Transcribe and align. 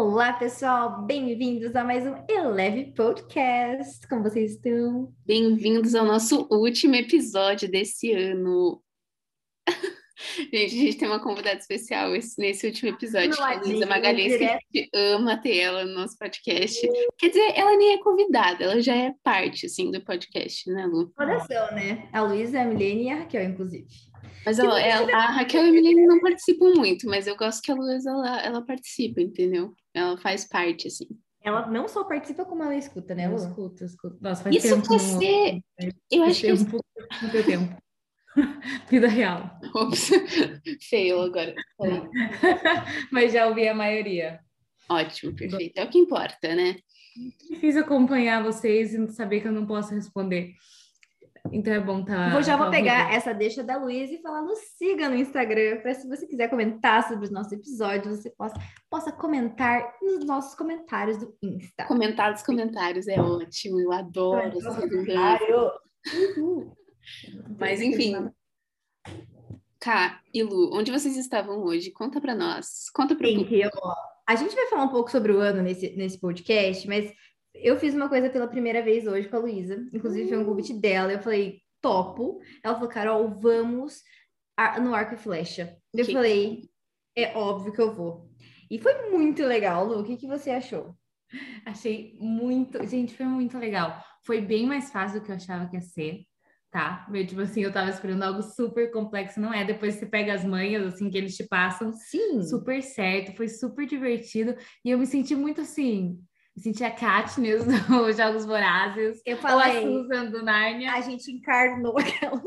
Olá, 0.00 0.32
pessoal, 0.32 1.02
bem-vindos 1.02 1.74
a 1.74 1.82
mais 1.82 2.06
um 2.06 2.14
Eleve 2.28 2.92
Podcast. 2.92 4.06
Como 4.06 4.22
vocês 4.22 4.52
estão? 4.52 5.12
Bem-vindos 5.26 5.92
ao 5.96 6.06
nosso 6.06 6.46
último 6.52 6.94
episódio 6.94 7.68
desse 7.68 8.12
ano. 8.12 8.80
gente, 10.52 10.64
a 10.64 10.68
gente 10.68 10.98
tem 10.98 11.08
uma 11.08 11.20
convidada 11.20 11.58
especial 11.58 12.10
nesse 12.10 12.66
último 12.66 12.90
episódio, 12.90 13.30
Não, 13.30 13.44
a 13.44 13.60
Luísa 13.60 13.86
Magalhães, 13.86 14.36
que 14.36 14.44
a 14.44 14.52
gente 14.52 14.90
ama 14.94 15.36
ter 15.36 15.58
ela 15.58 15.84
no 15.84 15.94
nosso 15.94 16.16
podcast. 16.18 16.88
Quer 17.18 17.28
dizer, 17.28 17.52
ela 17.54 17.76
nem 17.76 17.94
é 17.94 18.02
convidada, 18.02 18.64
ela 18.64 18.80
já 18.80 18.94
é 18.94 19.12
parte, 19.22 19.66
assim, 19.66 19.90
do 19.90 20.02
podcast, 20.04 20.70
né, 20.70 20.86
Lu? 20.86 21.10
Coração, 21.16 21.74
né? 21.74 22.08
A 22.12 22.22
Luísa, 22.22 22.60
a 22.60 22.64
Milene 22.64 23.04
e 23.04 23.10
a 23.10 23.16
Raquel, 23.16 23.44
inclusive. 23.44 23.86
Mas 24.44 24.58
ó, 24.58 24.78
ela, 24.78 25.12
a 25.14 25.26
Raquel 25.32 25.66
e 25.66 25.68
a 25.68 25.72
Milene 25.72 26.06
não 26.06 26.20
participam 26.20 26.72
muito, 26.74 27.06
mas 27.06 27.26
eu 27.26 27.36
gosto 27.36 27.62
que 27.62 27.72
a 27.72 27.74
Luísa, 27.74 28.10
ela, 28.10 28.42
ela 28.42 28.64
participa, 28.64 29.20
entendeu? 29.20 29.74
Ela 29.92 30.16
faz 30.18 30.46
parte, 30.46 30.88
assim. 30.88 31.06
Ela 31.42 31.66
não 31.66 31.88
só 31.88 32.04
participa, 32.04 32.44
como 32.44 32.62
ela 32.62 32.76
escuta, 32.76 33.14
né? 33.14 33.24
Ela 33.24 33.36
escuta, 33.36 33.84
escuta. 33.84 34.16
Nossa, 34.20 34.42
faz 34.42 34.56
Isso 34.56 34.74
tempo. 34.74 34.86
você... 34.86 35.52
No... 35.80 35.92
Eu 36.10 36.22
acho 36.24 36.40
que... 36.40 36.56
Tempo, 36.56 36.84
não 37.22 37.30
tem 37.30 37.42
tempo. 37.42 37.87
Vida 38.88 39.08
real. 39.08 39.50
Ops, 39.74 40.10
feio 40.88 41.20
agora. 41.20 41.54
Mas 43.12 43.32
já 43.32 43.46
ouvi 43.46 43.68
a 43.68 43.74
maioria. 43.74 44.40
Ótimo, 44.88 45.34
perfeito. 45.34 45.78
É 45.78 45.84
o 45.84 45.88
que 45.88 45.98
importa, 45.98 46.54
né? 46.54 46.76
Difícil 47.50 47.82
acompanhar 47.82 48.42
vocês 48.42 48.94
e 48.94 49.08
saber 49.08 49.40
que 49.40 49.48
eu 49.48 49.52
não 49.52 49.66
posso 49.66 49.94
responder. 49.94 50.54
Então 51.52 51.72
é 51.72 51.80
bom 51.80 52.04
tá. 52.04 52.30
Vou, 52.30 52.42
já 52.42 52.56
vou 52.56 52.66
tá 52.66 52.72
pegar 52.72 53.12
essa 53.12 53.32
deixa 53.32 53.62
da 53.62 53.76
Luísa 53.76 54.14
e 54.14 54.22
falar, 54.22 54.42
nos 54.42 54.58
siga 54.76 55.08
no 55.08 55.16
Instagram, 55.16 55.80
para 55.80 55.94
se 55.94 56.06
você 56.08 56.26
quiser 56.26 56.48
comentar 56.48 57.06
sobre 57.08 57.24
os 57.24 57.30
nossos 57.30 57.52
episódios, 57.52 58.18
você 58.18 58.30
possa, 58.30 58.54
possa 58.90 59.12
comentar 59.12 59.94
nos 60.02 60.24
nossos 60.24 60.54
comentários 60.54 61.18
do 61.18 61.34
Insta. 61.42 61.84
Comentar 61.86 62.32
nos 62.32 62.42
comentários 62.42 63.08
é 63.08 63.20
ótimo, 63.20 63.80
eu 63.80 63.92
adoro 63.92 64.58
Mas 67.58 67.80
enfim. 67.80 68.30
Cá 69.80 70.20
e 70.34 70.42
Lu, 70.42 70.74
onde 70.74 70.90
vocês 70.90 71.16
estavam 71.16 71.62
hoje? 71.62 71.90
Conta 71.90 72.20
para 72.20 72.34
nós. 72.34 72.90
Conta 72.90 73.14
para 73.14 73.26
mim. 73.26 73.48
A 74.26 74.34
gente 74.34 74.54
vai 74.54 74.66
falar 74.66 74.84
um 74.84 74.90
pouco 74.90 75.10
sobre 75.10 75.32
o 75.32 75.38
ano 75.38 75.62
nesse, 75.62 75.90
nesse 75.96 76.18
podcast, 76.18 76.86
mas 76.86 77.12
eu 77.54 77.78
fiz 77.78 77.94
uma 77.94 78.08
coisa 78.08 78.28
pela 78.28 78.46
primeira 78.46 78.82
vez 78.82 79.06
hoje 79.06 79.28
com 79.28 79.36
a 79.36 79.40
Luísa, 79.40 79.88
inclusive 79.92 80.28
foi 80.28 80.38
um 80.38 80.44
convite 80.44 80.74
dela. 80.74 81.12
Eu 81.12 81.20
falei, 81.20 81.62
topo. 81.80 82.40
Ela 82.62 82.74
falou, 82.74 82.88
Carol, 82.88 83.30
vamos 83.30 84.02
no 84.80 84.94
arco 84.94 85.14
e 85.14 85.18
flecha. 85.18 85.76
Eu 85.94 86.04
que... 86.04 86.12
falei, 86.12 86.68
é 87.16 87.36
óbvio 87.36 87.72
que 87.72 87.80
eu 87.80 87.94
vou. 87.94 88.28
E 88.70 88.78
foi 88.78 89.10
muito 89.10 89.42
legal, 89.44 89.86
Lu. 89.86 90.00
O 90.00 90.04
que, 90.04 90.16
que 90.16 90.26
você 90.26 90.50
achou? 90.50 90.94
Achei 91.64 92.16
muito. 92.18 92.84
Gente, 92.86 93.14
foi 93.14 93.26
muito 93.26 93.56
legal. 93.58 94.02
Foi 94.24 94.40
bem 94.40 94.66
mais 94.66 94.90
fácil 94.90 95.20
do 95.20 95.24
que 95.24 95.32
eu 95.32 95.36
achava 95.36 95.68
que 95.68 95.76
ia 95.76 95.80
ser, 95.80 96.24
tá? 96.70 97.06
Meio 97.08 97.26
tipo 97.26 97.40
assim, 97.40 97.62
eu 97.62 97.72
tava 97.72 97.90
esperando 97.90 98.22
algo 98.22 98.42
super 98.42 98.90
complexo, 98.90 99.40
não 99.40 99.52
é? 99.52 99.64
Depois 99.64 99.94
você 99.94 100.06
pega 100.06 100.34
as 100.34 100.44
manhas, 100.44 100.94
assim, 100.94 101.10
que 101.10 101.16
eles 101.16 101.36
te 101.36 101.46
passam. 101.46 101.92
Sim. 101.92 102.42
Super 102.42 102.82
certo, 102.82 103.36
foi 103.36 103.48
super 103.48 103.86
divertido. 103.86 104.56
E 104.84 104.90
eu 104.90 104.98
me 104.98 105.06
senti 105.06 105.34
muito 105.34 105.60
assim 105.60 106.18
senti 106.58 106.84
a 106.84 106.90
Katniss 106.90 107.64
dos 107.88 108.16
Jogos 108.16 108.44
Vorazes. 108.44 109.20
Eu 109.24 109.36
falei. 109.38 109.78
Ou 109.78 109.78
a 109.78 110.02
Susan 110.02 110.26
do 110.26 110.42
Narnia. 110.42 110.92
A 110.92 111.00
gente 111.00 111.30
encarnou 111.30 111.96
aquelas. 111.98 112.42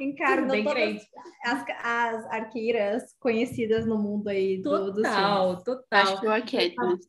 encarnou 0.00 0.50
Bem 0.50 0.64
todas 0.64 1.02
as, 1.44 1.64
as, 1.84 2.24
arqueiras 2.26 3.02
conhecidas 3.20 3.86
no 3.86 3.98
mundo 3.98 4.28
aí 4.28 4.62
total, 4.62 4.92
do, 4.92 5.02
Total, 5.02 5.64
total. 5.64 6.02
Acho 6.02 6.20
que 6.20 6.26
eu 6.26 6.32
a 6.32 6.40
Katniss. 6.40 7.06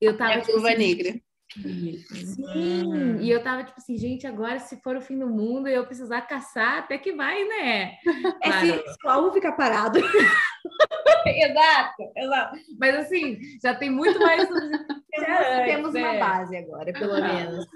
Eu 0.00 0.16
tava. 0.16 0.32
É 0.32 0.40
a 0.40 0.40
Viúva 0.40 0.68
assim, 0.68 0.78
Negra. 0.78 1.20
Sim, 1.54 3.16
e 3.20 3.30
eu 3.30 3.42
tava 3.42 3.64
tipo 3.64 3.78
assim, 3.78 3.96
gente, 3.96 4.26
agora 4.26 4.58
se 4.58 4.80
for 4.82 4.96
o 4.96 5.00
fim 5.00 5.18
do 5.18 5.26
mundo 5.26 5.66
e 5.66 5.74
eu 5.74 5.86
precisar 5.86 6.22
caçar, 6.22 6.78
até 6.78 6.98
que 6.98 7.12
vai, 7.12 7.42
né? 7.44 7.96
É 8.42 8.50
claro. 9.00 9.22
se 9.22 9.28
um 9.28 9.32
ficar 9.32 9.52
parado. 9.52 9.98
exato, 11.26 12.02
exato. 12.16 12.58
Mas 12.78 12.96
assim, 12.96 13.38
já 13.62 13.74
tem 13.74 13.90
muito 13.90 14.18
mais. 14.20 14.46
já 15.18 15.64
temos 15.64 15.94
uma 15.94 16.14
é. 16.14 16.20
base 16.20 16.56
agora, 16.56 16.92
pelo 16.92 17.14
ah, 17.14 17.20
menos. 17.20 17.66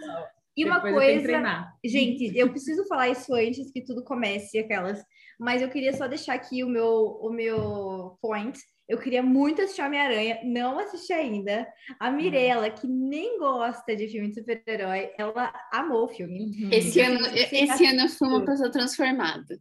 E 0.56 0.65
uma 0.65 0.81
coisa, 0.81 1.72
gente, 1.84 2.37
eu 2.37 2.50
preciso 2.50 2.87
falar 2.87 3.09
isso 3.09 3.34
antes 3.34 3.71
que 3.72 3.83
tudo 3.83 4.04
comece, 4.04 4.59
aquelas. 4.59 5.03
Mas 5.41 5.62
eu 5.62 5.71
queria 5.71 5.94
só 5.94 6.06
deixar 6.06 6.34
aqui 6.34 6.62
o 6.62 6.69
meu, 6.69 7.19
o 7.21 7.31
meu 7.31 8.19
point 8.21 8.59
eu 8.92 8.98
queria 8.98 9.22
muito 9.22 9.62
assistir 9.62 9.80
Homem-Aranha, 9.80 10.41
não 10.44 10.78
assisti 10.78 11.14
ainda. 11.14 11.66
A 11.98 12.10
uhum. 12.10 12.16
Mirella, 12.16 12.69
que 12.69 12.86
nem 12.86 13.38
gosta 13.38 13.97
de 13.97 14.06
filme 14.06 14.28
de 14.28 14.34
super-herói, 14.34 15.10
ela 15.16 15.50
amou 15.72 16.04
o 16.04 16.08
filme. 16.08 16.44
Uhum. 16.44 16.69
Esse, 16.70 17.00
ano, 17.00 17.26
esse 17.34 17.86
ano 17.86 18.03
eu 18.03 18.08
fui 18.10 18.28
uma 18.28 18.44
pessoa 18.44 18.70
transformada. 18.70 19.58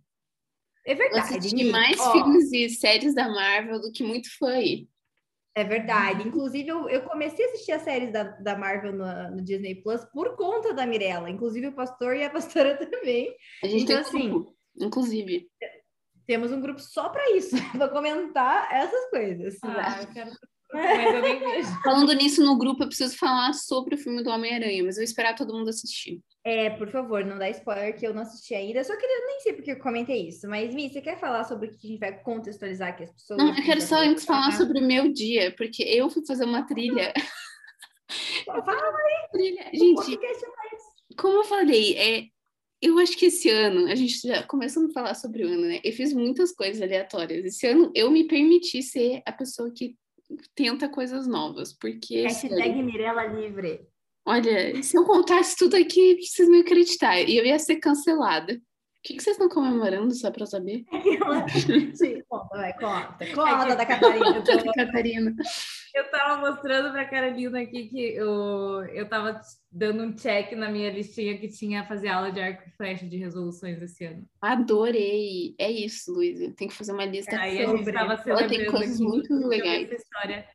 É 0.86 0.94
verdade. 0.94 1.32
Eu 1.32 1.38
assisti 1.38 1.64
mais 1.72 1.98
Ó, 1.98 2.12
filmes 2.12 2.52
e 2.52 2.70
séries 2.72 3.16
da 3.16 3.30
Marvel 3.30 3.80
do 3.80 3.94
que 3.94 4.04
muito 4.04 4.28
foi. 4.38 4.90
É 5.56 5.64
verdade. 5.64 6.28
Inclusive, 6.28 6.68
eu, 6.68 6.90
eu, 6.90 7.04
comecei 7.04 7.46
a 7.46 7.48
assistir 7.50 7.72
as 7.72 7.84
séries 7.84 8.12
da, 8.12 8.24
da 8.24 8.58
Marvel 8.58 8.92
no, 8.92 9.32
no, 9.38 9.42
Disney 9.42 9.76
Plus 9.76 10.04
por 10.12 10.36
conta 10.36 10.74
da 10.74 10.86
Mirella. 10.86 11.30
Inclusive, 11.30 11.68
o 11.68 11.76
pastor 11.76 12.18
e 12.18 12.26
a 12.26 12.30
pastora 12.30 12.76
também. 12.86 13.34
A 13.64 13.68
gente 13.68 13.84
então, 13.84 13.96
tem 13.96 14.04
assim, 14.04 14.46
inclusive. 14.78 15.48
Temos 16.26 16.52
um 16.52 16.62
grupo 16.62 16.80
só 16.80 17.10
para 17.10 17.32
isso, 17.32 17.56
para 17.72 17.90
comentar 17.90 18.72
essas 18.72 19.10
coisas. 19.10 19.58
Ah, 19.64 20.02
eu 20.02 20.08
quero 20.08 20.32
mas 20.74 21.14
eu 21.14 21.22
nem 21.22 21.40
vejo. 21.40 21.70
Falando 21.84 22.14
nisso 22.14 22.44
no 22.44 22.58
grupo, 22.58 22.84
eu 22.84 22.88
preciso 22.88 23.18
falar 23.18 23.54
sobre 23.54 23.96
o 23.96 23.98
filme 23.98 24.24
do 24.24 24.30
Homem-Aranha, 24.30 24.84
mas 24.84 24.96
eu 24.96 25.02
vou 25.02 25.04
esperar 25.04 25.36
todo 25.36 25.54
mundo 25.54 25.70
assistir. 25.70 26.22
É, 26.44 26.70
por 26.72 26.90
favor, 26.90 27.24
não 27.26 27.38
dá 27.38 27.50
spoiler 27.50 27.96
que 27.96 28.08
eu 28.08 28.14
não 28.14 28.22
assisti 28.22 28.56
ainda. 28.56 28.80
Eu 28.80 28.84
só 28.84 28.96
queria, 28.96 29.26
nem 29.28 29.40
sei 29.42 29.54
porque 29.54 29.72
eu 29.72 29.80
comentei 29.80 30.28
isso, 30.28 30.48
mas 30.48 30.74
Mi, 30.74 30.90
você 30.90 31.02
quer 31.02 31.20
falar 31.20 31.44
sobre 31.44 31.68
o 31.68 31.70
que 31.72 31.88
a 31.88 31.90
gente 31.90 32.00
vai 32.00 32.18
contextualizar 32.24 32.90
aqui 32.90 33.04
as 33.04 33.12
pessoas? 33.12 33.38
Não, 33.38 33.56
eu 33.56 33.64
quero 33.64 33.82
só 33.82 33.98
antes 33.98 34.26
falar 34.26 34.52
sobre 34.54 34.80
o 34.80 34.88
meu 34.88 35.12
dia, 35.12 35.54
porque 35.56 35.84
eu 35.84 36.10
fui 36.10 36.26
fazer 36.26 36.46
uma 36.46 36.66
trilha. 36.66 37.14
Fala 38.46 38.64
aí! 38.64 39.30
Trilha. 39.32 39.70
Gente, 39.74 40.20
como 41.18 41.38
eu 41.38 41.44
falei, 41.46 41.98
é, 41.98 42.26
eu 42.82 42.98
acho 42.98 43.16
que 43.16 43.28
esse 43.28 43.50
ano, 43.50 43.88
a 43.88 43.96
gente 43.96 44.28
já 44.28 44.42
começou 44.44 44.86
a 44.86 44.92
falar 44.92 45.14
sobre 45.14 45.46
o 45.46 45.48
ano, 45.48 45.68
né? 45.68 45.80
Eu 45.84 45.94
fiz 45.94 46.14
muitas 46.14 46.52
coisas 46.52 46.82
aleatórias. 46.82 47.46
Esse 47.46 47.68
ano 47.68 47.92
eu 47.94 48.10
me 48.10 48.28
permiti 48.28 48.82
ser 48.82 49.22
a 49.26 49.32
pessoa 49.32 49.72
que 49.72 49.96
tenta 50.56 50.90
coisas 50.90 51.28
novas, 51.28 51.74
porque... 51.78 52.24
Hashtag 52.24 52.70
ano, 52.70 52.84
Mirella 52.84 53.26
Livre. 53.26 53.82
Olha, 54.26 54.82
se 54.82 54.98
eu 54.98 55.04
contasse 55.06 55.56
tudo 55.56 55.76
aqui, 55.76 56.18
vocês 56.22 56.48
não 56.50 56.60
acreditar. 56.60 57.20
E 57.22 57.38
eu 57.38 57.46
ia 57.46 57.60
ser 57.60 57.76
cancelada. 57.78 58.60
O 59.02 59.04
que, 59.04 59.16
que 59.16 59.24
vocês 59.24 59.36
estão 59.36 59.50
comemorando, 59.50 60.14
só 60.14 60.30
para 60.30 60.46
saber? 60.46 60.86
Sim, 61.96 62.22
conta, 62.30 62.56
vai, 62.56 62.72
conta. 62.74 63.26
Conta 63.34 63.76
da 63.76 63.84
Catarina. 63.84 64.42
da 64.42 64.74
Catarina. 64.74 65.36
Eu 65.96 66.12
tava 66.12 66.40
mostrando 66.40 66.92
pra 66.92 67.10
Carolina 67.10 67.62
aqui 67.62 67.88
que 67.88 68.14
eu, 68.14 68.86
eu 68.94 69.10
tava 69.10 69.42
dando 69.72 70.04
um 70.04 70.16
check 70.16 70.52
na 70.52 70.70
minha 70.70 70.92
listinha 70.92 71.36
que 71.36 71.48
tinha 71.48 71.84
fazer 71.84 72.10
aula 72.10 72.32
de 72.32 72.40
arco 72.40 72.62
e 72.70 72.78
flecha 72.78 73.08
de 73.08 73.18
resoluções 73.18 73.82
esse 73.82 74.06
ano. 74.06 74.24
Adorei! 74.40 75.56
É 75.58 75.70
isso, 75.72 76.14
Luísa. 76.14 76.54
Tem 76.56 76.68
que 76.68 76.76
fazer 76.76 76.92
uma 76.92 77.06
lista 77.06 77.36
Aí 77.36 77.60
a 77.60 77.76
gente 77.76 77.92
tava 77.92 78.18
celebrando 78.18 78.50
tem 78.54 78.66
coisas 78.68 79.00
muito 79.00 79.34
legais. 79.48 79.92
História 79.92 80.46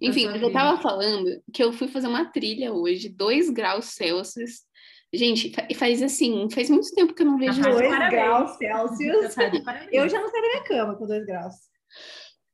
Enfim, 0.00 0.28
eu 0.28 0.50
tava 0.50 0.80
falando 0.80 1.42
que 1.52 1.62
eu 1.62 1.74
fui 1.74 1.88
fazer 1.88 2.06
uma 2.06 2.24
trilha 2.24 2.72
hoje, 2.72 3.10
2 3.10 3.50
graus 3.50 3.84
Celsius, 3.84 4.62
Gente, 5.12 5.52
faz 5.74 6.02
assim, 6.02 6.48
faz 6.50 6.68
muito 6.68 6.90
tempo 6.94 7.14
que 7.14 7.22
eu 7.22 7.26
não 7.26 7.38
vejo. 7.38 7.62
2 7.62 8.10
graus 8.10 8.56
Celsius. 8.56 9.36
Eu 9.90 10.08
já 10.08 10.20
não 10.20 10.28
saio 10.28 10.42
da 10.42 10.48
minha 10.48 10.64
cama 10.64 10.96
com 10.96 11.06
2 11.06 11.24
graus. 11.24 11.54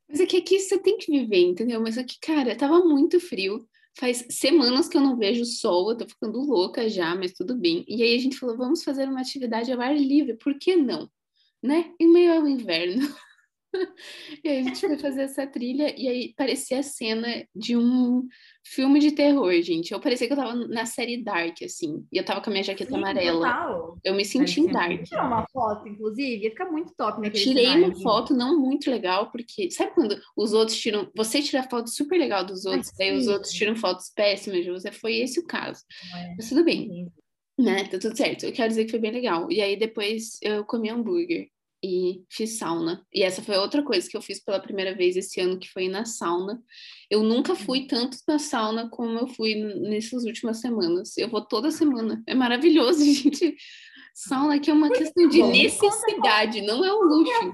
Mas 0.09 0.21
é 0.21 0.27
que 0.27 0.37
aqui 0.37 0.59
você 0.59 0.79
tem 0.79 0.99
que 0.99 1.11
viver, 1.11 1.41
entendeu? 1.41 1.81
Mas 1.81 1.97
aqui, 1.97 2.17
cara, 2.21 2.55
tava 2.55 2.81
muito 2.81 3.19
frio. 3.19 3.67
Faz 3.99 4.27
semanas 4.31 4.89
que 4.89 4.97
eu 4.97 5.01
não 5.01 5.19
vejo 5.19 5.45
sol, 5.45 5.91
eu 5.91 5.97
tô 5.97 6.07
ficando 6.09 6.41
louca 6.41 6.89
já, 6.89 7.15
mas 7.15 7.33
tudo 7.33 7.55
bem. 7.55 7.85
E 7.87 8.03
aí 8.03 8.15
a 8.15 8.19
gente 8.19 8.39
falou, 8.39 8.57
vamos 8.57 8.83
fazer 8.83 9.09
uma 9.09 9.21
atividade 9.21 9.71
ao 9.71 9.81
ar 9.81 9.95
livre, 9.95 10.35
por 10.37 10.59
que 10.59 10.77
não? 10.77 11.11
Né? 11.63 11.93
Em 12.01 12.11
meio 12.11 12.33
ao 12.33 12.47
inverno. 12.47 13.03
e 14.45 14.49
aí 14.49 14.59
a 14.59 14.63
gente 14.63 14.81
foi 14.81 14.99
fazer 14.99 15.23
essa 15.23 15.47
trilha 15.47 15.95
e 15.99 16.09
aí 16.09 16.35
parecia 16.37 16.79
a 16.79 16.83
cena 16.83 17.47
de 17.55 17.77
um 17.77 18.27
filme 18.65 19.01
de 19.01 19.13
terror, 19.13 19.53
gente. 19.63 19.93
Eu 19.93 20.01
parecia 20.01 20.27
que 20.27 20.33
eu 20.33 20.37
tava 20.37 20.55
na 20.55 20.87
série 20.87 21.23
Dark, 21.23 21.57
assim. 21.63 22.07
E 22.13 22.17
eu 22.17 22.25
tava 22.25 22.41
com 22.41 22.51
a 22.51 22.53
minha 22.53 22.63
jaqueta 22.63 22.91
Sim, 22.91 22.97
amarela. 22.97 23.47
Total. 23.47 23.99
Eu 24.05 24.15
me 24.15 24.25
senti 24.25 24.61
em 24.61 24.67
Dark. 24.67 25.03
Tirar 25.03 25.27
uma 25.27 25.47
foto, 25.53 25.89
inclusive, 25.89 26.45
ia 26.45 26.51
ficar 26.51 26.71
muito 26.71 26.95
top 26.97 27.21
naquele 27.21 27.45
Tirei 27.45 27.69
uma 27.69 27.95
foto 27.97 28.35
não 28.35 28.61
muito 28.61 28.91
legal, 28.91 29.31
porque 29.31 29.71
sabe 29.71 29.93
quando 29.95 30.21
os 30.37 30.53
outros 30.53 30.79
tiram. 30.79 31.11
Você 31.17 31.43
tira 31.43 31.63
foto 31.65 31.91
super 31.91 32.19
legal 32.19 32.45
dos 32.45 32.65
outros, 32.65 32.91
Ai, 33.01 33.09
aí 33.09 33.17
os 33.17 33.27
outros 33.27 33.53
tiram 33.53 33.75
fotos 33.75 34.11
péssimas 34.15 34.65
de 34.65 34.71
você. 34.71 34.93
Foi 34.93 35.17
esse 35.17 35.41
o 35.41 35.47
caso. 35.47 35.83
É. 36.15 36.35
Mas 36.37 36.49
tudo 36.49 36.65
bem. 36.65 37.11
Né? 37.59 37.85
Tá 37.85 37.99
tudo 37.99 38.17
certo. 38.17 38.45
Eu 38.45 38.53
quero 38.53 38.69
dizer 38.69 38.85
que 38.85 38.91
foi 38.91 39.01
bem 39.01 39.13
legal. 39.13 39.51
E 39.51 39.61
aí 39.61 39.77
depois 39.77 40.39
eu 40.43 40.65
comi 40.65 40.89
hambúrguer. 40.91 41.49
E 41.83 42.23
fiz 42.31 42.59
sauna. 42.59 43.05
E 43.13 43.23
essa 43.23 43.43
foi 43.43 43.57
outra 43.57 43.83
coisa 43.83 44.09
que 44.09 44.17
eu 44.17 44.23
fiz 44.23 44.43
pela 44.43 44.61
primeira 44.61 44.95
vez 44.95 45.17
esse 45.17 45.41
ano, 45.41 45.59
que 45.59 45.69
foi 45.69 45.89
na 45.89 46.05
sauna. 46.05 46.63
Eu 47.11 47.23
nunca 47.23 47.55
fui 47.55 47.81
uhum. 47.81 47.87
tanto 47.87 48.19
na 48.29 48.39
sauna 48.39 48.89
como 48.89 49.19
eu 49.19 49.27
fui 49.27 49.55
nessas 49.55 50.25
últimas 50.25 50.61
semanas. 50.61 51.17
Eu 51.19 51.29
vou 51.29 51.41
toda 51.41 51.71
semana. 51.71 52.23
É 52.27 52.35
maravilhoso, 52.35 53.03
gente. 53.05 53.57
Sauna 54.15 54.57
aqui 54.57 54.71
é 54.71 54.75
uma 54.75 54.91
questão 54.91 55.29
de 55.29 55.43
necessidade, 55.43 56.61
não 56.63 56.85
é 56.85 56.93
um 56.93 57.03
luxo. 57.03 57.53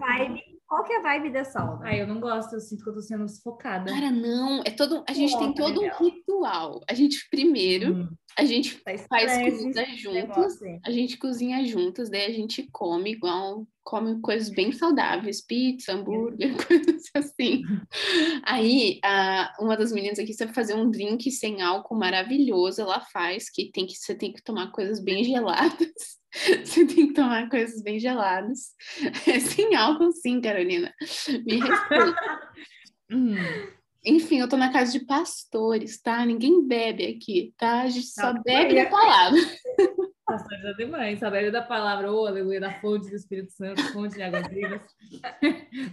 Qual 0.69 0.85
que 0.85 0.93
é 0.93 0.99
a 0.99 1.03
vibe 1.03 1.31
da 1.33 1.45
sauna? 1.45 1.81
Ah, 1.83 1.97
eu 1.97 2.07
não 2.07 2.21
gosto, 2.21 2.53
eu 2.53 2.61
sinto 2.61 2.85
que 2.85 2.91
eu 2.91 2.95
tô 2.95 3.01
sendo 3.01 3.27
sufocada. 3.27 3.91
Cara, 3.91 4.11
não, 4.11 4.61
é 4.67 4.71
todo, 4.71 5.03
a 5.09 5.15
gente 5.15 5.37
tem 5.39 5.55
todo 5.55 5.81
um 5.81 5.89
ritual. 5.97 6.83
A 6.87 6.93
gente 6.93 7.27
primeiro, 7.31 7.95
hum. 7.95 8.09
a 8.37 8.45
gente 8.45 8.77
tá 8.85 8.93
faz 9.09 9.33
comida 9.39 9.87
juntas, 9.97 10.59
a 10.85 10.91
gente 10.91 11.17
cozinha 11.17 11.65
juntas, 11.65 12.11
daí 12.11 12.27
a 12.27 12.33
gente 12.33 12.69
come 12.71 13.13
igual, 13.13 13.67
come 13.83 14.21
coisas 14.21 14.51
bem 14.51 14.71
saudáveis, 14.71 15.41
pizza, 15.41 15.95
hambúrguer, 15.95 16.55
coisas 16.69 17.03
assim. 17.15 17.63
Aí, 18.45 19.01
a, 19.03 19.51
uma 19.59 19.75
das 19.75 19.91
meninas 19.91 20.19
aqui 20.19 20.35
sabe 20.35 20.53
fazer 20.53 20.75
um 20.75 20.91
drink 20.91 21.31
sem 21.31 21.63
álcool 21.63 21.97
maravilhoso, 21.97 22.83
ela 22.83 23.01
faz, 23.01 23.49
que 23.49 23.71
tem 23.73 23.87
que 23.87 23.95
você 23.95 24.15
tem 24.15 24.35
que 24.35 24.43
tomar 24.43 24.71
coisas 24.71 25.03
bem 25.03 25.25
geladas. 25.25 26.18
Você 26.65 26.87
tem 26.87 27.09
que 27.09 27.15
tomar 27.15 27.49
coisas 27.49 27.83
bem 27.83 27.99
geladas. 27.99 28.73
É 29.27 29.41
sem 29.41 29.75
álcool, 29.75 30.13
sim, 30.13 30.41
Carolina. 30.41 30.93
Me 31.45 31.61
hum. 33.11 33.35
Enfim, 34.05 34.39
eu 34.39 34.49
tô 34.49 34.57
na 34.57 34.73
casa 34.73 34.93
de 34.93 35.05
pastores, 35.05 36.01
tá? 36.01 36.25
Ninguém 36.25 36.67
bebe 36.67 37.07
aqui, 37.07 37.53
tá? 37.59 37.83
A 37.83 37.89
gente 37.89 38.07
só 38.07 38.33
Não, 38.33 38.43
bebe 38.43 38.79
a 38.79 38.89
palavra. 38.89 39.39
Pastores 40.25 40.65
é 40.65 40.75
demais, 40.75 41.19
saber 41.19 41.51
da 41.51 41.63
palavra, 41.63 42.13
ô, 42.13 42.23
oh, 42.23 42.27
aleluia, 42.27 42.61
da 42.61 42.79
fonte 42.81 43.09
do 43.09 43.17
Espírito 43.17 43.51
Santo, 43.51 43.83
fonte 43.93 44.15
de 44.15 44.23
águas 44.23 44.47
vivas. 44.49 44.83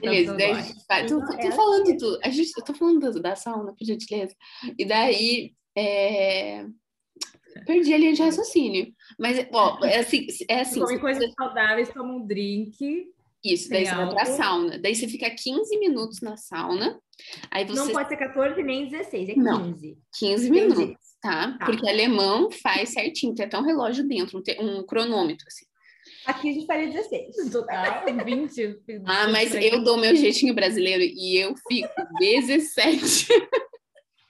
Beleza, 0.02 0.34
daí 0.34 0.52
a 0.52 0.62
gente 0.62 0.86
vai. 0.90 1.06
Tô, 1.06 1.26
tô, 1.26 1.38
tô 1.38 1.52
falando 1.54 1.98
do. 1.98 2.20
A 2.22 2.30
gente, 2.30 2.52
eu 2.58 2.64
tô 2.64 2.74
falando 2.74 3.22
da 3.22 3.36
sauna, 3.36 3.74
por 3.74 3.86
gentileza. 3.86 4.36
E 4.78 4.86
daí. 4.86 5.54
É... 5.78 6.66
Perdi 7.66 7.94
a 7.94 7.98
linha 7.98 8.14
de 8.14 8.22
raciocínio. 8.22 8.94
Mas, 9.20 9.48
ó, 9.52 9.80
é 9.86 10.00
assim. 10.00 10.28
É 10.50 10.62
assim 10.62 10.80
Come 10.80 11.00
coisas 11.00 11.32
saudáveis, 11.34 11.90
toma 11.90 12.14
um 12.14 12.26
drink. 12.26 13.08
Isso, 13.44 13.70
daí 13.70 13.86
você 13.86 13.92
álcool. 13.92 14.16
vai 14.16 14.26
pra 14.26 14.34
sauna. 14.34 14.80
Daí 14.80 14.96
você 14.96 15.08
fica 15.08 15.30
15 15.30 15.78
minutos 15.78 16.20
na 16.20 16.36
sauna. 16.36 17.00
Aí 17.52 17.64
você... 17.64 17.76
Não 17.76 17.90
pode 17.92 18.10
ser 18.10 18.18
14 18.18 18.64
nem 18.64 18.90
16, 18.90 19.30
é 19.30 19.34
15. 19.34 19.46
Não, 19.46 19.76
15 20.18 20.50
minutos, 20.50 20.96
tá? 21.22 21.52
tá? 21.52 21.66
Porque 21.66 21.88
alemão 21.88 22.50
faz 22.50 22.90
certinho, 22.90 23.36
tem 23.36 23.46
até 23.46 23.58
um 23.58 23.64
relógio 23.64 24.04
dentro, 24.08 24.42
um, 24.60 24.80
um 24.80 24.84
cronômetro, 24.84 25.46
assim. 25.48 25.66
Aqui 26.26 26.50
a 26.50 26.54
gente 26.54 26.66
faria 26.66 26.88
16. 26.88 27.52
Total, 27.52 28.04
20. 28.26 28.80
ah, 29.06 29.28
mas 29.28 29.54
eu 29.54 29.84
dou 29.84 29.98
meu 29.98 30.16
jeitinho 30.16 30.56
brasileiro 30.56 31.04
e 31.04 31.38
eu 31.38 31.54
fico 31.68 31.94
17. 32.20 33.28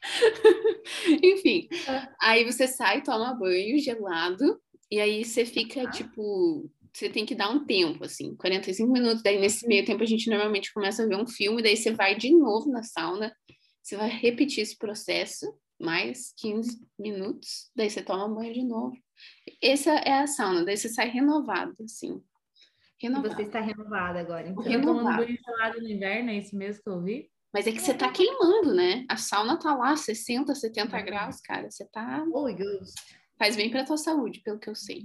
Enfim, 1.24 1.68
ah. 1.88 2.16
aí 2.22 2.44
você 2.44 2.68
sai, 2.68 3.02
toma 3.02 3.34
banho 3.34 3.80
gelado, 3.80 4.60
e 4.92 5.00
aí 5.00 5.24
você 5.24 5.46
fica, 5.46 5.84
ah. 5.84 5.92
tipo, 5.92 6.69
você 6.94 7.10
tem 7.10 7.25
que 7.25 7.36
dar 7.36 7.50
um 7.50 7.66
tempo, 7.66 8.06
assim, 8.06 8.36
45 8.36 8.92
minutos. 8.92 9.22
Daí, 9.22 9.40
nesse 9.40 9.68
meio 9.68 9.86
tempo, 9.86 10.04
a 10.04 10.07
gente 10.07 10.30
normalmente 10.30 10.74
começa 10.74 11.04
a 11.04 11.07
ver 11.07 11.18
um 11.18 11.28
filme, 11.28 11.62
daí 11.62 11.75
você 11.75 11.92
vai 11.92 12.16
de 12.16 12.31
novo 12.31 12.72
na 12.72 12.84
sauna, 12.84 13.36
você 13.81 13.98
vai 13.98 14.10
repetir 14.10 14.63
esse 14.63 14.78
processo, 14.78 15.46
mais 15.80 16.34
15 16.38 16.88
minutos, 16.98 17.69
daí 17.75 17.90
você 17.90 18.02
toma 18.02 18.34
banho 18.34 18.54
de 18.54 18.63
novo. 18.63 18.96
Essa 19.62 19.92
é 19.92 20.19
a 20.19 20.28
sauna, 20.28 20.63
daí 20.63 20.78
você 20.78 20.90
sai 20.90 21.10
renovado, 21.10 21.75
assim. 21.84 22.22
Renovado. 23.02 23.36
Você 23.36 23.44
está 23.44 23.60
renovada 23.60 24.19
agora, 24.19 24.48
então. 24.48 24.63
Renovado. 24.63 25.00
Tomando 25.00 25.18
banho 25.18 25.38
gelado 25.38 25.81
no 25.81 25.90
inverno, 25.90 26.30
é 26.30 26.38
isso 26.38 26.56
mesmo 26.56 26.81
que 26.81 26.90
eu 26.90 27.02
vi? 27.02 27.30
Mas 27.56 27.68
é 27.68 27.72
que 27.72 27.80
você 27.80 27.94
tá 27.94 28.12
queimando, 28.12 28.74
né? 28.74 29.06
A 29.07 29.16
sauna 29.16 29.57
tá 29.57 29.74
lá, 29.74 29.96
60, 29.96 30.54
70 30.54 31.02
graus, 31.04 31.40
cara. 31.40 31.72
Você 31.72 31.86
tá. 31.86 32.22
Oh, 32.34 32.52
Deus. 32.54 32.94
Faz 33.40 33.56
bem 33.56 33.72
pra 33.72 33.86
tua 33.86 33.96
saúde, 33.96 34.42
pelo 34.42 34.60
que 34.60 34.69
eu 34.69 34.75
sei. 34.75 35.04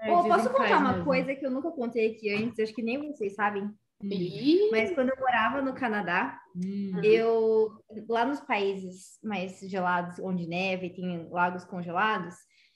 É, 0.00 0.12
oh, 0.12 0.24
posso 0.24 0.50
contar 0.50 0.78
uma 0.78 0.90
mesmo. 0.90 1.04
coisa 1.04 1.36
que 1.36 1.46
eu 1.46 1.52
nunca 1.52 1.70
contei 1.70 2.10
aqui 2.10 2.34
antes, 2.34 2.58
acho 2.58 2.74
que 2.74 2.82
nem 2.82 3.12
vocês 3.12 3.36
sabem. 3.36 3.70
Ih. 4.02 4.70
Mas 4.72 4.92
quando 4.92 5.10
eu 5.10 5.16
morava 5.20 5.62
no 5.62 5.72
Canadá, 5.72 6.36
hum. 6.56 7.00
eu 7.04 7.70
lá 8.08 8.24
nos 8.24 8.40
países 8.40 9.16
mais 9.22 9.60
gelados, 9.60 10.18
onde 10.18 10.48
neve, 10.48 10.90
tem 10.90 11.28
lagos 11.30 11.64
congelados, 11.64 12.34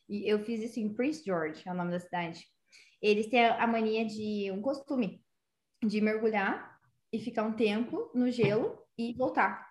e 0.09 0.31
eu 0.31 0.45
fiz 0.45 0.63
isso 0.63 0.79
em 0.79 0.95
Prince 0.95 1.25
George, 1.25 1.61
é 1.67 1.73
o 1.73 1.75
nome 1.75 1.91
da 1.91 1.99
cidade. 1.99 2.47
Eles 3.03 3.27
têm 3.27 3.47
a 3.47 3.67
mania 3.67 4.07
de 4.07 4.49
um 4.53 4.63
costume 4.63 5.21
de 5.85 6.01
mergulhar 6.01 6.79
e 7.13 7.19
ficar 7.19 7.43
um 7.43 7.55
tempo 7.55 8.13
no 8.15 8.31
gelo 8.31 8.87
e 8.99 9.15
voltar. 9.15 9.67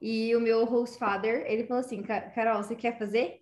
E 0.00 0.34
o 0.34 0.40
meu 0.40 0.64
host 0.64 0.98
father, 0.98 1.44
ele 1.46 1.66
falou 1.66 1.80
assim, 1.80 2.02
Carol, 2.02 2.62
você 2.62 2.74
quer 2.74 2.98
fazer? 2.98 3.40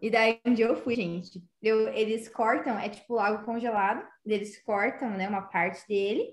E 0.00 0.10
daí 0.10 0.40
onde 0.44 0.60
eu 0.60 0.76
fui, 0.76 0.96
gente, 0.96 1.40
eu, 1.62 1.88
eles 1.88 2.28
cortam, 2.28 2.76
é 2.78 2.88
tipo 2.88 3.14
lago 3.14 3.44
congelado, 3.44 4.04
eles 4.26 4.60
cortam, 4.64 5.10
né, 5.10 5.28
uma 5.28 5.42
parte 5.42 5.86
dele, 5.86 6.28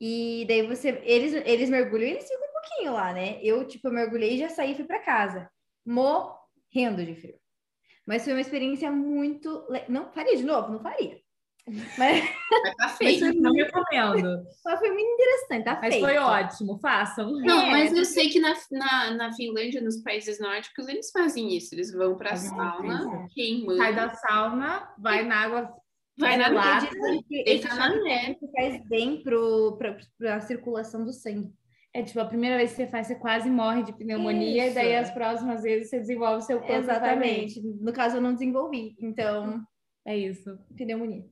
e 0.00 0.46
daí 0.48 0.66
você, 0.66 1.00
eles, 1.04 1.34
eles 1.34 1.68
mergulham 1.68 2.08
e 2.08 2.12
eles 2.12 2.26
ficam 2.26 2.48
um 2.48 2.52
pouquinho 2.52 2.92
lá, 2.94 3.12
né? 3.12 3.38
Eu, 3.42 3.66
tipo, 3.66 3.88
eu 3.88 3.92
mergulhei 3.92 4.34
e 4.34 4.38
já 4.38 4.48
saí 4.48 4.72
e 4.72 4.74
fui 4.74 4.84
para 4.84 4.98
casa, 4.98 5.50
morrendo 5.84 7.04
de 7.04 7.14
frio. 7.14 7.38
Mas 8.06 8.24
foi 8.24 8.32
uma 8.32 8.40
experiência 8.40 8.90
muito, 8.90 9.66
não 9.88 10.12
faria 10.12 10.36
de 10.36 10.44
novo, 10.44 10.72
não 10.72 10.80
faria. 10.80 11.20
Mas, 11.98 12.24
tá 12.76 12.88
feio, 12.96 13.34
não 13.40 13.52
recomendo. 13.52 14.44
Mas 14.64 14.78
foi 14.78 14.90
muito 14.92 15.10
interessante, 15.10 15.64
tá 15.64 15.78
Mas 15.82 15.94
feito. 15.94 16.06
foi 16.06 16.16
ótimo, 16.18 16.78
façam. 16.78 17.32
Não, 17.40 17.62
é, 17.62 17.70
mas 17.70 17.92
eu 17.92 18.04
sei 18.04 18.28
que 18.28 18.38
na, 18.38 18.54
na, 18.70 19.10
na 19.10 19.32
Finlândia, 19.32 19.80
nos 19.80 20.00
países 20.02 20.38
nórdicos, 20.38 20.86
eles 20.86 21.10
fazem 21.10 21.56
isso. 21.56 21.74
Eles 21.74 21.92
vão 21.92 22.16
pra 22.16 22.36
sauna, 22.36 23.26
queimando. 23.34 23.78
Sai 23.78 23.94
da 23.94 24.10
sauna, 24.10 24.94
vai 24.98 25.24
na 25.24 25.36
água 25.36 25.74
vai 26.18 26.36
na 26.38 26.48
lata, 26.48 26.88
deita 27.28 27.74
na 27.74 27.94
neve. 27.94 28.38
faz 28.54 28.88
bem 28.88 29.22
para 29.22 30.36
a 30.36 30.40
circulação 30.40 31.04
do 31.04 31.12
sangue. 31.12 31.52
É 31.92 32.02
tipo, 32.02 32.20
a 32.20 32.26
primeira 32.26 32.58
vez 32.58 32.70
que 32.70 32.76
você 32.76 32.86
faz, 32.86 33.06
você 33.06 33.14
quase 33.14 33.50
morre 33.50 33.82
de 33.82 33.92
pneumonia, 33.92 34.66
Isso. 34.66 34.72
e 34.72 34.74
daí 34.74 34.96
as 34.96 35.10
próximas 35.10 35.62
vezes 35.62 35.88
você 35.88 35.98
desenvolve 35.98 36.38
o 36.38 36.46
seu 36.46 36.58
corpo. 36.58 36.74
Exatamente. 36.74 37.60
No 37.80 37.92
caso, 37.92 38.16
eu 38.16 38.20
não 38.20 38.34
desenvolvi. 38.34 38.94
Então. 39.00 39.62
É 40.04 40.16
isso. 40.16 40.58
Pneumonia. 40.76 41.24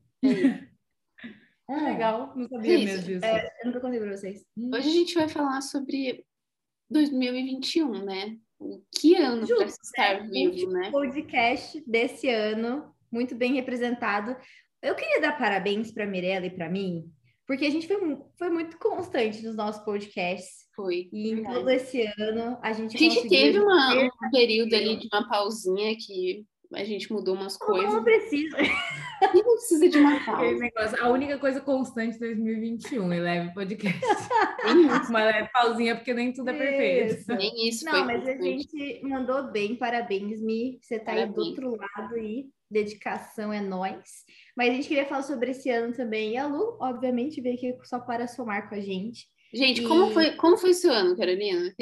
Ah, 1.68 1.74
legal, 1.92 2.32
não 2.36 2.48
sabia 2.48 2.74
Isso. 2.74 2.84
mesmo 2.84 3.06
disso. 3.06 3.24
É, 3.24 3.50
eu 3.62 3.66
nunca 3.66 3.80
contei 3.80 4.00
pra 4.00 4.16
vocês. 4.16 4.44
Hoje 4.56 4.88
a 4.88 4.92
gente 4.92 5.14
vai 5.14 5.28
falar 5.28 5.60
sobre 5.60 6.24
2021, 6.90 8.04
né? 8.04 8.36
O 8.58 8.82
que 8.96 9.14
ano 9.16 9.46
para 9.46 9.66
estar 9.66 10.22
né? 10.22 10.28
vivo, 10.30 10.70
né? 10.70 10.90
podcast 10.90 11.82
desse 11.86 12.28
ano, 12.28 12.94
muito 13.10 13.34
bem 13.34 13.54
representado. 13.54 14.36
Eu 14.82 14.94
queria 14.94 15.20
dar 15.20 15.36
parabéns 15.36 15.92
para 15.92 16.06
Mirella 16.06 16.46
e 16.46 16.54
para 16.54 16.70
mim, 16.70 17.10
porque 17.46 17.66
a 17.66 17.70
gente 17.70 17.86
foi, 17.86 17.98
foi 18.38 18.50
muito 18.50 18.78
constante 18.78 19.44
nos 19.44 19.56
nossos 19.56 19.84
podcasts. 19.84 20.64
Foi. 20.74 21.08
E 21.12 21.30
em 21.30 21.42
todo 21.42 21.68
esse 21.70 22.02
ano 22.18 22.58
a 22.62 22.72
gente. 22.72 22.96
A 22.96 22.98
gente 22.98 23.28
teve 23.28 23.58
uma, 23.58 23.94
um 23.94 24.30
período 24.30 24.74
ali 24.74 24.96
de 24.96 25.08
uma 25.12 25.28
pausinha 25.28 25.94
que 25.96 26.46
a 26.74 26.84
gente 26.84 27.12
mudou 27.12 27.34
umas 27.34 27.56
coisas. 27.56 27.92
Não 27.92 28.04
precisa. 28.04 28.56
Não 29.34 29.42
precisa 29.42 29.88
de 29.88 29.98
uma 29.98 30.24
pausa. 30.24 31.00
A 31.00 31.08
única 31.08 31.38
coisa 31.38 31.60
constante 31.60 32.16
em 32.16 32.20
2021, 32.20 33.12
Eleve 33.12 33.54
Podcast. 33.54 34.00
uma 35.08 35.24
leve 35.24 35.48
pausinha, 35.52 35.96
porque 35.96 36.12
nem 36.12 36.32
tudo 36.32 36.50
é 36.50 36.52
perfeito. 36.52 37.24
Nem 37.34 37.68
isso 37.68 37.84
Não, 37.84 38.04
mas 38.04 38.26
a 38.26 38.32
gente 38.36 39.00
mandou 39.02 39.50
bem, 39.50 39.76
parabéns, 39.76 40.42
Mi. 40.42 40.78
Você 40.80 40.98
tá 40.98 41.12
parabéns. 41.12 41.28
aí 41.28 41.34
do 41.34 41.40
outro 41.40 41.76
lado 41.76 42.14
aí. 42.14 42.46
Dedicação 42.70 43.52
é 43.52 43.60
nós. 43.60 44.24
Mas 44.56 44.70
a 44.70 44.72
gente 44.72 44.88
queria 44.88 45.06
falar 45.06 45.22
sobre 45.22 45.50
esse 45.50 45.70
ano 45.70 45.92
também. 45.94 46.32
E 46.32 46.36
a 46.36 46.46
Lu, 46.46 46.76
obviamente, 46.80 47.40
veio 47.40 47.54
aqui 47.54 47.76
só 47.84 48.00
para 48.00 48.26
somar 48.26 48.68
com 48.68 48.74
a 48.74 48.80
gente. 48.80 49.26
Gente, 49.52 49.82
e... 49.82 49.86
como, 49.86 50.10
foi, 50.10 50.32
como 50.32 50.56
foi 50.56 50.70
esse 50.70 50.88
ano, 50.88 51.16
Carolina? 51.16 51.72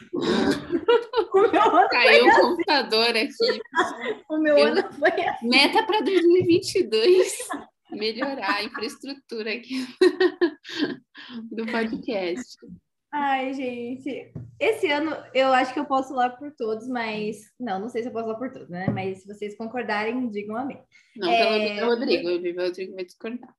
Resuma. 0.00 1.88
Caiu 1.88 2.24
o 2.24 2.28
assim. 2.28 2.40
computador 2.40 3.10
aqui. 3.10 3.60
O 4.28 4.38
meu 4.38 4.56
Eu, 4.58 4.66
ano 4.68 4.92
foi 4.92 5.10
assim. 5.10 5.48
Meta 5.48 5.82
para 5.84 6.00
2022. 6.00 7.38
Melhorar 7.92 8.56
a 8.56 8.64
infraestrutura 8.64 9.52
aqui 9.52 9.86
do 11.50 11.66
podcast. 11.66 12.56
Ai, 13.12 13.54
gente. 13.54 14.32
Esse 14.58 14.90
ano 14.90 15.16
eu 15.32 15.52
acho 15.52 15.72
que 15.72 15.78
eu 15.78 15.84
posso 15.84 16.08
falar 16.08 16.30
por 16.30 16.50
todos, 16.56 16.88
mas. 16.88 17.36
Não, 17.60 17.78
não 17.78 17.88
sei 17.88 18.02
se 18.02 18.08
eu 18.08 18.12
posso 18.12 18.24
falar 18.24 18.38
por 18.38 18.50
todos, 18.52 18.68
né? 18.68 18.88
Mas 18.90 19.22
se 19.22 19.28
vocês 19.28 19.56
concordarem, 19.56 20.28
digam 20.30 20.56
amém. 20.56 20.82
Não, 21.16 21.30
é... 21.30 21.76
pelo 21.76 21.90
Rodrigo, 21.90 22.28
o 22.28 22.32
Rodrigo 22.32 22.94
vai 22.94 23.04
discordar. 23.04 23.54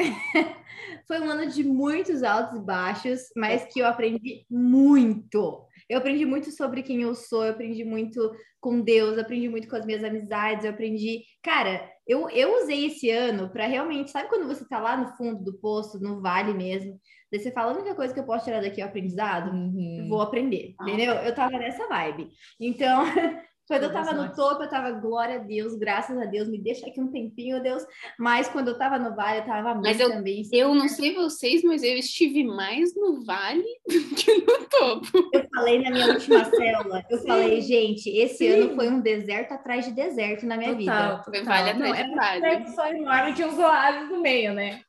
Foi 1.06 1.20
um 1.20 1.30
ano 1.30 1.50
de 1.50 1.64
muitos 1.64 2.22
altos 2.22 2.58
e 2.58 2.64
baixos, 2.64 3.20
mas 3.36 3.64
que 3.72 3.80
eu 3.80 3.86
aprendi 3.86 4.44
muito. 4.48 5.66
Eu 5.88 5.98
aprendi 5.98 6.24
muito 6.24 6.50
sobre 6.52 6.82
quem 6.82 7.02
eu 7.02 7.14
sou, 7.14 7.44
eu 7.44 7.50
aprendi 7.50 7.84
muito 7.84 8.30
com 8.60 8.80
Deus, 8.80 9.14
eu 9.16 9.22
aprendi 9.22 9.48
muito 9.48 9.68
com 9.68 9.76
as 9.76 9.84
minhas 9.84 10.04
amizades, 10.04 10.64
eu 10.64 10.70
aprendi. 10.70 11.24
Cara, 11.42 11.90
Eu, 12.06 12.28
eu 12.30 12.62
usei 12.62 12.86
esse 12.86 13.08
ano 13.08 13.48
para 13.50 13.66
realmente, 13.66 14.10
sabe 14.10 14.28
quando 14.28 14.46
você 14.48 14.66
tá 14.68 14.80
lá 14.80 14.96
no 14.96 15.16
fundo 15.16 15.44
do 15.44 15.58
poço, 15.60 16.00
no 16.00 16.20
vale 16.20 16.52
mesmo, 16.54 16.98
daí 17.30 17.40
você 17.40 17.52
fala, 17.52 17.72
a 17.72 17.76
única 17.76 17.94
coisa 17.94 18.12
que 18.12 18.18
eu 18.18 18.26
posso 18.26 18.44
tirar 18.44 18.60
daqui 18.60 18.80
é 18.80 18.84
o 18.84 18.88
aprendizado, 18.88 19.52
uhum. 19.52 20.06
vou 20.08 20.20
aprender, 20.20 20.74
entendeu? 20.80 21.14
Eu 21.14 21.34
tava 21.34 21.56
nessa 21.56 21.86
vibe. 21.86 22.28
Então, 22.60 23.04
Quando 23.70 23.84
eu 23.84 23.92
tava 23.92 24.12
no 24.12 24.34
topo, 24.34 24.64
eu 24.64 24.68
tava, 24.68 24.90
glória 24.90 25.36
a 25.36 25.38
Deus, 25.38 25.76
graças 25.76 26.18
a 26.18 26.24
Deus, 26.24 26.48
me 26.48 26.58
deixa 26.58 26.88
aqui 26.88 27.00
um 27.00 27.06
tempinho, 27.06 27.62
Deus. 27.62 27.86
Mas 28.18 28.48
quando 28.48 28.66
eu 28.66 28.76
tava 28.76 28.98
no 28.98 29.14
vale, 29.14 29.38
eu 29.38 29.44
tava 29.44 29.76
mas 29.76 30.00
eu, 30.00 30.10
também. 30.10 30.42
Eu 30.52 30.74
não 30.74 30.88
sei 30.88 31.14
vocês, 31.14 31.62
mas 31.62 31.84
eu 31.84 31.96
estive 31.96 32.42
mais 32.42 32.96
no 32.96 33.24
vale 33.24 33.62
do 33.86 34.14
que 34.16 34.34
no 34.38 34.66
topo. 34.66 35.06
Eu 35.32 35.46
falei 35.54 35.80
na 35.82 35.90
minha 35.92 36.08
última 36.08 36.44
célula, 36.46 37.04
eu 37.08 37.18
Sim. 37.18 37.28
falei, 37.28 37.60
gente, 37.60 38.10
esse 38.10 38.38
Sim. 38.38 38.48
ano 38.48 38.74
foi 38.74 38.88
um 38.88 39.00
deserto 39.00 39.52
atrás 39.52 39.84
de 39.84 39.92
deserto 39.92 40.44
na 40.46 40.56
minha 40.56 40.76
total, 40.76 41.22
vida. 41.22 41.22
Total. 41.24 41.44
Vale 41.44 41.70
atrás 41.70 41.98
não, 41.98 42.08
de 42.08 42.14
vale. 42.16 42.46
É 42.46 42.66
só 42.66 42.88
enorme, 42.88 43.34
tinha 43.34 43.46
uns 43.46 43.58
oásis 43.58 44.10
no 44.10 44.20
meio, 44.20 44.52
né? 44.52 44.80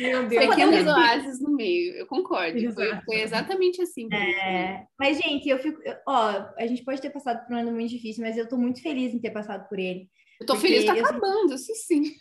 Meu 0.00 0.26
Deus. 0.26 0.46
Pequenos 0.46 0.86
oásis 0.86 1.40
no 1.40 1.50
meio, 1.50 1.94
eu 1.94 2.06
concordo. 2.06 2.58
Foi, 2.72 3.00
foi, 3.04 3.20
exatamente 3.20 3.82
assim. 3.82 4.08
É, 4.10 4.86
mas, 4.98 5.18
gente, 5.18 5.46
eu 5.46 5.58
fico. 5.58 5.78
Ó, 6.08 6.46
a 6.56 6.66
gente 6.66 6.82
pode 6.82 7.02
ter 7.02 7.10
passado 7.10 7.46
por 7.46 7.54
um 7.54 7.58
ano 7.58 7.70
muito 7.70 7.90
difícil, 7.90 8.24
mas 8.24 8.36
eu 8.38 8.48
tô 8.48 8.56
muito 8.56 8.80
feliz 8.82 9.12
em 9.12 9.20
ter 9.20 9.30
passado 9.30 9.68
por 9.68 9.78
ele. 9.78 10.08
Eu 10.40 10.46
tô 10.46 10.56
feliz 10.56 10.86
tá 10.86 10.94
acabando, 10.94 11.54
isso 11.54 11.74
sim. 11.74 12.14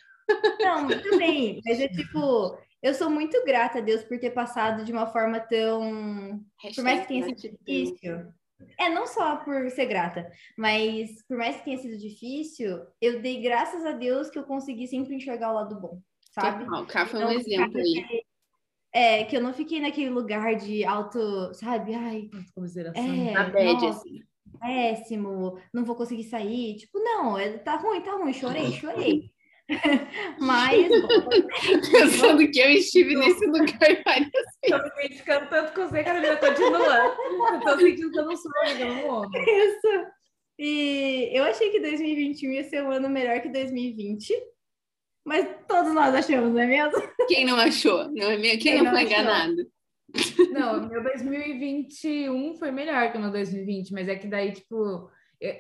Não, 0.59 0.83
muito 0.83 1.17
bem. 1.17 1.62
Mas 1.65 1.79
é 1.79 1.88
tipo, 1.88 2.57
eu 2.83 2.93
sou 2.93 3.09
muito 3.09 3.43
grata 3.45 3.77
a 3.77 3.81
Deus 3.81 4.03
por 4.03 4.19
ter 4.19 4.31
passado 4.31 4.83
de 4.83 4.91
uma 4.91 5.07
forma 5.07 5.39
tão. 5.39 6.43
Hashtag 6.62 6.75
por 6.75 6.83
mais 6.83 7.01
que 7.01 7.07
tenha 7.07 7.24
sido 7.24 7.57
difícil. 7.57 8.27
É, 8.77 8.89
não 8.89 9.07
só 9.07 9.38
por 9.38 9.69
ser 9.71 9.86
grata, 9.86 10.29
mas 10.57 11.24
por 11.25 11.38
mais 11.38 11.55
que 11.55 11.63
tenha 11.63 11.77
sido 11.77 11.98
difícil, 11.98 12.81
eu 13.01 13.21
dei 13.21 13.41
graças 13.41 13.86
a 13.86 13.93
Deus 13.93 14.29
que 14.29 14.38
eu 14.38 14.43
consegui 14.43 14.86
sempre 14.86 15.15
enxergar 15.15 15.51
o 15.51 15.55
lado 15.55 15.79
bom 15.79 16.01
sabe? 16.41 16.63
o 16.69 16.86
Cá 16.86 17.05
foi 17.05 17.24
um 17.24 17.31
exemplo 17.31 17.77
aí. 17.77 18.24
É, 18.91 19.24
que 19.24 19.38
eu 19.38 19.41
não 19.41 19.53
fiquei 19.53 19.79
naquele 19.79 20.10
lugar 20.10 20.55
de 20.55 20.84
auto, 20.84 21.53
sabe? 21.53 21.93
Ai, 21.93 22.29
autocomiseração. 22.34 23.03
É, 23.03 23.31
na 23.31 23.50
bad, 23.50 23.86
assim. 23.86 24.24
Péssimo, 24.60 25.60
não 25.74 25.86
vou 25.86 25.96
conseguir 25.96 26.24
sair. 26.24 26.75
Tipo, 26.75 27.00
não, 27.00 27.38
é, 27.38 27.58
tá 27.60 27.75
ruim, 27.75 28.01
tá 28.01 28.13
ruim, 28.13 28.34
chorei, 28.34 28.72
chorei. 28.72 29.31
Mas. 30.39 30.89
Pensando 31.91 32.50
que 32.50 32.60
eu 32.60 32.69
estive 32.72 33.15
nesse 33.15 33.46
lugar 33.46 34.03
várias 34.03 34.31
vezes. 34.31 34.60
Tô 34.67 34.77
me 34.77 34.89
identificando 35.05 35.50
tanto 35.50 35.74
com 35.74 35.88
você, 35.88 36.03
Carolina. 36.03 36.34
Eu 36.34 36.39
tô 36.39 37.77
sentindo 37.77 38.12
que 38.12 38.19
eu 38.19 38.25
não 38.25 38.36
sou 38.36 38.51
mundo. 39.05 39.29
Isso. 39.38 40.08
E 40.58 41.29
eu 41.31 41.43
achei 41.43 41.69
que 41.69 41.79
2021 41.79 42.51
ia 42.51 42.63
ser 42.63 42.84
um 42.84 42.91
ano 42.91 43.10
melhor 43.10 43.39
que 43.41 43.50
2020. 43.50 44.34
Mas 45.29 45.48
todos 45.67 45.93
nós 45.93 46.15
achamos, 46.15 46.51
não 46.51 46.59
é 46.59 46.65
mesmo? 46.65 46.91
Quem 47.29 47.45
não 47.45 47.55
achou? 47.55 48.12
Não 48.12 48.31
é 48.31 48.36
mesmo? 48.36 48.59
Quem, 48.59 48.74
Quem 48.74 48.81
não, 48.81 48.91
foi 48.91 49.03
enganado? 49.03 49.55
Não, 50.51 50.89
meu 50.89 51.03
2021 51.03 52.55
foi 52.55 52.71
melhor 52.71 53.12
que 53.12 53.17
o 53.19 53.21
meu 53.21 53.29
2020, 53.29 53.91
mas 53.91 54.07
é 54.07 54.15
que 54.15 54.25
daí, 54.25 54.53
tipo, 54.53 55.07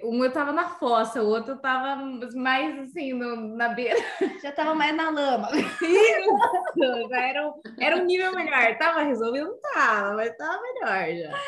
um 0.03 0.23
eu 0.23 0.33
tava 0.33 0.51
na 0.51 0.69
fossa, 0.69 1.21
o 1.21 1.27
outro 1.27 1.55
tava 1.57 2.03
mais 2.35 2.79
assim, 2.79 3.13
no, 3.13 3.55
na 3.55 3.69
beira. 3.69 3.95
Já 4.41 4.51
tava 4.51 4.73
mais 4.73 4.95
na 4.95 5.11
lama. 5.11 5.49
Isso! 5.53 7.07
Já 7.07 7.21
era, 7.21 7.47
um, 7.47 7.53
era 7.79 7.95
um 7.95 8.05
nível 8.05 8.33
melhor. 8.33 8.75
Tava 8.79 9.03
resolvido? 9.03 9.49
Não 9.49 9.61
tava, 9.61 10.15
mas 10.15 10.35
tava 10.35 10.59
melhor 10.63 11.15
já. 11.15 11.39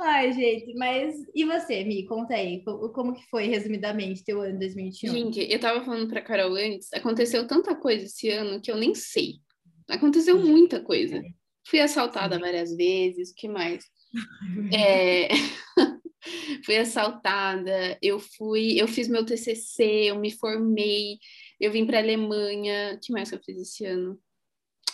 Ai, 0.00 0.32
gente, 0.32 0.74
mas 0.74 1.16
e 1.34 1.44
você, 1.44 1.82
Mi? 1.84 2.06
Conta 2.06 2.34
aí, 2.34 2.62
como 2.62 3.14
que 3.14 3.22
foi, 3.28 3.46
resumidamente, 3.46 4.24
teu 4.24 4.40
ano 4.40 4.58
2021? 4.58 5.12
Gente, 5.12 5.52
eu 5.52 5.58
tava 5.58 5.84
falando 5.84 6.08
pra 6.08 6.22
Carol 6.22 6.54
antes, 6.54 6.92
aconteceu 6.92 7.46
tanta 7.46 7.74
coisa 7.74 8.04
esse 8.04 8.30
ano 8.30 8.60
que 8.60 8.70
eu 8.70 8.76
nem 8.76 8.94
sei. 8.94 9.34
Aconteceu 9.88 10.38
muita 10.38 10.80
coisa. 10.80 11.20
Fui 11.66 11.80
assaltada 11.80 12.38
várias 12.38 12.74
vezes, 12.76 13.30
o 13.30 13.34
que 13.34 13.48
mais? 13.48 13.84
É... 14.72 15.28
fui 16.64 16.76
assaltada, 16.76 17.98
eu 18.00 18.18
fui, 18.18 18.80
eu 18.80 18.88
fiz 18.88 19.08
meu 19.08 19.24
TCC, 19.24 20.10
eu 20.10 20.18
me 20.18 20.30
formei, 20.30 21.18
eu 21.60 21.70
vim 21.70 21.86
para 21.86 21.98
Alemanha, 21.98 22.94
o 22.94 23.00
que 23.00 23.12
mais 23.12 23.30
eu 23.32 23.40
fiz 23.44 23.58
esse 23.58 23.84
ano? 23.84 24.18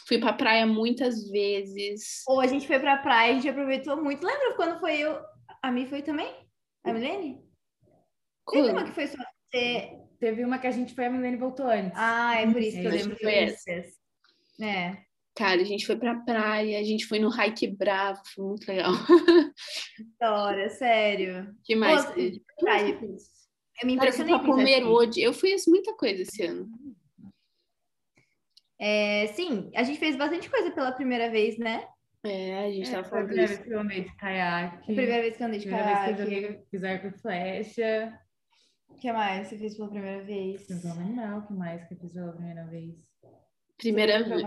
Fui 0.07 0.19
pra 0.19 0.33
praia 0.33 0.67
muitas 0.67 1.31
vezes. 1.31 2.23
Ou 2.27 2.41
a 2.41 2.47
gente 2.47 2.67
foi 2.67 2.79
pra 2.79 2.99
praia, 2.99 3.33
a 3.33 3.35
gente 3.35 3.49
aproveitou 3.49 4.03
muito. 4.03 4.27
Lembra 4.27 4.55
quando 4.55 4.79
foi 4.81 4.99
eu? 4.99 5.19
A 5.63 5.71
mim 5.71 5.87
foi 5.87 6.03
também? 6.03 6.31
A 6.85 6.93
Milene? 6.93 7.43
Teve 8.51 8.71
uma 8.71 8.85
que 8.85 8.93
foi 8.93 9.07
só 9.07 9.17
você. 9.17 9.99
Teve 10.21 10.45
uma 10.45 10.59
que 10.59 10.67
a 10.67 10.71
gente 10.71 10.95
foi, 10.95 11.07
a 11.07 11.11
Milene 11.11 11.37
voltou 11.37 11.67
antes. 11.67 11.97
Ah, 11.97 12.41
é 12.41 12.51
por 12.51 12.61
isso 12.61 12.79
que 12.79 12.87
eu 12.87 12.91
lembro 12.91 13.17
que 13.17 13.23
foi 13.23 13.35
essa. 13.35 13.71
É. 14.61 14.97
Cara, 15.35 15.63
a 15.63 15.65
gente 15.65 15.87
foi 15.87 15.97
pra 15.97 16.15
praia, 16.21 16.79
a 16.79 16.83
gente 16.85 17.07
foi 17.07 17.19
no 17.19 17.29
Hike 17.29 17.67
Bravo, 17.67 18.21
foi 18.35 18.45
muito 18.45 18.69
legal. 18.69 18.93
História, 19.99 20.71
sério. 20.71 21.53
que 21.65 21.75
mais? 21.75 22.05
Pô, 22.05 22.13
praia. 22.61 23.01
Eu 23.81 23.87
me 23.87 23.95
impressionei. 23.95 24.35
Cara, 24.35 24.47
comer 24.47 24.85
hoje. 24.85 25.21
Eu 25.21 25.33
fiz 25.33 25.67
muita 25.67 25.93
coisa 25.97 26.23
esse 26.23 26.43
ano. 26.45 26.69
É, 28.79 29.29
sim, 29.29 29.71
a 29.75 29.83
gente 29.83 29.99
fez 29.99 30.17
bastante 30.17 30.51
coisa 30.51 30.71
pela 30.71 30.93
primeira 30.93 31.31
vez, 31.31 31.59
né? 31.59 31.87
É, 32.25 32.65
a 32.65 32.71
gente 32.71 32.89
é, 32.89 32.93
tava 32.93 33.05
falando 33.05 33.29
Foi 33.29 33.43
a 33.43 33.47
primeira 33.47 33.49
vez 33.49 33.63
que 33.63 33.71
eu 33.71 33.81
andei 33.81 34.05
de 34.05 34.17
caiaque. 34.17 34.77
A 34.77 34.85
primeira 34.85 35.23
vez 35.23 35.37
que 35.37 35.43
eu 35.43 35.47
andei 35.47 35.59
de 35.59 35.67
primeira 35.67 35.93
caiaque. 35.93 36.15
Primeira 36.15 36.49
vez 36.49 36.57
que 36.57 36.63
eu 36.63 36.67
fiz 36.71 36.85
arco 36.85 37.07
e 37.07 37.19
flecha. 37.21 38.21
O 38.89 38.95
que 38.95 39.13
mais 39.13 39.49
você 39.49 39.59
fez 39.59 39.77
pela 39.77 39.91
primeira 39.91 40.25
vez? 40.25 40.67
Fenomenal, 40.67 41.41
o 41.41 41.47
que 41.47 41.53
mais 41.53 41.87
que 41.87 41.95
eu 41.95 41.99
fiz 41.99 42.13
pela 42.13 42.33
primeira 42.33 42.65
vez? 42.67 42.95
Primeira 43.77 44.23
vez. 44.23 44.43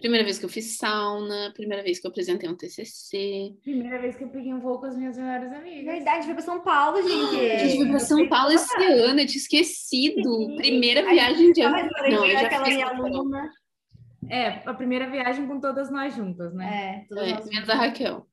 Primeira 0.00 0.24
vez 0.24 0.38
que 0.38 0.46
eu 0.46 0.48
fiz 0.48 0.78
sauna, 0.78 1.52
primeira 1.54 1.82
vez 1.82 2.00
que 2.00 2.06
eu 2.06 2.10
apresentei 2.10 2.48
um 2.48 2.56
TCC. 2.56 3.54
Primeira 3.62 4.00
vez 4.00 4.16
que 4.16 4.24
eu 4.24 4.28
peguei 4.28 4.52
um 4.52 4.58
voo 4.58 4.78
com 4.78 4.86
as 4.86 4.96
minhas 4.96 5.18
melhores 5.18 5.52
amigas. 5.52 5.94
Verdade, 5.94 6.24
foi 6.24 6.34
pra 6.34 6.42
São 6.42 6.60
Paulo, 6.60 7.02
gente. 7.02 7.40
a 7.40 7.58
gente 7.58 7.76
foi 7.76 7.88
pra 7.88 7.98
São 7.98 8.28
Paulo 8.28 8.52
esse 8.52 8.82
ano, 8.82 9.20
eu 9.20 9.26
tinha 9.26 9.36
esquecido. 9.36 10.46
Sim. 10.46 10.56
Primeira 10.56 11.02
viagem 11.02 11.52
de 11.52 11.60
ano. 11.60 11.76
Não, 12.10 12.24
eu 12.24 12.32
já 12.32 12.46
aquela 12.46 12.66
minha 12.66 12.86
aluna. 12.86 13.50
É, 14.30 14.62
a 14.64 14.72
primeira 14.72 15.10
viagem 15.10 15.46
com 15.46 15.60
todas 15.60 15.90
nós 15.90 16.14
juntas, 16.14 16.54
né? 16.54 17.04
É, 17.04 17.14
todas 17.14 17.46
é, 17.46 17.50
menos 17.50 17.68
a 17.68 17.74
Raquel. 17.74 18.29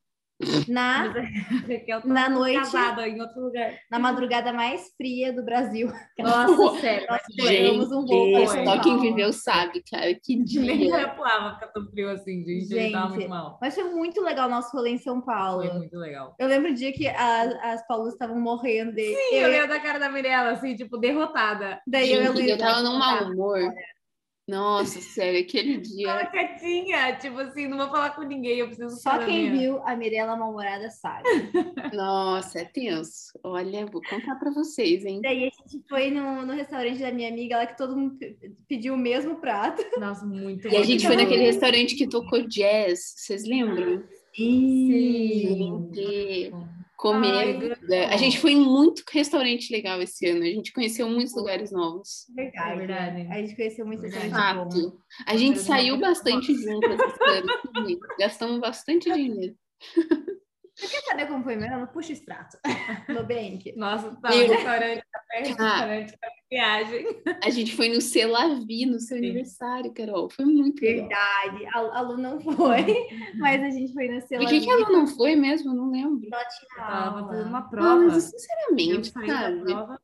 Na, 0.68 1.14
na 2.06 2.30
noite, 2.30 2.60
casada 2.60 3.08
em 3.08 3.20
outro 3.20 3.42
lugar. 3.42 3.74
Na 3.90 3.98
madrugada 3.98 4.54
mais 4.54 4.94
fria 4.96 5.34
do 5.34 5.44
Brasil. 5.44 5.92
Nossa, 6.20 6.80
sério. 6.80 7.08
Nós 7.10 7.22
gente, 7.32 7.94
um 7.94 8.06
voo 8.06 8.48
só 8.48 8.80
quem 8.82 9.00
viveu 9.00 9.34
sabe, 9.34 9.84
cara. 9.90 10.14
Que 10.14 10.44
dia. 10.44 10.62
Nem 10.62 10.92
repuava 10.92 11.56
ficar 11.56 11.68
tão 11.68 11.88
frio 11.88 12.10
assim, 12.12 12.44
gente. 12.46 12.68
gente 12.68 12.92
tava 12.92 13.10
muito 13.10 13.30
mal. 13.30 13.58
Mas 13.60 13.74
foi 13.74 13.86
muito 13.86 14.22
legal 14.22 14.48
nosso 14.48 14.76
rolê 14.76 14.92
em 14.92 14.98
São 15.00 15.22
Paulo. 15.22 15.66
Foi 15.66 15.74
muito 15.74 15.98
legal. 15.98 16.36
Eu 16.38 16.48
lembro 16.48 16.72
o 16.72 16.76
dia 16.76 16.94
que 16.94 17.08
as, 17.08 17.54
as 17.64 17.88
Paulas 17.88 18.14
estavam 18.14 18.40
morrendo. 18.40 18.96
Sim, 18.96 19.16
eu, 19.32 19.42
eu 19.42 19.50
lembro 19.50 19.70
da 19.70 19.80
cara 19.80 19.98
da 19.98 20.10
Mirella, 20.10 20.52
assim, 20.52 20.76
tipo, 20.76 20.98
derrotada. 20.98 21.82
Daí 21.88 22.08
gente, 22.08 22.42
eu, 22.42 22.48
eu 22.50 22.58
tava 22.58 22.84
num 22.84 22.98
mau 22.98 23.24
humor. 23.24 23.60
Nossa, 24.48 25.02
sério, 25.02 25.42
aquele 25.42 25.78
dia. 25.82 26.08
Tava 26.08 26.26
quietinha, 26.28 27.18
tipo 27.18 27.38
assim, 27.40 27.68
não 27.68 27.78
vou 27.78 27.90
falar 27.90 28.12
com 28.12 28.22
ninguém, 28.22 28.60
eu 28.60 28.68
preciso 28.68 28.96
Só 28.98 29.18
quem 29.26 29.52
viu 29.52 29.82
a 29.84 29.96
Mirella 29.96 30.38
mal-humorada 30.38 30.90
sabe. 30.90 31.28
Nossa, 31.94 32.60
é 32.60 32.66
tenso. 32.66 33.38
Olha, 33.44 33.86
vou 33.86 34.02
contar 34.02 34.36
pra 34.36 34.52
vocês, 34.52 35.04
hein? 35.04 35.20
Daí 35.22 35.48
a 35.48 35.50
gente 35.50 35.86
foi 35.90 36.10
no, 36.10 36.46
no 36.46 36.54
restaurante 36.54 37.00
da 37.00 37.12
minha 37.12 37.30
amiga, 37.30 37.58
lá 37.58 37.68
que 37.68 37.78
todo 37.78 37.98
mundo 37.98 38.18
pediu 38.70 38.94
o 38.94 38.98
mesmo 38.98 39.36
prato. 39.36 39.84
Nossa, 40.00 40.26
muito 40.26 40.70
E 40.70 40.78
a 40.78 40.84
gente 40.84 41.06
foi 41.06 41.18
naquele 41.18 41.44
restaurante 41.44 41.96
que 41.96 42.08
tocou 42.08 42.48
jazz, 42.48 43.16
vocês 43.18 43.44
lembram? 43.44 44.04
Sim. 44.34 45.92
Sim 45.94 46.77
comer. 46.98 47.78
Ai, 47.90 48.06
a 48.12 48.18
gente 48.18 48.40
foi 48.40 48.52
em 48.52 48.60
muito 48.60 49.04
restaurante 49.10 49.72
legal 49.72 50.02
esse 50.02 50.26
ano. 50.28 50.42
A 50.42 50.48
gente 50.48 50.74
conheceu 50.74 51.08
muitos 51.08 51.36
lugares 51.36 51.72
novos. 51.72 52.26
Verdade. 52.36 52.72
É 52.72 52.76
verdade. 52.76 53.28
A 53.30 53.36
gente 53.36 53.56
conheceu 53.56 53.86
muitos 53.86 54.06
lugares 54.06 54.32
Fato. 54.32 55.02
A 55.26 55.38
gente 55.38 55.60
saiu 55.60 55.98
bastante 55.98 56.54
juntas 56.56 57.00
esse 57.00 57.24
ano. 57.24 58.00
Gastamos 58.20 58.60
bastante 58.60 59.12
dinheiro. 59.14 59.56
Você 60.78 60.88
quer 60.88 61.02
saber 61.02 61.26
como 61.26 61.44
foi 61.44 61.56
mesmo? 61.56 61.88
Puxa 61.88 62.10
o 62.10 62.14
extrato. 62.14 62.58
No 63.10 63.26
Bank. 63.26 63.74
Nossa, 63.76 64.16
tá. 64.22 64.30
Eu... 64.36 64.48
Restaurante, 64.48 65.04
café, 65.12 65.40
restaurante, 65.40 66.14
ah, 66.22 66.28
viagem. 66.52 67.06
A 67.44 67.50
gente 67.50 67.76
foi 67.76 67.90
no 67.90 68.00
Celavi, 68.00 68.86
no 68.86 69.00
seu 69.00 69.18
Sim. 69.18 69.26
aniversário, 69.26 69.94
Carol. 69.94 70.30
Foi 70.30 70.46
muito 70.46 70.80
Verdade. 70.80 71.58
legal. 71.58 71.92
A, 71.92 71.98
a 71.98 72.02
Lu 72.02 72.18
não 72.18 72.40
foi, 72.40 72.86
mas 73.40 73.64
a 73.64 73.70
gente 73.72 73.92
foi 73.94 74.08
no 74.08 74.22
Celavi. 74.22 74.46
Por 74.46 74.54
que, 74.54 74.66
que 74.66 74.72
a 74.72 74.76
Lu 74.76 74.92
não 74.92 75.08
foi 75.08 75.36
mesmo? 75.36 75.72
Eu 75.72 75.76
não 75.76 75.90
lembro. 75.90 76.28
Ela 76.32 76.46
tinha 76.46 76.76
Tava 76.76 77.28
fazendo 77.28 77.50
uma 77.50 77.70
prova. 77.70 77.90
Ah, 77.90 77.96
mas, 77.96 78.24
sinceramente, 78.26 79.10
sabe? 79.10 79.64
Prova. 79.64 80.00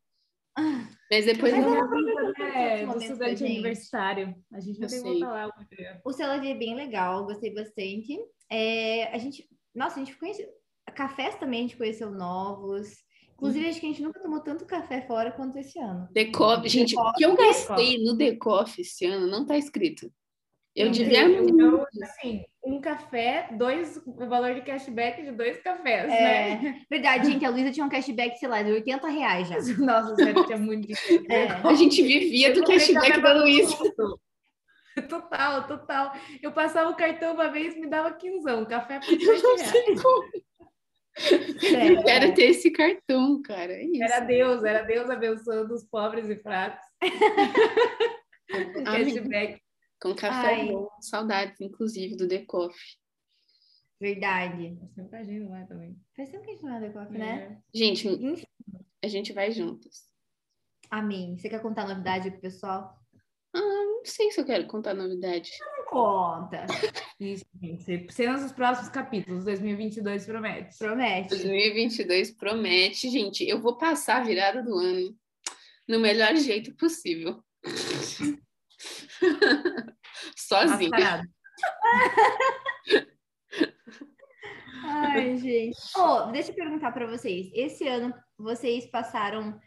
Mas 1.12 1.26
depois 1.26 1.54
mas 1.54 1.66
eu... 1.66 2.46
É, 2.46 2.86
do 2.86 2.98
estudante 3.00 3.44
universitário. 3.44 4.36
A 4.52 4.60
gente 4.60 4.80
vai 4.80 4.90
ter 4.90 4.98
que 4.98 5.04
voltar 5.04 5.32
lá. 5.32 5.50
O 6.04 6.12
Celavi 6.12 6.52
é 6.52 6.56
bem 6.56 6.76
legal, 6.76 7.26
gostei 7.26 7.54
bastante. 7.54 8.18
É, 8.50 9.14
a 9.14 9.18
gente... 9.20 9.48
Nossa, 9.76 10.00
a 10.00 10.04
gente 10.04 10.18
conheceu 10.18 10.48
cafés 10.92 11.36
também 11.36 11.60
a 11.60 11.62
gente 11.64 11.78
conheceu 11.78 12.12
novos. 12.12 13.04
Inclusive, 13.34 13.68
acho 13.68 13.80
que 13.80 13.86
a 13.88 13.90
gente 13.90 14.02
nunca 14.02 14.22
tomou 14.22 14.40
tanto 14.40 14.66
café 14.66 15.02
fora 15.02 15.32
quanto 15.32 15.58
esse 15.58 15.78
ano. 15.80 16.08
Decoff, 16.12 16.68
gente, 16.70 16.96
o 16.98 17.14
que 17.14 17.26
eu 17.26 17.36
gastei 17.36 18.02
no 18.04 18.16
Decoff 18.16 18.80
esse 18.80 19.06
ano 19.06 19.28
não 19.28 19.46
tá 19.46 19.58
escrito. 19.58 20.12
Eu 20.76 20.90
devia. 20.90 21.28
Eu, 21.30 21.86
assim, 22.02 22.44
um 22.66 22.82
café, 22.82 23.50
dois, 23.58 24.02
o 24.08 24.28
valor 24.28 24.56
de 24.56 24.62
cashback 24.62 25.22
de 25.22 25.32
dois 25.32 25.62
cafés, 25.62 26.12
é, 26.12 26.60
né? 26.62 26.82
Verdade, 26.90 27.32
gente, 27.32 27.46
a 27.46 27.50
Luísa 27.52 27.72
tinha 27.72 27.86
um 27.86 27.90
cashback, 27.90 28.40
sei 28.40 28.48
lá, 28.48 28.64
de 28.64 28.72
80 28.72 29.08
reais 29.08 29.48
já. 29.48 29.58
Nossa, 29.78 30.16
sério, 30.16 30.46
tinha 30.46 30.58
muito 30.58 30.88
dinheiro. 30.88 31.26
É. 31.32 31.48
A 31.48 31.74
gente 31.76 32.02
vivia 32.02 32.54
do 32.54 32.64
cashback 32.64 33.22
da 33.22 33.34
Luísa. 33.34 33.78
Total, 35.10 35.68
total. 35.68 36.14
Eu 36.40 36.52
passava 36.52 36.92
o 36.92 36.96
cartão 36.96 37.34
uma 37.34 37.50
vez 37.50 37.76
me 37.76 37.88
dava 37.88 38.14
quinzão, 38.14 38.64
café 38.64 39.00
por 39.00 39.08
7 39.08 39.20
reais. 39.20 39.74
É, 41.16 41.92
eu 41.92 42.04
quero 42.04 42.34
ter 42.34 42.46
esse 42.46 42.72
cartão, 42.72 43.42
cara. 43.42 43.74
É 43.74 43.86
era 44.02 44.20
Deus, 44.20 44.64
era 44.64 44.82
Deus 44.82 45.10
abençoando 45.10 45.74
os 45.74 45.84
pobres 45.84 46.30
e 46.30 46.36
fracos. 46.38 46.86
cashback. 48.86 49.62
Com 50.02 50.16
café 50.16 50.56
Ai. 50.56 50.68
bom, 50.68 50.90
saudades, 51.00 51.62
inclusive, 51.62 52.18
do 52.18 52.28
Decoff. 52.28 52.78
Verdade. 54.02 54.78
Faz 54.78 54.94
tempo 54.94 55.10
que 55.10 55.16
a 55.16 55.24
gente 55.24 55.48
vai 55.48 55.66
também. 55.66 55.98
Faz 56.16 56.30
tempo 56.30 56.44
que 56.44 56.50
a 56.50 56.54
gente 56.54 56.64
não 56.64 56.72
vai 56.72 56.82
Decoff, 56.82 57.12
né? 57.14 57.20
é. 57.20 57.50
né? 57.50 57.62
Gente, 57.74 58.08
Enfim. 58.08 58.46
a 59.02 59.08
gente 59.08 59.32
vai 59.32 59.52
juntas. 59.52 60.10
Amém. 60.90 61.38
Você 61.38 61.48
quer 61.48 61.62
contar 61.62 61.88
novidade 61.88 62.30
pro 62.32 62.42
pessoal? 62.42 63.00
Ah, 63.56 63.60
não 63.60 64.04
sei 64.04 64.30
se 64.32 64.42
eu 64.42 64.46
quero 64.46 64.68
contar 64.68 64.94
novidade. 64.94 65.52
Conta. 65.94 66.66
Isso, 67.20 67.46
gente. 67.62 68.12
Cenas 68.12 68.42
dos 68.42 68.52
próximos 68.52 68.90
capítulos. 68.90 69.46
2022 69.46 70.26
promete. 70.26 70.76
Promete. 70.80 71.30
2022 71.30 72.32
promete. 72.32 73.12
Gente, 73.12 73.48
eu 73.48 73.62
vou 73.62 73.78
passar 73.78 74.22
a 74.22 74.24
virada 74.24 74.64
do 74.64 74.76
ano 74.76 75.16
no 75.88 76.00
melhor 76.00 76.36
jeito 76.36 76.76
possível. 76.76 77.44
Sozinha. 80.36 81.22
Ai, 84.84 85.38
gente. 85.38 85.78
Oh, 85.96 86.32
deixa 86.32 86.50
eu 86.50 86.56
perguntar 86.56 86.92
para 86.92 87.06
vocês. 87.06 87.52
Esse 87.54 87.88
ano, 87.88 88.12
vocês 88.36 88.88
passaram 88.88 89.60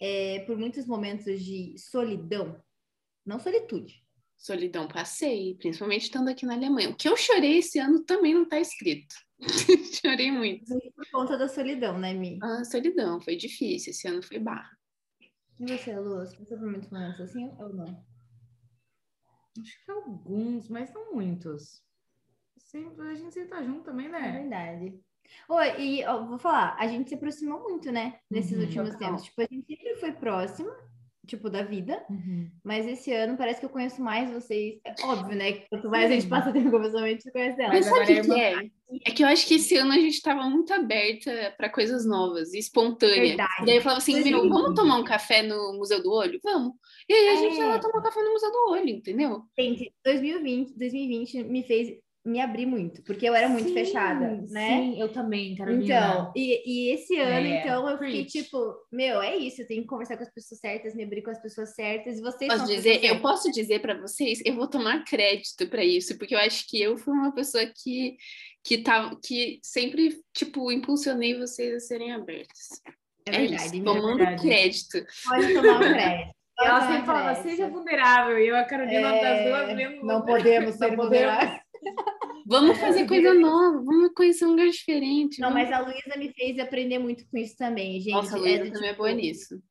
é, 0.00 0.44
por 0.46 0.56
muitos 0.56 0.86
momentos 0.86 1.44
de 1.44 1.76
solidão? 1.76 2.58
Não 3.26 3.38
solitude. 3.38 4.03
Solidão 4.36 4.86
passei, 4.86 5.56
principalmente 5.56 6.02
estando 6.02 6.28
aqui 6.28 6.44
na 6.44 6.54
Alemanha. 6.54 6.90
O 6.90 6.96
que 6.96 7.08
eu 7.08 7.16
chorei 7.16 7.58
esse 7.58 7.78
ano 7.78 8.04
também 8.04 8.34
não 8.34 8.42
está 8.42 8.60
escrito. 8.60 9.14
Chorei 10.00 10.30
muito. 10.30 10.64
Por 10.94 11.10
conta 11.10 11.36
da 11.36 11.48
solidão, 11.48 11.98
né, 11.98 12.12
Mi? 12.12 12.38
Ah, 12.42 12.64
solidão, 12.64 13.20
foi 13.20 13.36
difícil. 13.36 13.90
Esse 13.90 14.06
ano 14.06 14.22
foi 14.22 14.38
barra. 14.38 14.70
E 15.58 15.66
você, 15.66 15.98
Lu? 15.98 16.18
Você 16.20 16.36
passou 16.36 16.58
por 16.58 16.70
muitos 16.70 16.90
momentos 16.90 17.20
assim 17.20 17.50
ou 17.58 17.72
não? 17.72 18.04
Acho 19.60 19.84
que 19.84 19.90
alguns, 19.90 20.68
mas 20.68 20.92
não 20.92 21.14
muitos. 21.14 21.82
Sempre, 22.58 23.08
a 23.08 23.14
gente 23.14 23.32
sempre 23.32 23.50
tá 23.50 23.62
junto 23.62 23.84
também, 23.84 24.08
né? 24.08 24.28
É 24.28 24.32
verdade. 24.32 25.00
Oi, 25.48 25.80
e 25.80 26.04
ó, 26.04 26.26
vou 26.26 26.38
falar, 26.38 26.76
a 26.78 26.86
gente 26.86 27.08
se 27.08 27.14
aproximou 27.14 27.62
muito, 27.62 27.90
né? 27.92 28.18
Nesses 28.30 28.58
uhum, 28.58 28.64
últimos 28.64 28.90
total. 28.90 29.08
tempos. 29.08 29.24
Tipo, 29.24 29.42
a 29.42 29.46
gente 29.50 29.66
sempre 29.66 29.96
foi 29.96 30.12
próxima, 30.12 30.76
tipo, 31.26 31.50
da 31.50 31.62
vida. 31.62 32.04
Uhum. 32.08 32.50
Mas 32.62 32.86
esse 32.86 33.12
ano 33.12 33.36
parece 33.36 33.60
que 33.60 33.66
eu 33.66 33.70
conheço 33.70 34.02
mais 34.02 34.30
vocês. 34.30 34.80
É 34.84 34.94
óbvio, 35.02 35.36
né? 35.36 35.52
Quanto 35.70 35.88
mais 35.88 36.10
a 36.10 36.14
gente 36.14 36.26
passa 36.26 36.52
tempo 36.52 36.70
conversando, 36.70 37.04
a 37.04 37.08
gente 37.08 37.30
conhece 37.30 37.60
ela. 37.60 37.72
Mas 37.72 37.86
sabe 37.86 38.20
o 38.20 38.24
que, 38.24 38.40
é? 38.40 38.70
É 39.06 39.10
que 39.10 39.24
eu 39.24 39.28
acho 39.28 39.46
que 39.46 39.54
esse 39.54 39.76
ano 39.76 39.92
a 39.92 39.98
gente 39.98 40.14
estava 40.14 40.48
muito 40.48 40.72
aberta 40.72 41.54
para 41.56 41.68
coisas 41.68 42.04
novas 42.04 42.52
e 42.52 42.58
espontâneas. 42.58 43.28
Verdade. 43.28 43.66
Daí 43.66 43.76
eu 43.76 43.82
falava 43.82 43.98
assim, 43.98 44.22
meu, 44.22 44.48
vamos 44.48 44.74
tomar 44.74 44.96
um 44.96 45.04
café 45.04 45.42
no 45.42 45.74
Museu 45.74 46.02
do 46.02 46.12
Olho? 46.12 46.38
Vamos. 46.42 46.74
E 47.08 47.12
aí 47.12 47.28
a 47.28 47.32
é. 47.32 47.36
gente 47.36 47.56
ia 47.56 47.66
lá 47.66 47.78
tomar 47.78 47.98
um 47.98 48.02
café 48.02 48.22
no 48.22 48.32
Museu 48.32 48.52
do 48.52 48.70
Olho, 48.70 48.90
entendeu? 48.90 49.42
Gente, 49.58 49.92
2020, 50.04 50.76
2020 50.76 51.44
me 51.44 51.62
fez 51.62 51.98
me 52.24 52.40
abrir 52.40 52.64
muito, 52.64 53.02
porque 53.02 53.28
eu 53.28 53.34
era 53.34 53.48
muito 53.48 53.68
sim, 53.68 53.74
fechada, 53.74 54.42
né? 54.48 54.68
Sim, 54.68 55.00
eu 55.00 55.12
também, 55.12 55.54
Carolina. 55.54 55.84
Então, 55.84 56.32
e, 56.34 56.62
e 56.64 56.90
esse 56.92 57.18
ano, 57.18 57.46
é, 57.46 57.60
então, 57.60 57.88
eu 57.88 57.98
preach. 57.98 58.16
fiquei 58.16 58.42
tipo, 58.42 58.74
meu, 58.90 59.20
é 59.20 59.36
isso, 59.36 59.60
eu 59.60 59.66
tenho 59.66 59.82
que 59.82 59.88
conversar 59.88 60.16
com 60.16 60.22
as 60.22 60.32
pessoas 60.32 60.58
certas, 60.58 60.94
me 60.94 61.04
abrir 61.04 61.20
com 61.22 61.30
as 61.30 61.42
pessoas 61.42 61.74
certas, 61.74 62.18
e 62.18 62.22
vocês 62.22 62.50
posso 62.50 62.66
dizer, 62.66 63.04
Eu 63.04 63.20
posso 63.20 63.52
dizer 63.52 63.80
para 63.80 64.00
vocês, 64.00 64.40
eu 64.42 64.54
vou 64.54 64.66
tomar 64.66 65.04
crédito 65.04 65.68
para 65.68 65.84
isso, 65.84 66.16
porque 66.16 66.34
eu 66.34 66.38
acho 66.38 66.66
que 66.66 66.80
eu 66.80 66.96
fui 66.96 67.12
uma 67.12 67.34
pessoa 67.34 67.64
que, 67.66 68.16
que, 68.64 68.78
tá, 68.78 69.14
que 69.22 69.58
sempre, 69.62 70.18
tipo, 70.32 70.72
impulsionei 70.72 71.38
vocês 71.38 71.74
a 71.74 71.80
serem 71.80 72.12
abertos. 72.12 72.80
É, 73.26 73.36
é 73.36 73.38
verdade, 73.40 73.76
isso, 73.76 73.84
tomando 73.84 74.16
verdade. 74.16 74.42
crédito. 74.42 75.06
Pode 75.28 75.52
tomar 75.52 75.76
o 75.76 75.80
crédito. 75.80 76.34
Ela 76.56 76.86
sempre 76.86 77.04
falava, 77.04 77.42
seja 77.42 77.68
vulnerável, 77.68 78.38
e 78.38 78.46
eu, 78.46 78.56
a 78.56 78.62
Carolina, 78.62 79.16
é... 79.16 79.20
das 79.20 79.44
duas, 79.44 79.76
mesmo. 79.76 80.06
Não 80.06 80.24
podemos 80.24 80.76
ser 80.76 80.94
vulneráveis. 80.94 81.64
Vamos 82.46 82.78
fazer 82.78 83.06
coisa 83.06 83.32
nova, 83.34 83.82
vamos 83.82 84.12
conhecer 84.14 84.44
um 84.44 84.50
lugar 84.50 84.68
diferente. 84.68 85.40
Não, 85.40 85.50
vamos... 85.50 85.68
mas 85.68 85.72
a 85.72 85.80
Luísa 85.80 86.18
me 86.18 86.32
fez 86.32 86.58
aprender 86.58 86.98
muito 86.98 87.24
com 87.28 87.38
isso 87.38 87.56
também, 87.56 88.00
gente. 88.00 88.12
Nossa, 88.12 88.36
a 88.36 88.38
Luísa 88.38 88.54
é, 88.54 88.58
também 88.58 88.72
tipo, 88.72 88.84
é 88.84 88.94
boa 88.94 89.12
nisso. 89.12 89.62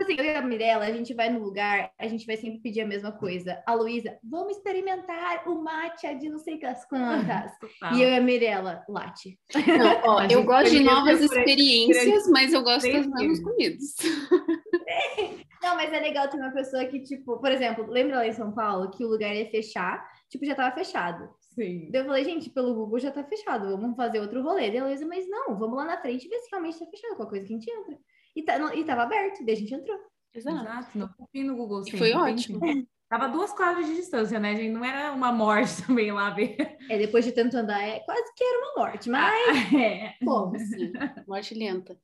Assim, 0.00 0.16
eu 0.18 0.24
e 0.24 0.34
a 0.34 0.42
Mirella, 0.42 0.84
a 0.84 0.92
gente 0.92 1.14
vai 1.14 1.30
no 1.30 1.40
lugar, 1.40 1.90
a 1.98 2.08
gente 2.08 2.26
vai 2.26 2.36
sempre 2.36 2.60
pedir 2.60 2.80
a 2.80 2.86
mesma 2.86 3.12
coisa. 3.12 3.62
A 3.66 3.74
Luísa, 3.74 4.18
vamos 4.22 4.56
experimentar 4.56 5.48
o 5.48 5.62
matcha 5.62 6.14
de 6.14 6.28
não 6.28 6.38
sei 6.38 6.58
das 6.58 6.84
quantas. 6.86 7.52
e 7.94 8.02
eu 8.02 8.08
e 8.08 8.16
a 8.16 8.20
Mirella, 8.20 8.84
latte. 8.88 9.38
Não, 9.54 10.14
ó, 10.14 10.22
eu 10.30 10.42
gosto 10.44 10.70
de 10.70 10.82
novas 10.82 11.20
experiências, 11.20 12.28
mas 12.28 12.52
eu 12.52 12.62
gosto 12.62 12.90
das 12.90 13.06
mesmas 13.06 13.40
comidas. 13.40 13.96
Não, 15.62 15.76
mas 15.76 15.92
é 15.92 16.00
legal 16.00 16.28
ter 16.28 16.38
uma 16.38 16.50
pessoa 16.50 16.84
que, 16.86 16.98
tipo, 17.00 17.38
por 17.38 17.52
exemplo, 17.52 17.86
lembra 17.88 18.16
lá 18.16 18.26
em 18.26 18.32
São 18.32 18.52
Paulo 18.52 18.90
que 18.90 19.04
o 19.04 19.08
lugar 19.08 19.32
ia 19.32 19.48
fechar, 19.48 20.04
tipo, 20.28 20.44
já 20.44 20.56
tava 20.56 20.74
fechado. 20.74 21.28
Sim. 21.54 21.88
Daí 21.90 22.02
eu 22.02 22.06
falei, 22.06 22.24
gente, 22.24 22.50
pelo 22.50 22.74
Google 22.74 22.98
já 22.98 23.10
tá 23.10 23.22
fechado, 23.24 23.76
vamos 23.76 23.96
fazer 23.96 24.20
outro 24.20 24.42
rolê. 24.42 24.70
Daí 24.70 24.78
a 24.78 24.84
Luísa, 24.84 25.06
mas 25.06 25.28
não, 25.28 25.58
vamos 25.58 25.76
lá 25.76 25.84
na 25.84 26.00
frente 26.00 26.26
e 26.26 26.28
ver 26.28 26.38
se 26.38 26.50
realmente 26.50 26.78
tá 26.78 26.86
fechado, 26.86 27.16
qualquer 27.16 27.30
coisa 27.30 27.46
que 27.46 27.52
a 27.52 27.56
gente 27.56 27.70
entra. 27.70 27.98
E, 28.34 28.42
tá, 28.42 28.58
não, 28.58 28.74
e 28.74 28.84
tava 28.84 29.02
aberto, 29.02 29.44
daí 29.44 29.54
a 29.54 29.58
gente 29.58 29.74
entrou. 29.74 29.98
Exato, 30.34 30.62
Exato 30.62 30.98
não 30.98 31.08
confio 31.08 31.46
no 31.46 31.56
Google 31.56 31.82
sempre. 31.84 31.96
E 31.96 31.98
foi 31.98 32.12
ótimo. 32.14 32.60
Tava 33.06 33.28
duas 33.28 33.52
quadras 33.52 33.86
de 33.86 33.94
distância, 33.94 34.40
né, 34.40 34.56
gente? 34.56 34.72
Não 34.72 34.82
era 34.82 35.12
uma 35.12 35.30
morte 35.30 35.82
também 35.86 36.10
lá 36.10 36.30
ver. 36.30 36.56
É, 36.88 36.96
depois 36.96 37.22
de 37.22 37.32
tanto 37.32 37.54
andar, 37.54 37.82
é 37.82 38.00
quase 38.00 38.32
que 38.34 38.42
era 38.42 38.58
uma 38.58 38.86
morte, 38.86 39.10
mas. 39.10 39.30
Ah, 39.48 39.76
é. 39.76 40.14
Como 40.24 40.56
assim? 40.56 40.92
Morte 41.28 41.54
lenta. 41.54 41.98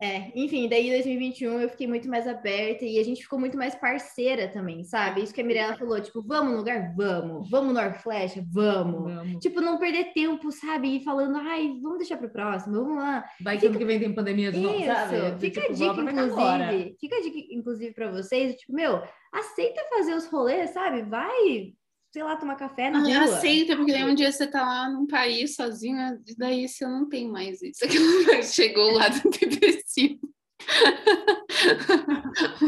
É, 0.00 0.30
enfim, 0.34 0.68
daí 0.68 0.88
em 0.88 0.92
2021 0.92 1.60
eu 1.60 1.68
fiquei 1.70 1.86
muito 1.86 2.06
mais 2.06 2.26
aberta 2.26 2.84
e 2.84 2.98
a 2.98 3.02
gente 3.02 3.22
ficou 3.22 3.38
muito 3.38 3.56
mais 3.56 3.74
parceira 3.74 4.46
também, 4.46 4.84
sabe? 4.84 5.22
Isso 5.22 5.32
que 5.32 5.40
a 5.40 5.44
Mirella 5.44 5.76
falou, 5.76 5.98
tipo, 6.00 6.22
vamos 6.22 6.52
no 6.52 6.58
lugar? 6.58 6.94
Vamos. 6.94 7.48
Vamos 7.48 7.72
no 7.72 7.80
Orflecha? 7.80 8.44
Vamos. 8.52 9.14
vamos. 9.14 9.38
Tipo, 9.40 9.62
não 9.62 9.78
perder 9.78 10.12
tempo, 10.12 10.52
sabe? 10.52 10.96
E 10.96 11.04
falando, 11.04 11.38
ai, 11.38 11.78
vamos 11.80 11.98
deixar 11.98 12.18
pro 12.18 12.28
próximo, 12.28 12.74
vamos 12.76 12.96
lá. 12.96 13.24
Vai 13.40 13.56
que 13.56 13.66
ano 13.66 13.78
que 13.78 13.84
vem 13.86 13.98
tem 13.98 14.14
pandemia 14.14 14.52
de 14.52 14.60
novo, 14.60 14.84
sabe? 14.84 15.40
Fica 15.40 15.62
tipo, 15.62 15.72
a 15.72 15.74
dica, 15.74 16.02
inclusive, 16.02 16.96
fica 17.00 17.16
a 17.16 17.22
dica, 17.22 17.54
inclusive, 17.54 17.94
pra 17.94 18.10
vocês, 18.10 18.54
tipo, 18.56 18.74
meu, 18.74 19.02
aceita 19.32 19.80
fazer 19.88 20.14
os 20.14 20.26
rolês, 20.26 20.70
sabe? 20.70 21.02
Vai, 21.04 21.72
sei 22.12 22.22
lá, 22.22 22.36
tomar 22.36 22.56
café 22.56 22.90
na 22.90 22.98
ah, 22.98 23.24
rua. 23.24 23.36
Aceita, 23.36 23.76
porque 23.76 23.92
daí 23.92 24.04
um 24.04 24.14
dia 24.14 24.32
você 24.32 24.46
tá 24.46 24.62
lá 24.62 24.90
num 24.90 25.06
país 25.06 25.54
sozinho, 25.54 26.18
daí 26.38 26.68
você 26.68 26.86
não 26.86 27.08
tem 27.08 27.28
mais 27.28 27.62
isso. 27.62 27.80
Chegou 28.54 28.90
o 28.90 28.94
lado 28.94 29.20
depressivo. 29.30 30.20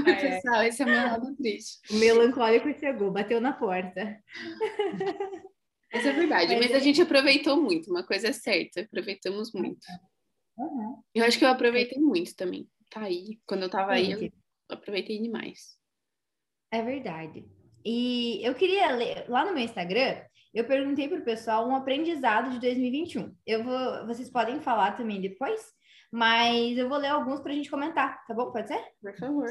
É. 0.06 0.14
Pessoal, 0.14 0.62
esse 0.62 0.82
é 0.82 0.86
o 0.86 0.88
meu 0.88 0.96
lado 0.96 1.36
triste. 1.36 1.78
O 1.90 1.96
melancólico 1.96 2.72
chegou, 2.78 3.10
bateu 3.10 3.40
na 3.40 3.52
porta. 3.52 4.18
Mas 5.92 6.04
é 6.04 6.12
verdade, 6.12 6.54
mas, 6.54 6.66
mas 6.66 6.74
a 6.74 6.78
gente 6.80 7.00
aproveitou 7.00 7.60
muito, 7.60 7.90
uma 7.90 8.02
coisa 8.02 8.28
é 8.28 8.32
certa, 8.32 8.82
aproveitamos 8.82 9.52
muito. 9.54 9.86
Uhum. 10.58 11.02
Eu 11.14 11.24
acho 11.24 11.38
que 11.38 11.44
eu 11.46 11.48
aproveitei 11.48 11.98
muito 11.98 12.36
também. 12.36 12.68
Tá 12.90 13.04
aí. 13.04 13.38
Quando 13.46 13.62
eu 13.62 13.70
tava 13.70 13.92
aí, 13.92 14.12
eu 14.12 14.30
aproveitei 14.68 15.18
demais. 15.18 15.78
É 16.70 16.82
verdade. 16.82 17.48
E 17.90 18.46
eu 18.46 18.54
queria 18.54 18.92
ler, 18.92 19.24
lá 19.30 19.46
no 19.46 19.54
meu 19.54 19.64
Instagram, 19.64 20.20
eu 20.52 20.66
perguntei 20.66 21.08
para 21.08 21.20
o 21.20 21.24
pessoal 21.24 21.66
um 21.66 21.74
aprendizado 21.74 22.50
de 22.50 22.60
2021. 22.60 23.34
Eu 23.46 23.64
vou, 23.64 24.06
vocês 24.06 24.28
podem 24.28 24.60
falar 24.60 24.94
também 24.94 25.22
depois, 25.22 25.58
mas 26.12 26.76
eu 26.76 26.86
vou 26.86 26.98
ler 26.98 27.08
alguns 27.08 27.40
para 27.40 27.50
a 27.50 27.54
gente 27.54 27.70
comentar, 27.70 28.26
tá 28.26 28.34
bom? 28.34 28.52
Pode 28.52 28.68
ser? 28.68 28.84
Por 29.00 29.16
favor. 29.16 29.48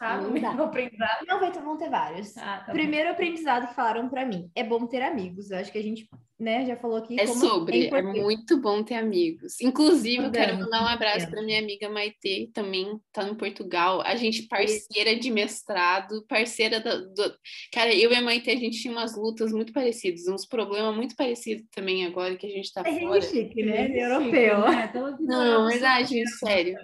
Sabe? 0.00 0.40
Não, 0.40 0.64
aprendizado. 0.64 1.26
Não, 1.28 1.38
vai, 1.38 1.52
vão 1.52 1.76
ter 1.76 1.90
vários. 1.90 2.34
Ah, 2.38 2.62
tá 2.64 2.72
Primeiro 2.72 3.08
bom. 3.08 3.12
aprendizado 3.12 3.68
que 3.68 3.74
falaram 3.74 4.08
para 4.08 4.24
mim: 4.24 4.50
é 4.54 4.64
bom 4.64 4.86
ter 4.86 5.02
amigos. 5.02 5.50
Eu 5.50 5.58
acho 5.58 5.70
que 5.70 5.76
a 5.76 5.82
gente 5.82 6.08
né, 6.38 6.64
já 6.64 6.74
falou 6.74 6.96
aqui. 6.96 7.20
É 7.20 7.26
sobre, 7.26 7.88
é, 7.88 7.98
é, 7.98 8.02
muito 8.02 8.58
bom 8.58 8.82
ter 8.82 8.94
amigos. 8.94 9.60
Inclusive, 9.60 10.24
eu 10.24 10.30
quero 10.30 10.58
mandar 10.58 10.84
um 10.84 10.86
abraço 10.86 11.28
para 11.28 11.42
minha 11.42 11.58
amiga 11.58 11.90
Maite, 11.90 12.50
também 12.54 12.98
tá 13.12 13.26
no 13.26 13.36
Portugal. 13.36 14.00
A 14.00 14.16
gente 14.16 14.48
parceira 14.48 15.14
de 15.14 15.30
mestrado, 15.30 16.24
parceira 16.26 16.80
do, 16.80 17.12
do... 17.12 17.34
Cara, 17.70 17.94
eu 17.94 18.10
e 18.10 18.14
a 18.14 18.22
Maite, 18.22 18.48
a 18.50 18.56
gente 18.56 18.80
tinha 18.80 18.94
umas 18.94 19.14
lutas 19.14 19.52
muito 19.52 19.70
parecidas, 19.70 20.26
uns 20.28 20.46
problemas 20.46 20.96
muito 20.96 21.14
parecidos 21.14 21.66
também 21.74 22.06
agora 22.06 22.36
que 22.36 22.46
a 22.46 22.50
gente 22.50 22.72
tá 22.72 22.80
é 22.86 23.00
fora. 23.00 23.18
É 23.18 23.20
chique, 23.20 23.62
né? 23.62 23.86
É 23.86 24.06
europeu. 24.06 24.60
Né? 24.60 24.92
Não, 25.20 25.68
verdade, 25.68 26.26
sério. 26.38 26.78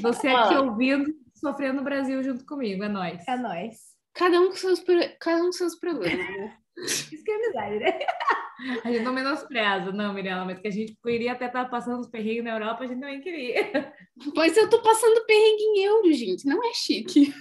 Você 0.00 0.28
aqui 0.28 0.54
ouvindo, 0.54 1.12
sofrendo 1.38 1.76
no 1.76 1.84
Brasil 1.84 2.22
junto 2.22 2.44
comigo, 2.44 2.84
é 2.84 2.88
nóis. 2.88 3.26
É 3.28 3.36
nóis. 3.36 3.76
Cada 4.14 4.40
um 4.40 4.48
com 4.48 4.56
seus, 4.56 4.82
cada 5.20 5.42
um 5.42 5.46
com 5.46 5.52
seus 5.52 5.78
problemas, 5.78 6.26
né? 6.26 6.56
Isso 6.76 7.24
que 7.24 7.30
é 7.30 7.34
amizade, 7.36 7.78
né? 7.78 7.98
A 8.84 8.90
gente 8.90 9.02
não 9.02 9.12
menospreza, 9.12 9.92
não, 9.92 10.14
Mirella, 10.14 10.46
mas 10.46 10.58
que 10.58 10.68
a 10.68 10.70
gente 10.70 10.96
queria 11.02 11.32
até 11.32 11.44
estar 11.44 11.66
passando 11.66 12.00
os 12.00 12.08
perrengues 12.08 12.42
na 12.42 12.52
Europa, 12.52 12.84
a 12.84 12.86
gente 12.86 13.00
também 13.00 13.20
queria. 13.20 13.92
Pois 14.34 14.56
eu 14.56 14.70
tô 14.70 14.80
passando 14.80 15.26
perrengue 15.26 15.62
em 15.62 15.84
euro, 15.84 16.10
gente, 16.14 16.46
não 16.46 16.64
é 16.64 16.72
chique. 16.72 17.34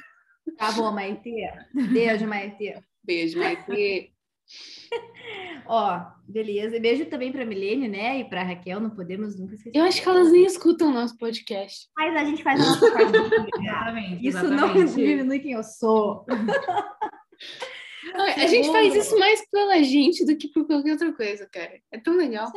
Tá 0.57 0.73
bom, 0.73 0.91
Maite. 0.91 1.31
Beijo, 1.73 2.27
Maite. 2.27 2.75
Beijo, 3.01 3.39
Maite. 3.39 4.13
Ó, 5.67 6.01
beleza. 6.27 6.79
Beijo 6.79 7.05
também 7.05 7.31
para 7.31 7.45
Milene, 7.45 7.87
né? 7.87 8.19
E 8.19 8.25
para 8.25 8.43
Raquel, 8.43 8.79
não 8.79 8.89
podemos 8.89 9.37
nunca 9.37 9.55
esquecer. 9.55 9.77
Eu 9.77 9.83
acho 9.83 10.01
que 10.01 10.07
elas 10.07 10.31
nem 10.31 10.45
escutam 10.45 10.89
o 10.89 10.93
nosso 10.93 11.17
podcast. 11.17 11.87
Mas 11.97 12.15
a 12.15 12.23
gente 12.25 12.43
faz 12.43 12.61
a 12.61 12.65
nossa 12.65 12.91
parte. 12.91 13.17
exatamente, 13.61 14.27
Isso 14.27 14.37
exatamente. 14.37 14.77
não 14.77 14.95
diminui 14.95 15.39
quem 15.39 15.53
eu 15.53 15.63
sou. 15.63 16.25
A 18.13 18.47
gente 18.47 18.71
faz 18.71 18.95
isso 18.95 19.17
mais 19.17 19.43
pela 19.49 19.81
gente 19.83 20.23
do 20.25 20.37
que 20.37 20.47
por 20.47 20.65
qualquer 20.65 20.91
outra 20.91 21.11
coisa, 21.11 21.49
cara. 21.51 21.79
É 21.91 21.99
tão 21.99 22.15
legal. 22.15 22.49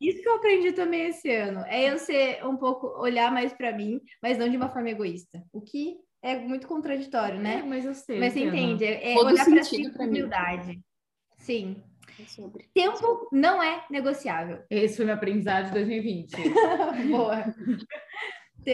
Isso 0.00 0.20
que 0.20 0.28
eu 0.28 0.34
aprendi 0.34 0.72
também 0.72 1.06
esse 1.06 1.30
ano. 1.30 1.64
É 1.68 1.90
eu 1.90 1.98
ser 1.98 2.44
um 2.44 2.56
pouco, 2.56 2.88
olhar 3.00 3.32
mais 3.32 3.52
para 3.52 3.72
mim, 3.72 4.00
mas 4.22 4.36
não 4.36 4.48
de 4.48 4.56
uma 4.56 4.68
forma 4.68 4.90
egoísta. 4.90 5.42
O 5.52 5.60
que 5.62 5.96
é 6.22 6.36
muito 6.36 6.66
contraditório, 6.66 7.38
né? 7.38 7.60
É, 7.60 7.62
mas 7.62 7.84
eu 7.84 7.94
sei. 7.94 8.18
Mas 8.18 8.32
você 8.32 8.40
entende? 8.40 8.84
É, 8.84 9.12
é 9.12 9.16
olhar 9.16 9.44
para 9.44 9.62
si 9.62 9.90
com 9.92 10.04
humildade. 10.04 10.80
Sim. 11.46 11.76
É 12.18 12.24
Tempo 12.74 13.28
não 13.30 13.62
é 13.62 13.86
negociável. 13.88 14.64
Esse 14.68 14.96
foi 14.96 15.04
meu 15.04 15.14
aprendizado 15.14 15.66
de 15.66 15.72
2020. 15.74 16.32
Boa. 17.10 17.44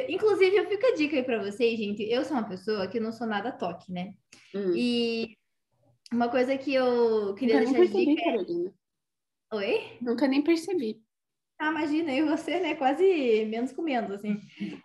Inclusive, 0.08 0.56
eu 0.56 0.66
fico 0.66 0.86
a 0.86 0.94
dica 0.94 1.16
aí 1.16 1.22
para 1.22 1.42
vocês, 1.42 1.78
gente. 1.78 2.02
Eu 2.02 2.24
sou 2.24 2.34
uma 2.34 2.48
pessoa 2.48 2.86
que 2.88 2.98
não 2.98 3.12
sou 3.12 3.26
nada 3.26 3.52
toque, 3.52 3.92
né? 3.92 4.14
Hum. 4.54 4.72
E 4.74 5.36
uma 6.10 6.30
coisa 6.30 6.56
que 6.56 6.72
eu 6.72 7.34
queria 7.34 7.60
Nunca 7.60 7.78
deixar 7.78 7.92
de 7.92 8.06
dica. 8.06 8.24
Carolina. 8.24 8.72
Oi? 9.52 9.98
Nunca 10.00 10.26
nem 10.26 10.42
percebi. 10.42 11.02
Ah, 11.58 11.70
imagina, 11.70 12.14
eu 12.14 12.26
e 12.26 12.30
você, 12.30 12.58
né? 12.58 12.74
Quase 12.74 13.44
menos 13.50 13.72
com 13.72 13.82
menos, 13.82 14.12
assim. 14.12 14.40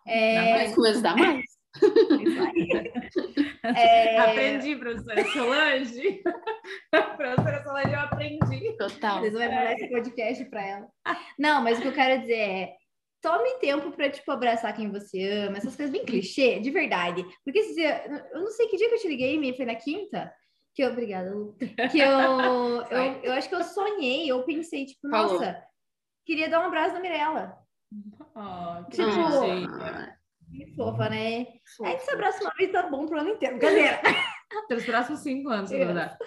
É... 0.06 0.52
Mais 0.52 0.76
com 0.76 0.82
menos, 0.82 1.02
dá 1.02 1.16
mais. 1.16 1.57
é... 3.64 4.18
Aprendi, 4.18 4.76
professora 4.76 5.26
Solange. 5.26 6.22
professora 7.18 7.64
Solange, 7.64 7.94
eu 7.94 8.00
aprendi. 8.00 8.78
Total. 8.78 9.20
Vocês 9.20 9.34
vão 9.34 9.44
mandar 9.44 9.74
esse 9.74 9.90
podcast 9.90 10.46
para 10.46 10.66
ela. 10.66 10.88
Não, 11.38 11.62
mas 11.62 11.80
o 11.80 11.82
que 11.82 11.88
eu 11.88 11.94
quero 11.94 12.22
dizer 12.22 12.40
é 12.40 12.74
tome 13.22 13.60
tempo 13.60 13.92
para 13.92 14.10
tipo 14.10 14.32
abraçar 14.32 14.76
quem 14.76 14.92
você 14.92 15.22
ama, 15.48 15.58
essas 15.58 15.76
coisas 15.76 15.92
bem 15.92 16.06
clichê, 16.06 16.60
de 16.60 16.70
verdade. 16.72 17.26
Porque 17.44 17.64
se 17.64 17.82
eu 17.82 18.42
não 18.42 18.52
sei 18.52 18.68
que 18.68 18.78
dia 18.78 18.90
que 18.90 18.96
eu 18.96 19.00
te 19.00 19.08
liguei, 19.08 19.38
me 19.38 19.56
foi 19.56 19.66
na 19.66 19.76
quinta 19.76 20.32
que 20.78 20.84
eu, 20.84 20.92
obrigada, 20.92 21.34
Lu, 21.34 21.56
que 21.92 21.98
eu, 21.98 22.08
eu, 22.92 23.02
eu 23.24 23.34
acho 23.34 23.50
que 23.50 23.56
eu 23.56 23.64
sonhei, 23.64 24.30
eu 24.30 24.44
pensei, 24.44 24.86
tipo, 24.86 25.10
Falou. 25.10 25.34
nossa, 25.34 25.60
queria 26.24 26.48
dar 26.48 26.60
um 26.62 26.68
abraço 26.68 26.94
na 26.94 27.00
Mirella. 27.00 27.58
Oh, 28.36 28.86
que 28.86 28.98
tipo, 28.98 29.10
que 30.52 30.74
fofa, 30.76 31.10
né? 31.10 31.46
Fofa. 31.76 31.90
É 31.90 31.96
que 31.96 32.04
esse 32.04 32.12
abraço 32.12 32.42
uma 32.42 32.54
vez 32.54 32.72
tá 32.72 32.90
bom 32.90 33.06
pro 33.06 33.20
ano 33.20 33.30
inteiro, 33.32 33.58
brincadeira. 33.58 34.02
Pelos 34.68 34.86
próximos 34.86 35.20
cinco 35.22 35.50
anos, 35.50 35.72
na 35.72 35.78
verdade. 35.78 36.18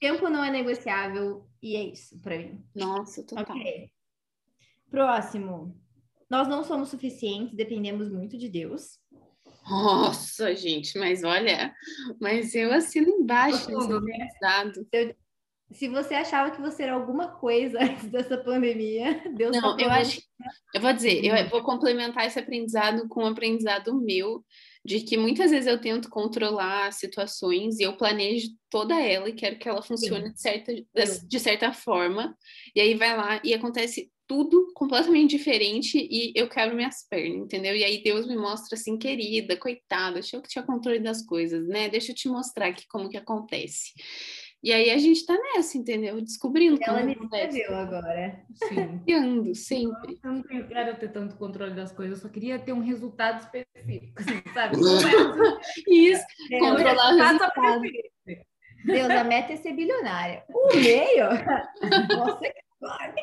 tempo 0.00 0.28
não 0.28 0.42
é 0.42 0.50
negociável 0.50 1.46
e 1.62 1.76
é 1.76 1.84
isso 1.84 2.18
para 2.20 2.38
mim. 2.38 2.64
Nossa, 2.74 3.24
total. 3.24 3.56
Okay. 3.56 3.90
Próximo. 4.90 5.76
Nós 6.30 6.46
não 6.48 6.62
somos 6.62 6.90
suficientes, 6.90 7.54
dependemos 7.54 8.10
muito 8.10 8.36
de 8.36 8.48
Deus. 8.48 8.98
Nossa, 9.68 10.54
gente, 10.54 10.98
mas 10.98 11.22
olha, 11.24 11.74
mas 12.20 12.54
eu 12.54 12.72
assino 12.72 13.08
embaixo 13.08 13.66
Tudo, 13.66 14.00
né? 14.00 14.28
Eu, 14.92 15.14
se 15.70 15.88
você 15.88 16.14
achava 16.14 16.50
que 16.50 16.60
você 16.60 16.84
era 16.84 16.94
alguma 16.94 17.28
coisa 17.28 17.78
antes 17.82 18.08
dessa 18.08 18.38
pandemia, 18.38 19.22
Deus 19.34 19.56
Não, 19.56 19.76
tá 19.76 19.82
eu 19.82 19.90
acho. 19.90 20.22
Eu 20.74 20.80
vou 20.80 20.92
dizer, 20.92 21.24
eu 21.24 21.48
vou 21.48 21.62
complementar 21.62 22.26
esse 22.26 22.38
aprendizado 22.38 23.08
com 23.08 23.22
um 23.22 23.26
aprendizado 23.26 24.00
meu, 24.00 24.44
de 24.84 25.00
que 25.00 25.16
muitas 25.16 25.50
vezes 25.50 25.66
eu 25.66 25.80
tento 25.80 26.08
controlar 26.08 26.92
situações 26.92 27.78
e 27.78 27.82
eu 27.82 27.96
planejo 27.96 28.48
toda 28.70 28.98
ela 28.98 29.28
e 29.28 29.34
quero 29.34 29.58
que 29.58 29.68
ela 29.68 29.82
funcione 29.82 30.32
de 30.32 30.40
certa, 30.40 30.72
de 30.72 31.40
certa 31.40 31.72
forma, 31.72 32.36
e 32.74 32.80
aí 32.80 32.94
vai 32.94 33.16
lá 33.16 33.40
e 33.44 33.52
acontece 33.52 34.10
tudo 34.26 34.70
completamente 34.74 35.36
diferente 35.36 35.98
e 35.98 36.32
eu 36.36 36.48
quebro 36.48 36.76
minhas 36.76 37.06
pernas, 37.08 37.46
entendeu? 37.46 37.74
E 37.74 37.82
aí 37.82 38.02
Deus 38.02 38.26
me 38.26 38.36
mostra 38.36 38.78
assim, 38.78 38.98
querida, 38.98 39.56
coitada, 39.56 40.14
deixa 40.14 40.36
eu 40.36 40.42
que 40.42 40.48
tinha 40.48 40.62
controle 40.62 41.00
das 41.00 41.24
coisas, 41.24 41.66
né? 41.66 41.88
Deixa 41.88 42.12
eu 42.12 42.14
te 42.14 42.28
mostrar 42.28 42.68
aqui 42.68 42.84
como 42.88 43.08
que 43.08 43.16
acontece. 43.16 43.92
E 44.62 44.72
aí 44.72 44.90
a 44.90 44.98
gente 44.98 45.24
tá 45.24 45.34
nessa, 45.34 45.78
entendeu? 45.78 46.20
Descobrindo 46.20 46.78
Ela 46.82 47.00
como 47.00 47.06
me 47.06 47.64
agora. 47.64 48.44
Sim. 48.54 49.02
Ando, 49.14 49.54
sempre. 49.54 50.18
Eu 50.22 50.32
não 50.32 50.42
quero 50.42 50.96
ter 50.98 51.12
tanto 51.12 51.36
controle 51.36 51.74
das 51.74 51.92
coisas, 51.92 52.18
eu 52.18 52.22
só 52.22 52.32
queria 52.32 52.58
ter 52.58 52.72
um 52.72 52.80
resultado 52.80 53.40
específico, 53.40 54.20
assim, 54.20 54.42
sabe? 54.52 54.76
Isso, 55.88 56.24
é, 56.50 56.58
controlar 56.58 57.14
o 57.14 57.18
resultado. 57.18 57.82
Deus, 58.84 59.10
a 59.10 59.24
meta 59.24 59.52
é 59.52 59.56
ser 59.56 59.74
bilionária. 59.74 60.44
O 60.48 60.74
meio, 60.74 61.28
você 62.26 62.50
que 62.50 62.62
vai. 62.80 63.14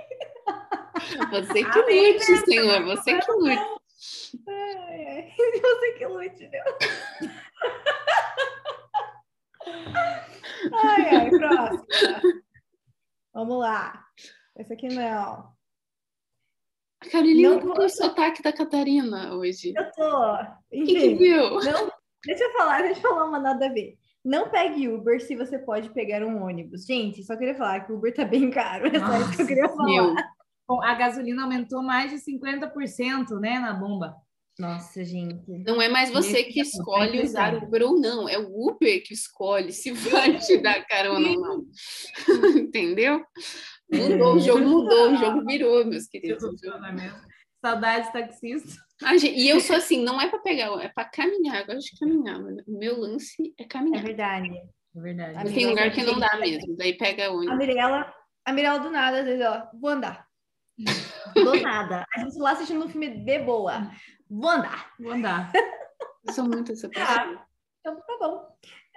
Você 1.32 1.64
que 1.64 1.80
lute, 1.80 2.32
né? 2.32 2.38
Senhor, 2.46 2.84
você 2.86 3.20
que 3.20 3.32
lute. 3.32 3.76
Você 5.62 5.94
que 5.98 6.06
lute, 6.06 6.48
Deus. 6.48 6.76
Ai, 10.74 11.16
ai, 11.16 11.30
próxima. 11.30 12.22
Vamos 13.34 13.60
lá. 13.60 14.04
Esse 14.58 14.74
aqui 14.74 14.88
não. 14.88 15.54
Carolina, 17.12 17.50
não 17.50 17.60
com 17.60 17.84
o 17.84 17.90
sotaque 17.90 18.42
da 18.42 18.52
Catarina 18.52 19.34
hoje. 19.36 19.74
Eu 19.76 19.92
tô. 19.92 20.38
Enfim, 20.72 20.86
que, 20.86 21.00
que 21.00 21.16
viu? 21.16 21.60
Não, 21.60 21.92
deixa 22.26 22.44
eu 22.44 22.54
falar, 22.54 22.82
deixa 22.82 23.00
eu 23.00 23.10
falar 23.10 23.26
uma 23.26 23.40
nada 23.40 23.68
a 23.68 23.70
ver. 23.70 23.98
Não 24.24 24.50
pegue 24.50 24.88
Uber 24.88 25.22
se 25.22 25.36
você 25.36 25.60
pode 25.60 25.92
pegar 25.92 26.24
um 26.24 26.44
ônibus. 26.44 26.86
Gente, 26.86 27.24
só 27.24 27.36
queria 27.38 27.56
falar 27.56 27.82
que 27.82 27.92
o 27.92 27.96
Uber 27.96 28.14
tá 28.14 28.26
bem 28.26 28.50
caro. 28.50 28.86
É 28.96 29.00
só 29.00 29.18
isso 29.20 29.36
que 29.36 29.42
eu 29.44 29.48
queria 29.48 29.70
falar. 29.70 29.86
Meu. 29.86 30.16
Bom, 30.68 30.82
a 30.82 30.96
gasolina 30.96 31.44
aumentou 31.44 31.84
mais 31.84 32.10
de 32.10 32.18
50%, 32.18 33.40
né, 33.40 33.60
na 33.60 33.74
bomba. 33.74 34.16
Nossa, 34.58 35.04
gente. 35.04 35.52
Não 35.66 35.82
é 35.82 35.90
mais 35.90 36.10
você 36.10 36.44
que 36.44 36.62
escolhe 36.62 37.22
usar 37.22 37.54
o 37.54 37.66
Uber 37.66 37.84
ou 37.84 38.00
não, 38.00 38.28
é 38.30 38.38
o 38.38 38.70
Uber 38.70 39.04
que 39.04 39.14
escolhe 39.14 39.74
se 39.74 39.92
vai 39.92 40.38
te 40.38 40.58
dar 40.58 40.86
carona 40.86 41.28
ou 41.28 41.42
não. 41.42 41.66
Entendeu? 42.58 43.22
Mudou, 43.92 44.36
o 44.36 44.40
jogo 44.40 44.66
mudou, 44.66 45.12
o 45.12 45.18
jogo 45.18 45.46
virou, 45.46 45.86
meus 45.86 46.08
queridos. 46.08 46.44
Saudades 47.64 48.12
taxistas. 48.14 48.76
Ah, 49.04 49.18
gente, 49.18 49.38
e 49.38 49.50
eu 49.50 49.60
sou 49.60 49.76
assim, 49.76 50.02
não 50.02 50.22
é 50.22 50.30
para 50.30 50.40
pegar, 50.40 50.72
é 50.82 50.88
para 50.88 51.10
caminhar. 51.10 51.62
Eu 51.62 51.68
gosto 51.68 51.92
de 51.92 52.00
caminhar, 52.00 52.40
o 52.40 52.80
meu 52.80 52.98
lance 52.98 53.54
é 53.60 53.66
caminhar. 53.66 54.00
É 54.00 54.08
verdade. 54.08 54.50
É 54.96 55.02
verdade. 55.02 55.34
Mas 55.36 55.54
tem 55.54 55.68
lugar 55.68 55.92
que 55.92 56.04
não 56.04 56.18
dá 56.18 56.38
mesmo, 56.40 56.78
daí 56.78 56.96
pega 56.98 57.30
onde. 57.32 57.50
A 57.50 57.56
Mirella, 57.56 58.14
a 58.46 58.54
Mirella 58.54 58.80
do 58.80 58.90
nada, 58.90 59.20
às 59.20 59.26
vezes 59.26 59.42
ela, 59.42 59.70
vou 59.74 59.90
andar. 59.90 60.26
Do 61.36 61.62
nada. 61.62 62.06
A 62.16 62.20
gente 62.20 62.38
lá 62.38 62.52
assistindo 62.52 62.86
um 62.86 62.90
filme 62.90 63.10
de 63.10 63.40
boa. 63.40 63.92
Vou 64.30 64.50
andar. 64.50 64.94
Vou 65.00 65.12
andar. 65.12 65.52
Eu 66.26 66.34
sou 66.34 66.46
muito 66.46 66.72
essa 66.72 66.90
pessoa. 66.90 67.08
Ah, 67.08 67.46
então 67.80 67.96
tá 67.96 68.18
bom. 68.20 68.56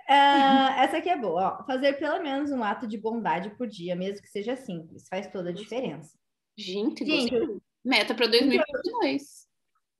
Uh, 0.08 0.80
essa 0.80 0.96
aqui 0.96 1.10
é 1.10 1.18
boa. 1.18 1.58
Ó. 1.60 1.64
Fazer 1.64 1.98
pelo 1.98 2.22
menos 2.22 2.50
um 2.50 2.64
ato 2.64 2.86
de 2.86 2.96
bondade 2.96 3.50
por 3.50 3.66
dia, 3.66 3.94
mesmo 3.94 4.22
que 4.22 4.28
seja 4.28 4.56
simples, 4.56 5.06
faz 5.08 5.26
toda 5.26 5.50
a 5.50 5.52
diferença. 5.52 6.16
Gente, 6.56 7.04
gente 7.04 7.60
meta 7.84 8.14
para 8.14 8.26
2022. 8.26 9.48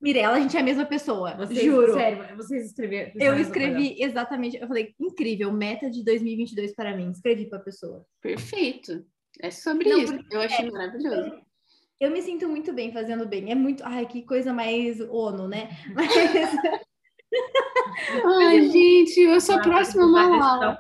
Mirela, 0.01 0.37
a 0.37 0.41
gente 0.41 0.57
é 0.57 0.61
a 0.61 0.63
mesma 0.63 0.87
pessoa. 0.87 1.35
Vocês, 1.37 1.61
juro. 1.61 1.95
Sério, 1.95 2.37
vocês 2.37 2.67
escreveram. 2.67 3.13
Eu 3.17 3.39
escrevi 3.39 4.01
exatamente. 4.01 4.57
Eu 4.57 4.69
falei, 4.69 4.95
incrível, 4.99 5.53
meta 5.53 5.91
de 5.91 6.05
2022 6.05 6.75
para 6.75 6.97
mim. 6.97 7.11
Escrevi 7.11 7.47
para 7.47 7.59
a 7.59 7.63
pessoa. 7.63 8.07
Perfeito. 8.23 9.05
É 9.41 9.51
sobre 9.51 9.89
Não, 9.89 9.99
isso. 9.99 10.19
Eu 10.31 10.41
achei 10.41 10.67
é, 10.67 10.71
maravilhoso. 10.71 11.48
Eu 12.01 12.11
me 12.11 12.23
sinto 12.23 12.49
muito 12.49 12.73
bem 12.73 12.93
fazendo 12.93 13.27
bem. 13.27 13.51
É 13.51 13.55
muito. 13.55 13.83
Ai, 13.85 14.07
que 14.07 14.23
coisa 14.23 14.53
mais 14.53 15.01
ONU, 15.01 15.49
né? 15.49 15.69
Mas. 15.95 16.11
Ai, 18.25 18.69
gente, 18.69 19.21
eu 19.21 19.41
sou 19.41 19.57
a 19.57 19.61
próxima 19.63 20.07
malala. 20.07 20.79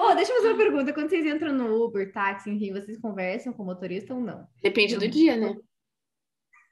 Oh, 0.00 0.14
deixa 0.14 0.30
eu 0.30 0.36
fazer 0.36 0.48
uma 0.50 0.56
pergunta. 0.56 0.92
Quando 0.92 1.10
vocês 1.10 1.26
entram 1.26 1.52
no 1.52 1.84
Uber, 1.84 2.12
táxi, 2.12 2.50
enfim, 2.50 2.72
vocês 2.72 2.96
conversam 2.98 3.52
com 3.52 3.64
o 3.64 3.66
motorista 3.66 4.14
ou 4.14 4.20
não? 4.20 4.46
Depende 4.62 4.96
do 4.96 5.08
dia, 5.08 5.36
né? 5.36 5.56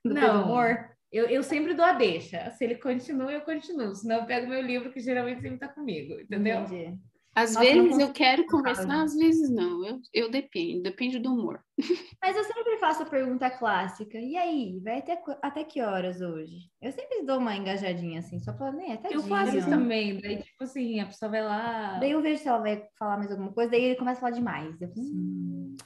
Do 0.05 0.15
não. 0.15 0.45
Humor? 0.45 0.97
Eu, 1.11 1.27
eu 1.27 1.43
sempre 1.43 1.75
dou 1.75 1.85
a 1.85 1.93
deixa. 1.93 2.49
Se 2.53 2.63
ele 2.63 2.77
continua, 2.77 3.33
eu 3.33 3.41
continuo. 3.41 3.97
Senão 3.97 4.21
eu 4.21 4.27
pego 4.27 4.47
meu 4.47 4.63
livro, 4.63 4.93
que 4.93 5.01
geralmente 5.01 5.41
sempre 5.41 5.59
tá 5.59 5.67
comigo, 5.67 6.21
entendeu? 6.21 6.61
Entendi. 6.61 6.97
Às 7.37 7.53
Nossa, 7.53 7.67
vezes 7.67 7.99
eu 7.99 8.13
quero 8.15 8.47
conversar, 8.47 9.03
às 9.03 9.15
vezes 9.15 9.51
não. 9.51 9.85
Eu, 9.85 10.01
eu 10.15 10.31
dependo, 10.31 10.85
depende 10.85 11.19
do 11.19 11.35
humor. 11.35 11.63
Mas 12.23 12.35
eu 12.35 12.43
sempre 12.45 12.79
faço 12.79 13.03
a 13.03 13.07
pergunta 13.07 13.51
clássica. 13.51 14.19
E 14.19 14.35
aí, 14.39 14.81
vai 14.83 15.01
até, 15.01 15.23
até 15.43 15.63
que 15.63 15.83
horas 15.83 16.23
hoje? 16.23 16.57
Eu 16.81 16.91
sempre 16.93 17.27
dou 17.27 17.37
uma 17.37 17.55
engajadinha 17.55 18.21
assim, 18.21 18.39
só 18.39 18.55
pra, 18.55 18.73
né, 18.73 18.95
até 18.95 19.15
Eu 19.15 19.23
faço 19.23 19.55
isso 19.55 19.69
também. 19.69 20.19
Daí, 20.19 20.43
tipo 20.43 20.65
assim, 20.65 20.99
a 20.99 21.05
pessoa 21.05 21.31
vai 21.31 21.43
lá. 21.43 21.99
Daí 21.99 22.13
eu 22.13 22.23
vejo 22.23 22.41
se 22.41 22.49
ela 22.49 22.59
vai 22.59 22.83
falar 22.99 23.19
mais 23.19 23.31
alguma 23.31 23.53
coisa, 23.53 23.71
daí 23.71 23.85
ele 23.85 23.97
começa 23.97 24.17
a 24.19 24.23
falar 24.23 24.33
demais. 24.33 24.81
Eu 24.81 24.89
falo, 24.89 25.07
hum... 25.07 25.77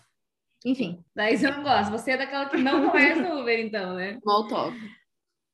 Enfim. 0.65 1.05
Daí 1.17 1.37
você 1.37 1.51
não 1.51 1.65
gosta. 1.65 1.91
Você 1.91 2.13
é 2.13 2.17
daquela 2.17 2.49
que 2.49 2.59
não 2.59 2.87
conversa 2.87 3.23
no 3.23 3.41
Uber, 3.41 3.59
então, 3.59 3.95
né? 3.97 4.21
Talk. 4.23 4.77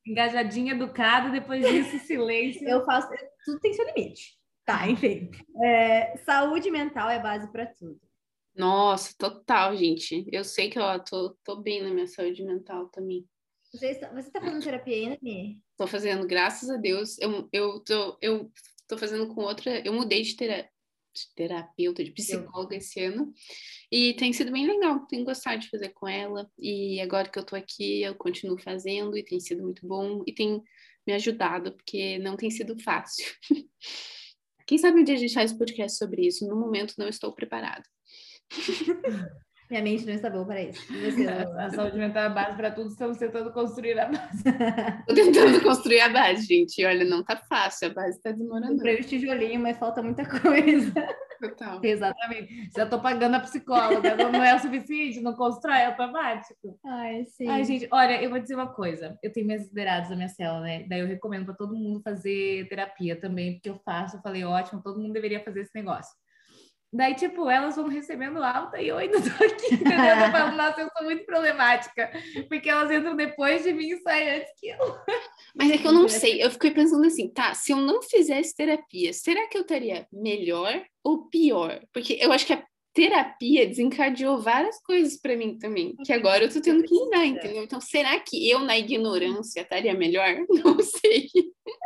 Engajadinha, 0.06 0.74
educada, 0.74 1.30
depois 1.30 1.66
disso, 1.66 1.98
silêncio. 2.04 2.68
Eu 2.68 2.84
faço. 2.84 3.08
Tudo 3.46 3.60
tem 3.60 3.72
seu 3.72 3.86
limite. 3.86 4.35
Tá, 4.66 4.90
enfim. 4.90 5.30
É, 5.62 6.16
saúde 6.18 6.72
mental 6.72 7.08
é 7.08 7.22
base 7.22 7.50
para 7.52 7.66
tudo. 7.66 8.00
Nossa, 8.56 9.14
total, 9.16 9.76
gente. 9.76 10.26
Eu 10.32 10.42
sei 10.42 10.68
que 10.68 10.76
eu 10.78 11.04
tô, 11.04 11.36
tô 11.44 11.56
bem 11.56 11.82
na 11.82 11.90
minha 11.90 12.08
saúde 12.08 12.42
mental 12.42 12.88
também. 12.88 13.24
Você 13.72 13.90
está, 13.90 14.12
você 14.12 14.28
tá 14.28 14.40
fazendo 14.40 14.64
terapia 14.64 14.96
ainda, 14.96 15.18
Mi? 15.22 15.60
Tô 15.76 15.86
fazendo, 15.86 16.26
graças 16.26 16.68
a 16.68 16.76
Deus. 16.76 17.16
Eu, 17.20 17.48
eu, 17.52 17.80
tô, 17.80 18.18
eu 18.20 18.50
tô 18.88 18.98
fazendo 18.98 19.32
com 19.32 19.42
outra. 19.42 19.86
Eu 19.86 19.92
mudei 19.92 20.22
de, 20.22 20.34
tera, 20.34 20.68
de 21.14 21.34
terapeuta, 21.36 22.02
de 22.02 22.10
psicóloga 22.10 22.74
eu. 22.74 22.78
esse 22.78 23.00
ano. 23.00 23.32
E 23.92 24.14
tem 24.14 24.32
sido 24.32 24.50
bem 24.50 24.66
legal. 24.66 25.06
Tenho 25.06 25.24
gostado 25.24 25.60
de 25.60 25.70
fazer 25.70 25.90
com 25.90 26.08
ela. 26.08 26.50
E 26.58 27.00
agora 27.00 27.28
que 27.28 27.38
eu 27.38 27.44
tô 27.44 27.54
aqui, 27.54 28.02
eu 28.02 28.16
continuo 28.16 28.58
fazendo 28.58 29.16
e 29.16 29.22
tem 29.22 29.38
sido 29.38 29.62
muito 29.62 29.86
bom. 29.86 30.24
E 30.26 30.32
tem 30.32 30.60
me 31.06 31.12
ajudado, 31.12 31.72
porque 31.72 32.18
não 32.18 32.36
tem 32.36 32.50
sido 32.50 32.76
fácil. 32.82 33.24
Quem 34.66 34.78
sabe 34.78 35.00
um 35.00 35.04
dia 35.04 35.14
a 35.14 35.18
gente 35.18 35.34
faz 35.34 35.52
podcast 35.52 35.96
sobre 35.96 36.26
isso? 36.26 36.46
No 36.46 36.56
momento 36.56 36.94
não 36.98 37.08
estou 37.08 37.32
preparada. 37.32 37.84
Minha 39.68 39.82
mente 39.82 40.06
não 40.06 40.14
está 40.14 40.30
boa 40.30 40.46
para 40.46 40.62
isso. 40.62 40.80
Você, 40.86 41.26
a 41.58 41.70
saúde 41.70 41.98
mental 41.98 42.24
é 42.24 42.26
a 42.26 42.30
base 42.30 42.56
para 42.56 42.70
tudo, 42.70 42.88
estamos 42.88 43.18
tentando 43.18 43.52
construir 43.52 43.98
a 43.98 44.06
base. 44.06 44.44
Estou 45.08 45.14
tentando 45.14 45.62
construir 45.62 46.00
a 46.00 46.08
base, 46.08 46.46
gente. 46.46 46.84
Olha, 46.84 47.04
não 47.04 47.24
tá 47.24 47.36
fácil, 47.36 47.88
a 47.88 47.94
base 47.94 48.16
está 48.16 48.30
demorando. 48.30 48.74
Comprei 48.74 49.00
os 49.00 49.06
tijolinhos, 49.06 49.62
mas 49.62 49.78
falta 49.78 50.02
muita 50.02 50.24
coisa. 50.24 50.92
Total. 51.40 51.80
Exatamente. 51.84 52.70
Já 52.74 52.84
estou 52.84 53.00
pagando 53.00 53.34
a 53.34 53.40
psicóloga, 53.40 54.16
não 54.16 54.42
é 54.42 54.54
o 54.54 54.58
suficiente, 54.58 55.20
não 55.20 55.34
constrói, 55.34 55.78
é 55.78 55.86
automático. 55.86 56.78
Ai, 56.84 57.24
sim. 57.24 57.48
Ai, 57.48 57.64
gente, 57.64 57.88
olha, 57.90 58.22
eu 58.22 58.30
vou 58.30 58.38
dizer 58.38 58.54
uma 58.54 58.72
coisa. 58.72 59.18
Eu 59.22 59.32
tenho 59.32 59.46
minhas 59.46 59.66
lideradas 59.68 60.08
da 60.08 60.16
minha 60.16 60.28
célula, 60.28 60.60
né? 60.60 60.84
Daí 60.88 61.00
eu 61.00 61.06
recomendo 61.06 61.44
para 61.44 61.54
todo 61.54 61.76
mundo 61.76 62.00
fazer 62.02 62.68
terapia 62.68 63.18
também, 63.18 63.54
porque 63.54 63.70
eu 63.70 63.80
faço. 63.84 64.16
Eu 64.16 64.20
falei, 64.20 64.44
ótimo, 64.44 64.82
todo 64.82 65.00
mundo 65.00 65.12
deveria 65.12 65.42
fazer 65.42 65.62
esse 65.62 65.74
negócio. 65.74 66.14
Daí, 66.92 67.14
tipo, 67.14 67.50
elas 67.50 67.76
vão 67.76 67.88
recebendo 67.88 68.42
alta 68.42 68.80
e 68.80 68.88
eu 68.88 68.96
ainda 68.96 69.18
tô 69.20 69.44
aqui, 69.44 69.74
entendeu? 69.74 69.96
Eu 70.26 70.30
falo, 70.30 70.56
nossa, 70.56 70.80
eu 70.80 70.88
sou 70.96 71.04
muito 71.04 71.24
problemática, 71.24 72.10
porque 72.48 72.68
elas 72.68 72.90
entram 72.90 73.14
depois 73.14 73.64
de 73.64 73.72
mim 73.72 73.90
e 73.90 73.98
saem 73.98 74.30
antes 74.30 74.52
que 74.58 74.68
eu. 74.68 74.78
Mas 75.54 75.70
é 75.70 75.78
que 75.78 75.86
eu 75.86 75.92
não 75.92 76.08
sei, 76.08 76.42
eu 76.42 76.50
fiquei 76.50 76.70
pensando 76.70 77.06
assim, 77.06 77.28
tá, 77.28 77.54
se 77.54 77.72
eu 77.72 77.76
não 77.76 78.02
fizesse 78.02 78.54
terapia, 78.54 79.12
será 79.12 79.46
que 79.48 79.56
eu 79.56 79.62
estaria 79.62 80.06
melhor 80.12 80.82
ou 81.04 81.28
pior? 81.28 81.80
Porque 81.92 82.18
eu 82.20 82.32
acho 82.32 82.46
que 82.46 82.52
a 82.52 82.64
terapia 82.94 83.66
desencadeou 83.66 84.40
várias 84.40 84.80
coisas 84.82 85.20
para 85.20 85.36
mim 85.36 85.58
também, 85.58 85.94
que 86.04 86.12
agora 86.12 86.44
eu 86.44 86.52
tô 86.52 86.60
tendo 86.62 86.82
que 86.82 86.94
lidar, 86.94 87.26
entendeu? 87.26 87.62
Então, 87.62 87.80
será 87.80 88.18
que 88.20 88.48
eu, 88.48 88.60
na 88.60 88.78
ignorância, 88.78 89.60
estaria 89.60 89.92
melhor? 89.92 90.34
Não 90.64 90.80
sei. 90.80 91.28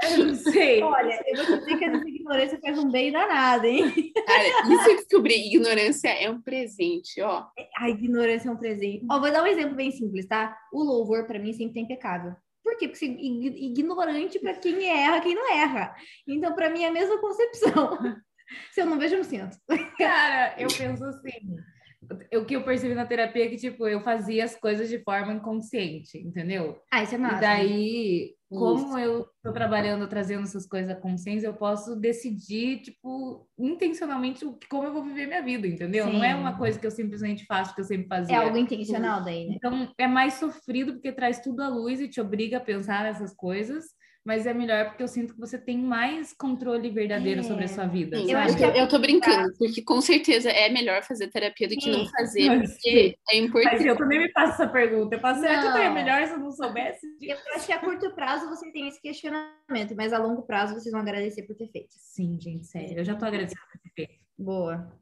Eu 0.02 0.26
não 0.26 0.34
sei. 0.34 0.82
Olha, 0.82 1.22
eu 1.26 1.46
vou 1.46 1.58
dizer 1.58 1.78
que 1.78 1.84
essa 1.84 2.08
ignorância 2.08 2.60
faz 2.60 2.78
um 2.78 2.90
bem 2.90 3.12
danado, 3.12 3.66
hein? 3.66 4.12
Cara, 4.26 4.72
isso 4.72 4.90
eu 4.90 4.96
descobri, 4.96 5.46
ignorância 5.46 6.08
é 6.08 6.30
um 6.30 6.40
presente, 6.40 7.20
ó. 7.20 7.46
A 7.76 7.90
ignorância 7.90 8.48
é 8.48 8.52
um 8.52 8.56
presente. 8.56 9.06
Ó, 9.10 9.20
vou 9.20 9.30
dar 9.30 9.42
um 9.42 9.46
exemplo 9.46 9.74
bem 9.74 9.90
simples, 9.90 10.26
tá? 10.26 10.56
O 10.72 10.82
louvor, 10.82 11.26
para 11.26 11.38
mim, 11.38 11.52
sempre 11.52 11.80
é 11.80 11.82
impecável. 11.82 12.34
Por 12.62 12.76
quê? 12.76 12.88
Porque 12.88 13.04
ignorante 13.06 14.38
para 14.38 14.54
quem 14.54 14.88
erra, 14.88 15.20
quem 15.20 15.34
não 15.34 15.52
erra. 15.52 15.94
Então, 16.26 16.54
para 16.54 16.70
mim, 16.70 16.84
é 16.84 16.88
a 16.88 16.92
mesma 16.92 17.18
concepção. 17.18 17.98
Se 18.72 18.80
eu 18.80 18.86
não 18.86 18.98
vejo, 18.98 19.14
eu 19.14 19.18
não 19.18 19.24
sinto. 19.24 19.56
Cara, 19.98 20.54
eu 20.58 20.68
penso 20.76 21.04
assim. 21.04 21.56
O 22.34 22.44
que 22.46 22.56
eu 22.56 22.64
percebi 22.64 22.94
na 22.94 23.04
terapia 23.04 23.44
é 23.44 23.48
que, 23.48 23.56
tipo, 23.56 23.86
eu 23.86 24.00
fazia 24.00 24.44
as 24.44 24.56
coisas 24.56 24.88
de 24.88 25.02
forma 25.02 25.34
inconsciente, 25.34 26.16
entendeu? 26.16 26.80
Ah, 26.90 27.02
isso 27.02 27.14
é 27.14 27.18
massa. 27.18 27.36
E 27.36 27.40
daí, 27.40 28.34
como 28.48 28.98
isso. 28.98 28.98
eu 28.98 29.26
tô 29.42 29.52
trabalhando, 29.52 30.08
trazendo 30.08 30.44
essas 30.44 30.66
coisas 30.66 30.90
à 30.90 30.94
consciência, 30.94 31.46
eu 31.46 31.54
posso 31.54 31.94
decidir, 31.94 32.80
tipo, 32.80 33.46
intencionalmente 33.58 34.46
como 34.70 34.84
eu 34.84 34.92
vou 34.94 35.04
viver 35.04 35.26
minha 35.26 35.42
vida, 35.42 35.66
entendeu? 35.66 36.06
Sim. 36.06 36.14
Não 36.14 36.24
é 36.24 36.34
uma 36.34 36.56
coisa 36.56 36.78
que 36.78 36.86
eu 36.86 36.90
simplesmente 36.90 37.44
faço, 37.44 37.74
que 37.74 37.82
eu 37.82 37.84
sempre 37.84 38.08
fazia. 38.08 38.34
É 38.34 38.38
algo 38.38 38.56
intencional 38.56 39.22
daí, 39.22 39.46
né? 39.46 39.54
Então, 39.56 39.92
é 39.98 40.06
mais 40.06 40.34
sofrido 40.34 40.94
porque 40.94 41.12
traz 41.12 41.40
tudo 41.40 41.62
à 41.62 41.68
luz 41.68 42.00
e 42.00 42.08
te 42.08 42.20
obriga 42.20 42.56
a 42.56 42.60
pensar 42.60 43.04
nessas 43.04 43.34
coisas 43.34 43.84
mas 44.24 44.46
é 44.46 44.52
melhor 44.52 44.86
porque 44.86 45.02
eu 45.02 45.08
sinto 45.08 45.32
que 45.34 45.40
você 45.40 45.58
tem 45.58 45.78
mais 45.78 46.32
controle 46.32 46.90
verdadeiro 46.90 47.40
é. 47.40 47.42
sobre 47.42 47.64
a 47.64 47.68
sua 47.68 47.86
vida. 47.86 48.18
Sim, 48.18 48.30
eu, 48.30 48.38
acho 48.38 48.56
que 48.56 48.62
eu 48.62 48.88
tô 48.88 48.98
brincando, 48.98 49.52
porque 49.58 49.82
com 49.82 50.00
certeza 50.00 50.50
é 50.50 50.68
melhor 50.68 51.02
fazer 51.02 51.28
terapia 51.28 51.68
do 51.68 51.74
que 51.76 51.90
não 51.90 52.06
fazer, 52.06 52.60
porque 52.60 53.16
é 53.30 53.36
importante. 53.38 53.76
Mas 53.76 53.86
eu 53.86 53.96
também 53.96 54.18
me 54.18 54.30
faço 54.32 54.52
essa 54.52 54.68
pergunta. 54.68 55.16
Eu 55.16 55.20
faço, 55.20 55.40
será 55.40 55.60
que 55.60 55.78
eu 55.78 55.92
melhor 55.92 56.26
se 56.26 56.32
eu 56.32 56.38
não 56.38 56.52
soubesse? 56.52 57.06
Eu 57.20 57.36
acho 57.54 57.66
que 57.66 57.72
a 57.72 57.78
curto 57.78 58.14
prazo 58.14 58.48
você 58.48 58.70
tem 58.70 58.88
esse 58.88 59.00
questionamento, 59.00 59.96
mas 59.96 60.12
a 60.12 60.18
longo 60.18 60.42
prazo 60.42 60.74
vocês 60.74 60.92
vão 60.92 61.00
agradecer 61.00 61.42
por 61.44 61.56
ter 61.56 61.68
feito. 61.68 61.88
Sim, 61.90 62.38
gente, 62.40 62.66
sério. 62.66 62.98
Eu 62.98 63.04
já 63.04 63.14
tô 63.14 63.24
agradecendo 63.24 63.62
por 63.72 63.80
ter 63.80 63.90
feito. 63.94 64.20
Boa. 64.38 64.92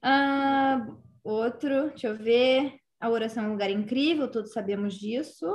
Ah, 0.00 0.86
outro, 1.24 1.88
deixa 1.88 2.08
eu 2.08 2.16
ver. 2.16 2.74
A 3.00 3.10
oração 3.10 3.44
é 3.44 3.48
um 3.48 3.52
lugar 3.52 3.70
incrível, 3.70 4.30
todos 4.30 4.52
sabemos 4.52 4.94
disso. 4.94 5.46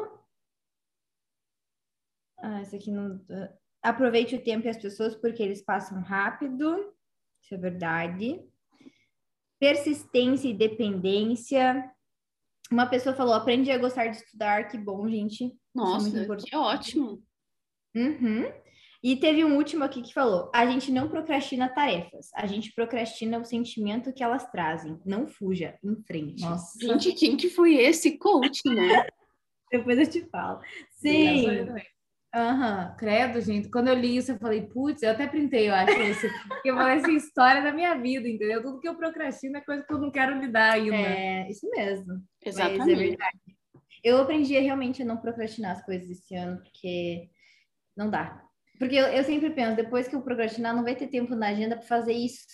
Ah, 2.43 2.61
esse 2.61 2.75
aqui 2.75 2.91
não. 2.91 3.21
Ah, 3.31 3.49
aproveite 3.81 4.35
o 4.35 4.43
tempo 4.43 4.67
e 4.67 4.69
as 4.69 4.77
pessoas 4.77 5.15
porque 5.15 5.41
eles 5.41 5.61
passam 5.61 6.01
rápido. 6.01 6.93
Isso 7.41 7.55
é 7.55 7.57
verdade. 7.57 8.43
Persistência 9.57 10.49
e 10.49 10.53
dependência. 10.53 11.89
Uma 12.69 12.85
pessoa 12.85 13.15
falou: 13.15 13.33
aprendi 13.33 13.71
a 13.71 13.77
gostar 13.77 14.07
de 14.07 14.17
estudar. 14.17 14.67
Que 14.67 14.77
bom, 14.77 15.07
gente. 15.07 15.45
É 15.45 15.51
Nossa, 15.73 16.21
é 16.21 16.35
que 16.35 16.53
ótimo. 16.53 17.23
Uhum. 17.95 18.51
E 19.01 19.15
teve 19.15 19.45
um 19.45 19.55
último 19.55 19.85
aqui 19.85 20.01
que 20.01 20.13
falou: 20.13 20.51
a 20.53 20.65
gente 20.65 20.91
não 20.91 21.07
procrastina 21.07 21.69
tarefas, 21.69 22.29
a 22.35 22.45
gente 22.45 22.73
procrastina 22.73 23.39
o 23.39 23.45
sentimento 23.45 24.11
que 24.11 24.21
elas 24.21 24.49
trazem. 24.51 24.99
Não 25.05 25.27
fuja, 25.27 25.77
em 25.81 25.95
frente. 26.03 26.41
Nossa, 26.41 26.77
gente, 26.77 27.13
quem 27.13 27.37
que 27.37 27.49
foi 27.49 27.75
esse 27.75 28.17
coach, 28.17 28.61
né? 28.65 29.07
Depois 29.71 29.97
eu 29.97 30.07
te 30.07 30.29
falo. 30.29 30.59
Sim. 30.91 31.45
Aham, 32.33 32.89
uhum. 32.89 32.95
credo, 32.97 33.39
gente. 33.41 33.69
Quando 33.69 33.89
eu 33.89 33.93
li 33.93 34.17
isso, 34.17 34.31
eu 34.31 34.39
falei, 34.39 34.63
putz, 34.63 35.03
eu 35.03 35.11
até 35.11 35.27
printei, 35.27 35.69
eu 35.69 35.75
acho, 35.75 36.01
isso. 36.01 36.27
Porque 36.47 36.71
eu 36.71 36.75
falei 36.75 36.97
assim, 36.97 37.15
história 37.15 37.61
da 37.61 37.71
minha 37.71 37.93
vida, 37.95 38.27
entendeu? 38.27 38.61
Tudo 38.61 38.79
que 38.79 38.87
eu 38.87 38.95
procrastino 38.95 39.57
é 39.57 39.61
coisa 39.61 39.83
que 39.83 39.93
eu 39.93 39.99
não 39.99 40.09
quero 40.09 40.39
lidar 40.39 40.71
ainda. 40.73 40.95
É, 40.95 41.47
isso 41.47 41.69
mesmo. 41.69 42.23
Exatamente. 42.43 42.79
Mas 42.79 42.89
é 42.89 42.95
verdade. 42.95 43.39
Eu 44.03 44.17
aprendi 44.17 44.57
realmente 44.57 45.03
a 45.03 45.05
não 45.05 45.17
procrastinar 45.17 45.73
as 45.73 45.85
coisas 45.85 46.09
esse 46.09 46.35
ano, 46.35 46.57
porque 46.57 47.29
não 47.95 48.09
dá. 48.09 48.43
Porque 48.79 48.95
eu, 48.95 49.05
eu 49.05 49.23
sempre 49.23 49.51
penso, 49.51 49.75
depois 49.75 50.07
que 50.07 50.15
eu 50.15 50.21
procrastinar, 50.23 50.75
não 50.75 50.83
vai 50.83 50.95
ter 50.95 51.07
tempo 51.07 51.35
na 51.35 51.49
agenda 51.49 51.77
para 51.77 51.85
fazer 51.85 52.13
isso. 52.13 52.45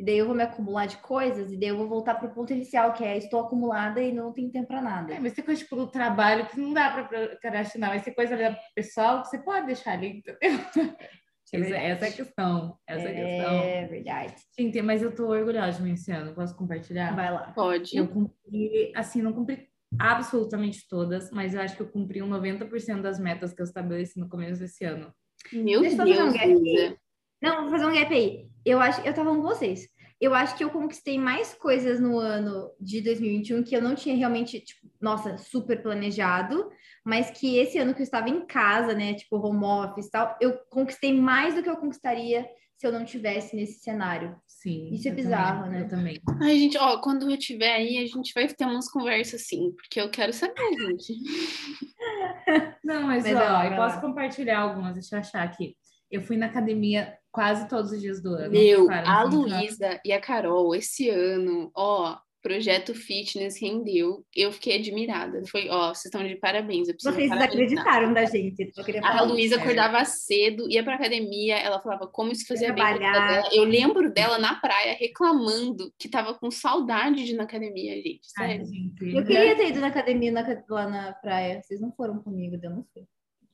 E 0.00 0.02
daí 0.02 0.16
eu 0.16 0.24
vou 0.24 0.34
me 0.34 0.42
acumular 0.42 0.86
de 0.86 0.96
coisas, 0.96 1.52
e 1.52 1.58
daí 1.58 1.68
eu 1.68 1.76
vou 1.76 1.86
voltar 1.86 2.14
para 2.14 2.26
o 2.26 2.32
ponto 2.32 2.54
inicial, 2.54 2.94
que 2.94 3.04
é 3.04 3.18
estou 3.18 3.40
acumulada 3.40 4.00
e 4.00 4.10
não 4.10 4.32
tenho 4.32 4.50
tempo 4.50 4.68
para 4.68 4.80
nada. 4.80 5.12
É, 5.12 5.20
mas 5.20 5.34
tem 5.34 5.44
coisa 5.44 5.60
tipo 5.60 5.76
do 5.76 5.88
trabalho 5.88 6.46
que 6.46 6.58
não 6.58 6.72
dá 6.72 6.90
para 6.90 7.04
procrastinar, 7.04 7.90
mas 7.90 8.02
tem 8.02 8.14
coisa 8.14 8.34
pessoal 8.74 9.20
que 9.20 9.28
você 9.28 9.38
pode 9.40 9.66
deixar 9.66 9.92
ali, 9.92 10.22
entendeu? 10.26 10.38
É 11.52 11.90
essa 11.90 12.06
é 12.06 12.08
a 12.10 12.12
questão. 12.12 12.78
Essa 12.86 13.08
é, 13.08 13.10
a 13.10 13.14
questão. 13.14 13.54
É 13.56 13.86
verdade. 13.88 14.34
Gente, 14.56 14.82
mas 14.82 15.02
eu 15.02 15.12
tô 15.12 15.26
orgulhosa 15.26 15.78
de 15.78 15.82
mim 15.82 15.94
esse 15.94 16.12
ano. 16.12 16.32
Posso 16.32 16.56
compartilhar? 16.56 17.12
Vai 17.16 17.32
lá. 17.32 17.50
Pode. 17.50 17.96
Eu 17.96 18.06
cumpri, 18.06 18.92
assim, 18.94 19.20
não 19.20 19.32
cumpri 19.32 19.68
absolutamente 19.98 20.86
todas, 20.88 21.28
mas 21.32 21.52
eu 21.52 21.60
acho 21.60 21.74
que 21.74 21.82
eu 21.82 21.90
cumpri 21.90 22.22
um 22.22 22.30
90% 22.30 23.00
das 23.00 23.18
metas 23.18 23.52
que 23.52 23.60
eu 23.60 23.64
estabeleci 23.64 24.20
no 24.20 24.28
começo 24.28 24.60
desse 24.60 24.84
ano. 24.84 25.12
Meu 25.52 25.80
Deixa 25.80 26.04
Deus. 26.04 26.32
Um 26.32 26.32
gap 26.32 27.00
não, 27.42 27.62
vou 27.62 27.70
fazer 27.70 27.86
um 27.86 27.94
gap 27.94 28.12
aí. 28.12 28.49
Eu 28.64 28.80
acho, 28.80 29.00
eu 29.02 29.14
tava 29.14 29.34
com 29.34 29.42
vocês. 29.42 29.88
Eu 30.20 30.34
acho 30.34 30.54
que 30.54 30.62
eu 30.62 30.68
conquistei 30.68 31.18
mais 31.18 31.54
coisas 31.54 31.98
no 31.98 32.18
ano 32.18 32.70
de 32.78 33.00
2021 33.00 33.62
que 33.62 33.74
eu 33.74 33.80
não 33.80 33.94
tinha 33.94 34.14
realmente, 34.14 34.60
tipo, 34.60 34.86
nossa, 35.00 35.38
super 35.38 35.82
planejado, 35.82 36.70
mas 37.02 37.30
que 37.30 37.56
esse 37.56 37.78
ano 37.78 37.94
que 37.94 38.00
eu 38.00 38.04
estava 38.04 38.28
em 38.28 38.44
casa, 38.44 38.92
né, 38.92 39.14
tipo 39.14 39.38
home 39.38 39.64
office 39.64 40.06
e 40.06 40.10
tal, 40.10 40.36
eu 40.38 40.58
conquistei 40.68 41.18
mais 41.18 41.54
do 41.54 41.62
que 41.62 41.70
eu 41.70 41.76
conquistaria 41.78 42.46
se 42.76 42.86
eu 42.86 42.92
não 42.92 43.04
tivesse 43.04 43.56
nesse 43.56 43.80
cenário. 43.80 44.36
Sim. 44.46 44.90
Isso 44.92 45.08
é 45.08 45.10
bizarro, 45.10 45.64
também, 45.64 45.80
né? 45.80 45.84
Eu 45.84 45.88
também. 45.88 46.20
Ai, 46.42 46.58
gente, 46.58 46.78
ó, 46.78 46.98
quando 46.98 47.22
eu 47.22 47.36
estiver 47.36 47.74
aí, 47.74 47.98
a 47.98 48.06
gente 48.06 48.32
vai 48.34 48.46
ter 48.46 48.64
umas 48.64 48.90
conversas 48.90 49.42
assim, 49.42 49.72
porque 49.72 50.00
eu 50.00 50.10
quero 50.10 50.32
saber, 50.32 50.70
gente. 50.78 51.14
Não, 52.84 53.02
mas, 53.04 53.24
Mas, 53.24 53.36
ó, 53.36 53.58
ó, 53.58 53.64
eu 53.64 53.76
posso 53.76 54.00
compartilhar 54.00 54.60
algumas, 54.60 54.94
deixa 54.94 55.16
eu 55.16 55.20
achar 55.20 55.42
aqui. 55.42 55.76
Eu 56.10 56.22
fui 56.22 56.36
na 56.36 56.46
academia 56.46 57.16
quase 57.30 57.68
todos 57.68 57.92
os 57.92 58.00
dias 58.00 58.20
do 58.22 58.34
ano. 58.34 58.50
Meu, 58.50 58.86
Claro, 58.86 59.08
a 59.08 59.22
Luísa 59.24 60.00
e 60.04 60.12
a 60.12 60.20
Carol, 60.20 60.74
esse 60.74 61.08
ano, 61.08 61.70
ó, 61.76 62.16
projeto 62.42 62.94
fitness 62.94 63.60
rendeu. 63.60 64.24
Eu 64.34 64.50
fiquei 64.50 64.78
admirada. 64.78 65.42
Foi, 65.46 65.68
ó, 65.68 65.88
vocês 65.94 66.06
estão 66.06 66.26
de 66.26 66.34
parabéns. 66.36 66.88
Eu 66.88 66.94
preciso 66.94 67.14
Vocês 67.14 67.28
parabenizar. 67.28 67.58
desacreditaram 67.84 68.12
da 68.14 68.24
gente. 68.24 68.72
A 69.04 69.22
Luísa 69.22 69.54
isso. 69.56 69.62
acordava 69.62 70.04
cedo, 70.06 70.68
ia 70.68 70.82
pra 70.82 70.94
academia, 70.94 71.56
ela 71.58 71.80
falava 71.80 72.06
como 72.08 72.32
isso 72.32 72.46
fazia 72.46 72.72
bem 72.72 72.82
Trabalhar. 72.82 73.42
dela. 73.42 73.48
Eu 73.52 73.64
lembro 73.64 74.10
dela 74.12 74.38
na 74.38 74.54
praia 74.56 74.96
reclamando 74.98 75.92
que 75.98 76.08
tava 76.08 76.32
com 76.34 76.50
saudade 76.50 77.24
de 77.24 77.32
ir 77.32 77.36
na 77.36 77.44
academia, 77.44 77.94
gente. 77.96 78.20
Ai, 78.38 78.48
Sério. 78.48 78.66
gente, 78.66 79.14
Eu 79.16 79.24
queria 79.24 79.54
ter 79.56 79.68
ido 79.68 79.80
na 79.80 79.88
academia 79.88 80.32
na- 80.32 80.64
lá 80.70 80.88
na 80.88 81.12
praia. 81.12 81.60
Vocês 81.62 81.80
não 81.80 81.92
foram 81.92 82.18
comigo, 82.22 82.58
eu 82.60 82.70
não 82.70 82.84
fui. 82.92 83.04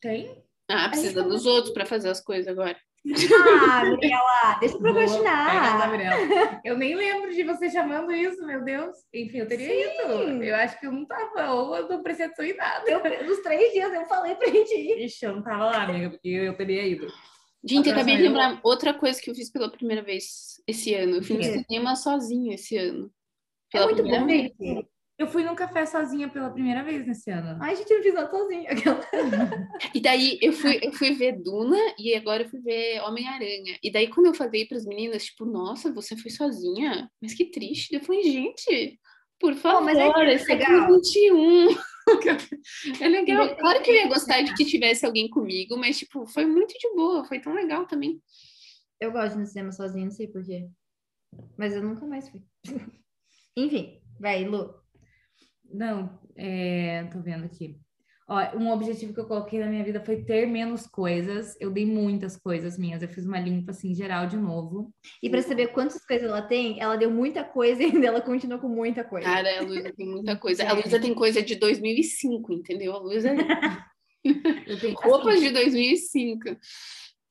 Tem? 0.00 0.42
Ah, 0.68 0.88
precisa 0.88 1.20
gente- 1.20 1.28
dos 1.30 1.46
outros 1.46 1.72
pra 1.72 1.86
fazer 1.86 2.08
as 2.08 2.20
coisas 2.20 2.48
agora. 2.48 2.76
Ah, 3.70 3.84
Gabriela, 3.84 4.58
deixa 4.58 4.74
eu 4.74 4.80
procrastinar. 4.80 5.78
Gabriela. 5.78 6.60
Eu 6.64 6.76
nem 6.76 6.96
lembro 6.96 7.32
de 7.32 7.44
você 7.44 7.70
chamando 7.70 8.10
isso, 8.10 8.44
meu 8.44 8.64
Deus. 8.64 8.96
Enfim, 9.14 9.38
eu 9.38 9.46
teria 9.46 10.02
ido. 10.02 10.42
Eu 10.42 10.56
acho 10.56 10.80
que 10.80 10.86
eu 10.88 10.92
não 10.92 11.06
tava, 11.06 11.52
ou 11.54 11.76
eu 11.76 11.88
não 11.88 12.02
prestei 12.02 12.26
atenção 12.26 12.44
em 12.44 12.56
nada. 12.56 12.90
Eu, 12.90 13.24
nos 13.28 13.38
três 13.42 13.72
dias 13.72 13.92
eu 13.94 14.06
falei 14.06 14.34
pra 14.34 14.48
gente 14.48 14.74
ir. 14.74 15.04
Ixi, 15.04 15.24
eu 15.24 15.36
não 15.36 15.42
tava 15.42 15.66
lá, 15.66 15.82
amiga, 15.84 16.10
porque 16.10 16.28
eu 16.28 16.56
teria 16.56 16.84
ido. 16.84 17.06
Gente, 17.64 17.88
eu 17.88 17.94
acabei 17.94 18.16
de 18.16 18.22
lembrar 18.24 18.58
outra 18.64 18.92
coisa 18.92 19.20
que 19.20 19.30
eu 19.30 19.34
fiz 19.36 19.50
pela 19.50 19.70
primeira 19.70 20.02
vez 20.02 20.60
esse 20.66 20.92
ano. 20.94 21.16
Eu 21.16 21.22
fui 21.22 21.36
no 21.36 21.42
O 21.42 21.44
quê? 21.44 21.64
cinema 21.68 21.94
sozinha 21.96 22.54
esse 22.56 22.76
ano. 22.76 23.06
É 23.72 23.78
Pela 23.78 23.84
muito 23.86 24.02
primeira 24.02 24.20
bom, 24.20 24.26
vez. 24.26 24.52
gente. 24.60 24.88
Eu 25.18 25.26
fui 25.26 25.42
num 25.42 25.54
café 25.54 25.86
sozinha 25.86 26.28
pela 26.28 26.50
primeira 26.50 26.84
vez 26.84 27.06
nesse 27.06 27.30
ano. 27.30 27.56
Ai, 27.62 27.74
gente, 27.74 27.90
eu 27.90 27.96
não 27.96 28.04
fiz 28.04 28.14
nada 28.14 28.30
sozinha. 28.30 28.70
E 29.94 30.00
daí 30.00 30.38
eu 30.42 30.52
fui, 30.52 30.78
eu 30.82 30.92
fui 30.92 31.14
ver 31.14 31.40
Duna 31.40 31.78
e 31.98 32.14
agora 32.14 32.42
eu 32.42 32.48
fui 32.50 32.60
ver 32.60 33.00
Homem-Aranha. 33.00 33.78
E 33.82 33.90
daí 33.90 34.08
quando 34.08 34.26
eu 34.26 34.34
falei 34.34 34.66
para 34.66 34.76
as 34.76 34.84
meninas, 34.84 35.24
tipo, 35.24 35.46
nossa, 35.46 35.92
você 35.92 36.16
foi 36.16 36.30
sozinha? 36.30 37.10
Mas 37.20 37.32
que 37.32 37.46
triste. 37.46 37.94
Eu 37.94 38.02
falei, 38.02 38.24
gente, 38.24 39.00
por 39.40 39.54
favor, 39.54 39.82
mas 39.82 39.96
é 39.96 40.12
que 40.12 40.20
é 40.20 40.34
esse 40.34 40.52
é 40.52 40.54
legal. 40.54 40.92
21. 40.92 41.68
É 43.00 43.08
legal. 43.08 43.56
Claro 43.56 43.82
que 43.82 43.90
eu 43.90 43.94
ia 43.96 44.06
gostar 44.06 44.40
de 44.40 44.54
que 44.54 44.64
tivesse 44.64 45.04
alguém 45.04 45.28
comigo, 45.28 45.76
mas, 45.76 45.98
tipo, 45.98 46.24
foi 46.24 46.46
muito 46.46 46.72
de 46.78 46.88
boa, 46.94 47.24
foi 47.24 47.40
tão 47.40 47.52
legal 47.52 47.84
também. 47.84 48.22
Eu 49.00 49.10
gosto 49.10 49.32
de 49.32 49.38
ir 49.38 49.40
no 49.40 49.46
cinema 49.46 49.72
sozinha, 49.72 50.04
não 50.04 50.12
sei 50.12 50.28
porquê. 50.28 50.68
Mas 51.58 51.74
eu 51.74 51.82
nunca 51.82 52.06
mais 52.06 52.28
fui. 52.28 52.42
Enfim, 53.56 54.00
vai, 54.20 54.44
Lu. 54.44 54.72
Não, 55.72 56.18
é, 56.36 57.04
tô 57.12 57.20
vendo 57.20 57.44
aqui. 57.44 57.78
Ó, 58.28 58.40
um 58.56 58.72
objetivo 58.72 59.14
que 59.14 59.20
eu 59.20 59.26
coloquei 59.28 59.60
na 59.60 59.66
minha 59.66 59.84
vida 59.84 60.00
foi 60.04 60.24
ter 60.24 60.46
menos 60.46 60.84
coisas. 60.84 61.56
Eu 61.60 61.70
dei 61.70 61.86
muitas 61.86 62.36
coisas 62.36 62.76
minhas. 62.76 63.00
Eu 63.00 63.08
fiz 63.08 63.24
uma 63.24 63.38
limpa 63.38 63.70
assim 63.70 63.94
geral 63.94 64.26
de 64.26 64.36
novo. 64.36 64.92
E 65.22 65.30
pra 65.30 65.40
saber 65.42 65.68
quantas 65.68 66.04
coisas 66.04 66.28
ela 66.28 66.42
tem, 66.42 66.80
ela 66.80 66.96
deu 66.96 67.08
muita 67.08 67.44
coisa 67.44 67.80
e 67.84 67.86
ainda 67.86 68.06
ela 68.06 68.20
continua 68.20 68.58
com 68.58 68.68
muita 68.68 69.04
coisa. 69.04 69.28
Cara, 69.28 69.60
a 69.60 69.62
Luísa 69.62 69.92
tem 69.96 70.08
muita 70.08 70.34
coisa. 70.40 70.64
A 70.64 70.66
É. 70.66 70.72
Luísa 70.72 71.00
tem 71.00 71.14
coisa 71.14 71.40
de 71.40 71.54
2005, 71.54 72.52
entendeu? 72.52 72.94
A 72.94 72.98
Luísa 72.98 73.30
Eu 74.66 74.80
tenho 74.80 74.96
roupas 74.96 75.40
de 75.40 75.50
2005. 75.50 76.56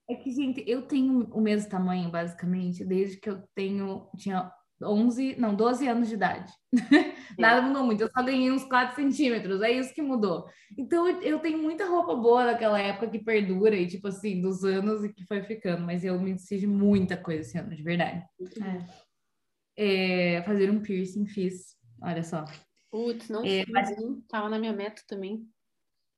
É 0.10 0.16
que, 0.16 0.32
gente, 0.32 0.64
eu 0.66 0.84
tenho 0.84 1.28
o 1.34 1.42
mesmo 1.42 1.70
tamanho, 1.70 2.10
basicamente, 2.10 2.86
desde 2.86 3.18
que 3.20 3.30
eu 3.30 3.44
tenho, 3.54 4.08
tinha 4.18 4.50
11, 4.88 5.36
não, 5.38 5.56
12 5.56 5.88
anos 5.88 6.08
de 6.08 6.16
idade. 6.16 6.52
Nada 7.40 7.62
mudou 7.62 7.84
muito, 7.84 8.02
eu 8.02 8.10
só 8.10 8.24
ganhei 8.24 8.52
uns 8.52 8.64
4 8.64 8.96
centímetros, 8.96 9.62
é 9.62 9.72
isso 9.72 9.94
que 9.94 10.02
mudou. 10.02 10.46
Então, 10.78 11.08
eu- 11.08 11.22
tenho 11.40 11.58
muita 11.58 11.86
roupa 11.86 12.16
boa 12.16 12.46
daquela 12.46 12.80
época 12.80 13.10
que 13.10 13.20
perdura, 13.20 13.76
e 13.76 13.88
tipo 13.88 14.08
assim, 14.08 14.42
dos 14.42 14.64
anos 14.64 15.04
e 15.04 15.12
que 15.14 15.26
foi 15.26 15.42
ficando, 15.44 15.86
mas 15.86 16.04
eu 16.04 16.20
me 16.20 16.32
de 16.36 16.68
muita 16.68 17.18
coisa 17.18 17.42
esse 17.42 17.58
ano, 17.58 17.76
de 17.76 17.84
verdade. 17.84 18.24
É, 19.78 20.42
fazer 20.44 20.70
um 20.70 20.82
piercing, 20.82 21.26
fiz, 21.28 21.76
olha 22.02 22.24
só. 22.24 22.46
Putz, 22.90 23.28
não 23.30 23.44
É, 23.44 23.64
fiz, 23.66 23.90
hein? 23.98 24.24
Tava 24.30 24.48
na 24.50 24.58
minha 24.58 24.72
meta 24.74 25.02
também. 25.08 25.46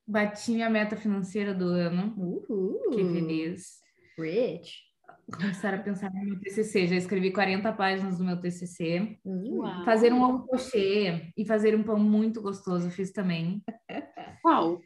Bati 0.08 0.52
minha 0.52 0.70
meta 0.70 0.96
financeira 0.96 1.54
do 1.54 1.66
ano, 1.66 2.14
Uhul. 2.18 2.80
fiquei 2.92 3.12
feliz. 3.14 3.80
Rich. 4.18 4.87
Começar 5.32 5.74
a 5.74 5.80
pensar 5.80 6.10
no 6.14 6.24
meu 6.24 6.40
TCC, 6.40 6.88
já 6.88 6.96
escrevi 6.96 7.32
40 7.34 7.74
páginas 7.74 8.18
do 8.18 8.24
meu 8.24 8.40
TCC. 8.40 9.20
Uau. 9.26 9.84
Fazer 9.84 10.14
um 10.14 10.22
ovo 10.22 10.48
crochê 10.48 11.32
e 11.36 11.46
fazer 11.46 11.76
um 11.76 11.84
pão 11.84 12.00
muito 12.00 12.42
gostoso, 12.42 12.88
eu 12.88 12.92
fiz 12.92 13.12
também. 13.12 13.62
Uau. 14.46 14.80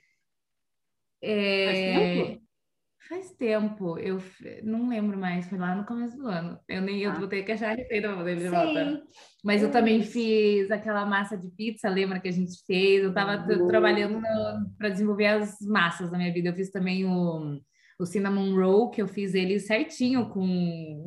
É, 1.24 1.66
Faz 1.66 1.80
tempo? 1.80 2.42
Faz 3.10 3.32
tempo, 3.36 3.98
eu 4.00 4.20
não 4.64 4.88
lembro 4.88 5.18
mais, 5.18 5.48
foi 5.48 5.58
lá 5.58 5.76
no 5.76 5.86
começo 5.86 6.16
do 6.18 6.28
ano. 6.28 6.58
Eu 6.68 6.82
nem 6.82 7.02
eu 7.02 7.12
Ah. 7.12 7.16
vou 7.16 7.28
ter 7.28 7.44
que 7.44 7.52
achar 7.52 7.72
a 7.72 7.76
receita 7.76 8.08
pra 8.08 8.18
poder 8.18 8.38
de 8.38 8.48
volta. 8.48 8.86
Sim. 8.90 9.02
Mas 9.44 9.62
eu 9.62 9.68
Eu 9.68 9.72
também 9.72 10.02
fiz. 10.04 10.72
aquela 10.72 11.06
massa 11.06 11.38
de 11.38 11.50
pizza, 11.50 11.90
lembra 11.90 12.20
que 12.20 12.28
a 12.30 12.32
gente 12.32 12.64
fez? 12.66 13.04
Eu 13.04 13.14
tava 13.14 13.44
tra- 13.44 13.58
Boa. 13.58 13.68
trabalhando 13.68 14.22
para 14.78 14.90
desenvolver 14.90 15.28
as 15.28 15.60
massas 15.62 16.12
na 16.12 16.18
minha 16.18 16.34
vida. 16.34 16.50
Eu 16.50 16.56
fiz 16.56 16.72
também 16.72 17.06
o, 17.06 17.60
o 18.02 18.06
cinnamon 18.06 18.56
roll, 18.56 18.90
que 18.90 19.02
eu 19.02 19.08
fiz 19.08 19.34
ele 19.34 19.60
certinho 19.60 20.30
com, 20.30 20.44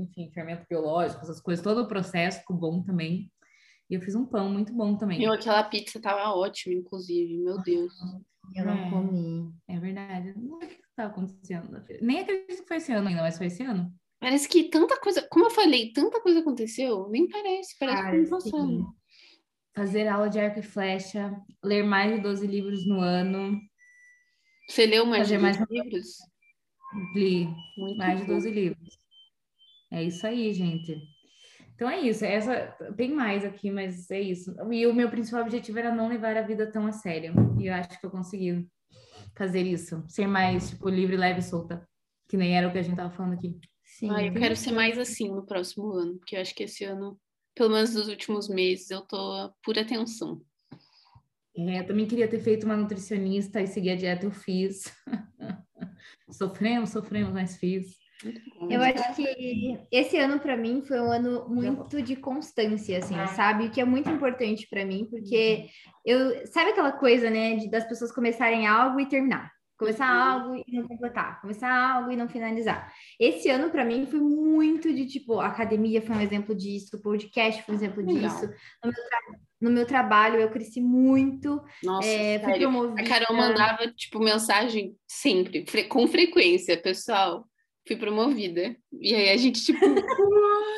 enfim, 0.00 0.30
fermento 0.33 0.64
biológico, 0.68 1.22
essas 1.22 1.40
coisas, 1.40 1.62
todo 1.62 1.83
o 1.83 1.88
processo 1.88 2.40
ficou 2.40 2.57
bom 2.57 2.83
também. 2.83 3.30
E 3.90 3.94
eu 3.94 4.00
fiz 4.00 4.14
um 4.14 4.24
pão 4.24 4.50
muito 4.50 4.72
bom 4.72 4.96
também. 4.96 5.18
Meu, 5.18 5.33
aquela 5.33 5.62
pizza 5.64 6.00
tava 6.00 6.35
ótima, 6.35 6.74
inclusive. 6.74 7.37
Meu 7.38 7.61
Deus. 7.62 7.92
Eu 8.54 8.64
não 8.64 8.78
É. 8.78 8.90
comi. 8.90 9.52
É 9.68 9.78
verdade. 9.78 10.35
Não 10.37 10.59
sei 10.59 10.68
o 10.68 10.70
que 10.70 10.80
estava 10.88 11.11
acontecendo. 11.11 11.85
Nem 12.00 12.20
acredito 12.20 12.62
que 12.62 12.68
foi 12.68 12.76
esse 12.78 12.92
ano 12.92 13.09
ainda, 13.09 13.22
mas 13.22 13.37
foi 13.37 13.46
esse 13.48 13.62
ano. 13.62 13.92
Parece 14.20 14.48
que 14.48 14.64
tanta 14.70 14.98
coisa, 14.98 15.26
como 15.30 15.44
eu 15.46 15.50
falei, 15.50 15.92
tanta 15.92 16.20
coisa 16.22 16.40
aconteceu, 16.40 17.09
nem 17.11 17.28
parece, 17.28 17.76
parece 17.78 17.98
que 17.98 18.02
Cara, 18.04 18.18
não 18.22 18.28
passou. 18.30 18.87
Fazer 19.76 20.09
aula 20.09 20.30
de 20.30 20.38
arco 20.40 20.61
e 20.61 20.62
flecha, 20.62 21.37
ler 21.62 21.83
mais 21.83 22.14
de 22.14 22.20
12 22.22 22.46
livros 22.46 22.87
no 22.87 23.00
ano, 23.00 23.61
Você 24.68 24.87
leu 24.87 25.04
mais 25.04 25.28
de 25.28 25.35
Fazer 25.35 25.42
mais 25.42 25.57
dois 25.59 25.68
livros? 25.70 26.07
Li 27.14 27.48
Muito 27.76 27.98
mais 27.98 28.20
de 28.20 28.26
bom. 28.26 28.35
12 28.35 28.50
livros. 28.50 28.98
É 29.92 30.02
isso 30.02 30.26
aí, 30.26 30.52
gente. 30.52 30.96
Então 31.74 31.88
é 31.88 32.00
isso. 32.00 32.24
Essa 32.24 32.66
tem 32.96 33.12
mais 33.12 33.44
aqui, 33.44 33.70
mas 33.70 34.11
é 34.11 34.20
isso. 34.20 34.54
E 34.72 34.87
o 34.87 34.94
meu 34.94 35.11
principal 35.11 35.42
objetivo 35.42 35.78
era 35.78 35.94
não 35.94 36.09
levar 36.09 36.37
a 36.37 36.42
vida 36.42 36.70
tão 36.70 36.87
a 36.87 36.92
sério. 36.92 37.35
E 37.61 37.66
eu 37.66 37.74
acho 37.74 37.98
que 38.00 38.07
eu 38.07 38.11
consegui 38.11 38.66
fazer 39.37 39.62
isso, 39.62 40.04
ser 40.09 40.26
mais 40.26 40.70
tipo 40.70 40.88
livre, 40.88 41.16
leve 41.16 41.40
e 41.40 41.42
solta, 41.42 41.87
que 42.28 42.37
nem 42.37 42.57
era 42.57 42.68
o 42.68 42.72
que 42.72 42.78
a 42.78 42.83
gente 42.83 42.96
tava 42.96 43.11
falando 43.11 43.35
aqui. 43.35 43.59
Sim. 43.85 44.11
Ah, 44.11 44.24
eu 44.24 44.33
quero 44.33 44.57
ser 44.57 44.72
mais 44.72 44.98
assim 44.98 45.28
no 45.28 45.44
próximo 45.44 45.92
ano, 45.92 46.16
porque 46.18 46.37
eu 46.37 46.40
acho 46.40 46.54
que 46.54 46.64
esse 46.64 46.85
ano, 46.85 47.18
pelo 47.54 47.70
menos 47.70 47.94
nos 47.94 48.09
últimos 48.09 48.48
meses, 48.48 48.90
eu 48.90 49.02
tô 49.02 49.52
por 49.62 49.78
atenção. 49.78 50.40
É, 51.57 51.80
eu 51.80 51.87
também 51.87 52.07
queria 52.07 52.26
ter 52.26 52.40
feito 52.40 52.64
uma 52.64 52.76
nutricionista 52.76 53.61
e 53.61 53.66
seguir 53.66 53.90
a 53.90 53.96
dieta, 53.96 54.26
eu 54.26 54.33
fiz. 54.33 54.85
sofremos, 56.31 56.90
sofremos, 56.90 57.33
mas 57.33 57.57
fiz. 57.57 57.97
Eu 58.71 58.81
acho 58.81 59.14
que 59.14 59.79
esse 59.90 60.17
ano 60.17 60.38
para 60.38 60.57
mim 60.57 60.83
foi 60.87 61.01
um 61.01 61.11
ano 61.11 61.47
muito 61.49 62.01
de 62.01 62.17
constância, 62.17 62.99
assim, 62.99 63.14
sabe? 63.35 63.67
O 63.67 63.71
que 63.71 63.81
é 63.81 63.85
muito 63.85 64.09
importante 64.09 64.67
para 64.69 64.85
mim, 64.85 65.07
porque 65.11 65.67
eu 66.05 66.47
sabe 66.47 66.71
aquela 66.71 66.93
coisa, 66.93 67.29
né, 67.29 67.57
de 67.57 67.69
das 67.69 67.85
pessoas 67.85 68.12
começarem 68.12 68.67
algo 68.67 69.01
e 69.01 69.09
terminar, 69.09 69.51
começar 69.87 70.07
algo 70.09 70.64
e 70.66 70.77
não 70.77 70.88
completar, 70.88 71.40
começar 71.40 71.70
algo 71.94 72.11
e 72.11 72.16
não 72.16 72.29
finalizar. 72.29 72.92
Esse 73.18 73.49
ano 73.49 73.70
para 73.70 73.85
mim 73.85 74.07
foi 74.07 74.20
muito 74.20 74.92
de 74.92 75.07
tipo, 75.07 75.40
a 75.40 75.47
academia 75.47 76.03
foi 76.03 76.16
um 76.16 76.20
exemplo 76.20 76.55
disso, 76.55 76.97
o 76.97 77.01
podcast 77.03 77.62
foi 77.62 77.75
um 77.75 77.79
exemplo 77.79 78.05
Legal. 78.05 78.20
disso. 78.35 78.47
No 78.83 78.90
meu, 78.90 78.94
tra- 79.09 79.38
no 79.61 79.70
meu 79.70 79.87
trabalho 79.87 80.40
eu 80.40 80.51
cresci 80.51 80.81
muito, 80.81 81.62
Nossa, 81.83 82.07
é, 82.09 82.38
fui 82.40 82.59
promovida. 82.59 83.01
A 83.01 83.05
Carol 83.07 83.37
mandava, 83.37 83.87
tipo, 83.92 84.18
mensagem 84.18 84.94
sempre, 85.07 85.64
fre- 85.68 85.85
com 85.85 86.07
frequência, 86.07 86.77
pessoal. 86.81 87.49
Fui 87.87 87.97
promovida. 87.97 88.75
E 88.99 89.14
aí 89.14 89.29
a 89.31 89.37
gente, 89.37 89.62
tipo. 89.62 89.79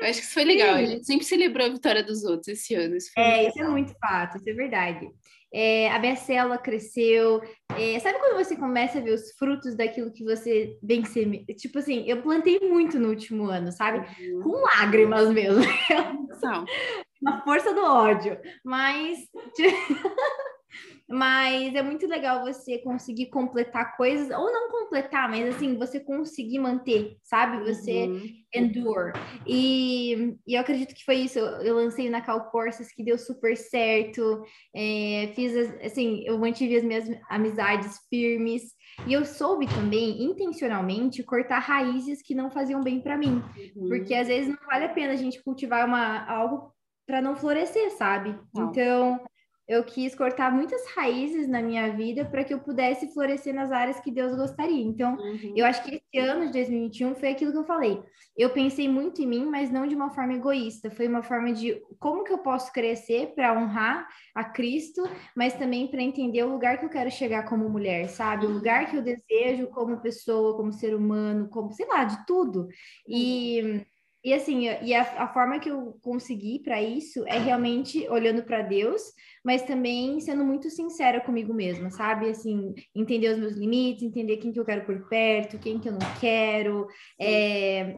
Eu 0.00 0.06
acho 0.06 0.20
que 0.20 0.24
isso 0.26 0.34
foi 0.34 0.44
legal. 0.44 0.74
A 0.76 0.84
gente 0.84 1.04
sempre 1.06 1.24
celebrou 1.24 1.66
a 1.66 1.70
vitória 1.70 2.02
dos 2.04 2.22
outros 2.24 2.48
esse 2.48 2.74
ano. 2.74 2.96
Isso 2.96 3.10
foi 3.12 3.22
É, 3.22 3.36
muito 3.42 3.48
isso 3.50 3.60
é 3.62 3.68
muito 3.68 3.94
fato, 3.98 4.36
isso 4.36 4.48
é 4.48 4.52
verdade. 4.52 5.08
É, 5.52 5.90
a 5.90 5.98
minha 5.98 6.16
célula 6.16 6.58
cresceu. 6.58 7.40
É, 7.76 7.98
sabe 8.00 8.18
quando 8.18 8.36
você 8.36 8.56
começa 8.56 8.98
a 8.98 9.00
ver 9.00 9.12
os 9.12 9.32
frutos 9.32 9.74
daquilo 9.74 10.12
que 10.12 10.24
você 10.24 10.76
bem 10.82 11.04
seme... 11.04 11.44
Tipo 11.56 11.78
assim, 11.78 12.04
eu 12.06 12.22
plantei 12.22 12.60
muito 12.60 12.98
no 12.98 13.08
último 13.08 13.46
ano, 13.46 13.72
sabe? 13.72 13.98
legal. 13.98 14.42
Com 14.42 14.62
lágrimas 14.62 15.30
mesmo, 15.30 15.62
Não, 16.42 16.64
uma 17.20 17.42
força 17.42 17.74
do 17.74 17.82
ódio. 17.82 18.38
Mas, 18.64 19.18
Mas 21.08 21.74
é 21.74 21.82
muito 21.82 22.06
legal 22.06 22.44
você 22.44 22.78
conseguir 22.78 23.26
completar 23.30 23.96
coisas, 23.96 24.28
ou 24.30 24.52
não 24.52 24.68
completar, 24.70 25.26
mas 25.30 25.54
assim, 25.54 25.78
você 25.78 25.98
conseguir 25.98 26.58
manter, 26.58 27.16
sabe? 27.22 27.64
Você 27.64 28.06
uhum. 28.06 28.28
endure. 28.54 29.12
E, 29.46 30.36
e 30.46 30.54
eu 30.54 30.60
acredito 30.60 30.94
que 30.94 31.04
foi 31.04 31.16
isso. 31.16 31.38
Eu 31.38 31.76
lancei 31.76 32.10
na 32.10 32.20
Cal 32.20 32.50
Courses 32.50 32.92
que 32.92 33.02
deu 33.02 33.16
super 33.16 33.56
certo. 33.56 34.42
É, 34.76 35.32
fiz, 35.34 35.56
assim, 35.82 36.24
eu 36.26 36.38
mantive 36.38 36.76
as 36.76 36.84
minhas 36.84 37.08
amizades 37.30 37.98
firmes. 38.10 38.76
E 39.06 39.12
eu 39.12 39.24
soube 39.24 39.66
também, 39.66 40.22
intencionalmente, 40.22 41.22
cortar 41.22 41.60
raízes 41.60 42.20
que 42.20 42.34
não 42.34 42.50
faziam 42.50 42.82
bem 42.82 43.00
para 43.00 43.16
mim. 43.16 43.42
Uhum. 43.76 43.88
Porque 43.88 44.14
às 44.14 44.28
vezes 44.28 44.48
não 44.48 44.66
vale 44.66 44.84
a 44.84 44.90
pena 44.90 45.14
a 45.14 45.16
gente 45.16 45.42
cultivar 45.42 45.86
uma, 45.86 46.26
algo 46.26 46.74
para 47.06 47.22
não 47.22 47.34
florescer, 47.34 47.90
sabe? 47.92 48.38
Não. 48.54 48.68
Então, 48.68 49.20
eu 49.68 49.84
quis 49.84 50.14
cortar 50.14 50.50
muitas 50.50 50.86
raízes 50.94 51.46
na 51.46 51.60
minha 51.60 51.94
vida 51.94 52.24
para 52.24 52.42
que 52.42 52.54
eu 52.54 52.58
pudesse 52.58 53.12
florescer 53.12 53.54
nas 53.54 53.70
áreas 53.70 54.00
que 54.00 54.10
Deus 54.10 54.34
gostaria. 54.34 54.82
Então, 54.82 55.14
uhum. 55.16 55.52
eu 55.54 55.66
acho 55.66 55.84
que 55.84 56.00
esse 56.12 56.26
ano 56.26 56.46
de 56.46 56.52
2021 56.52 57.14
foi 57.16 57.28
aquilo 57.28 57.52
que 57.52 57.58
eu 57.58 57.64
falei. 57.64 58.02
Eu 58.34 58.50
pensei 58.50 58.88
muito 58.88 59.20
em 59.20 59.26
mim, 59.26 59.44
mas 59.44 59.70
não 59.70 59.86
de 59.86 59.94
uma 59.94 60.08
forma 60.08 60.32
egoísta. 60.32 60.90
Foi 60.90 61.06
uma 61.06 61.22
forma 61.22 61.52
de 61.52 61.82
como 61.98 62.24
que 62.24 62.32
eu 62.32 62.38
posso 62.38 62.72
crescer 62.72 63.34
para 63.34 63.52
honrar 63.52 64.08
a 64.34 64.42
Cristo, 64.42 65.02
mas 65.36 65.52
também 65.52 65.86
para 65.86 66.00
entender 66.00 66.44
o 66.44 66.52
lugar 66.52 66.78
que 66.78 66.86
eu 66.86 66.90
quero 66.90 67.10
chegar 67.10 67.42
como 67.42 67.68
mulher, 67.68 68.08
sabe? 68.08 68.46
O 68.46 68.50
lugar 68.50 68.90
que 68.90 68.96
eu 68.96 69.02
desejo 69.02 69.66
como 69.66 70.00
pessoa, 70.00 70.56
como 70.56 70.72
ser 70.72 70.94
humano, 70.94 71.46
como, 71.50 71.72
sei 71.72 71.86
lá, 71.86 72.04
de 72.04 72.24
tudo. 72.24 72.68
E 73.06 73.60
uhum. 73.62 73.84
E 74.28 74.34
assim, 74.34 74.68
e 74.82 74.94
a, 74.94 75.00
a 75.22 75.28
forma 75.32 75.58
que 75.58 75.70
eu 75.70 75.98
consegui 76.02 76.58
para 76.58 76.82
isso 76.82 77.24
é 77.26 77.38
realmente 77.38 78.06
olhando 78.10 78.42
para 78.42 78.60
Deus, 78.60 79.00
mas 79.42 79.62
também 79.62 80.20
sendo 80.20 80.44
muito 80.44 80.68
sincera 80.68 81.18
comigo 81.18 81.54
mesma, 81.54 81.88
sabe? 81.88 82.28
Assim, 82.28 82.74
entender 82.94 83.30
os 83.30 83.38
meus 83.38 83.54
limites, 83.54 84.02
entender 84.02 84.36
quem 84.36 84.52
que 84.52 84.60
eu 84.60 84.66
quero 84.66 84.84
por 84.84 85.08
perto, 85.08 85.58
quem 85.58 85.78
que 85.78 85.88
eu 85.88 85.94
não 85.94 86.14
quero, 86.20 86.86
é, 87.18 87.96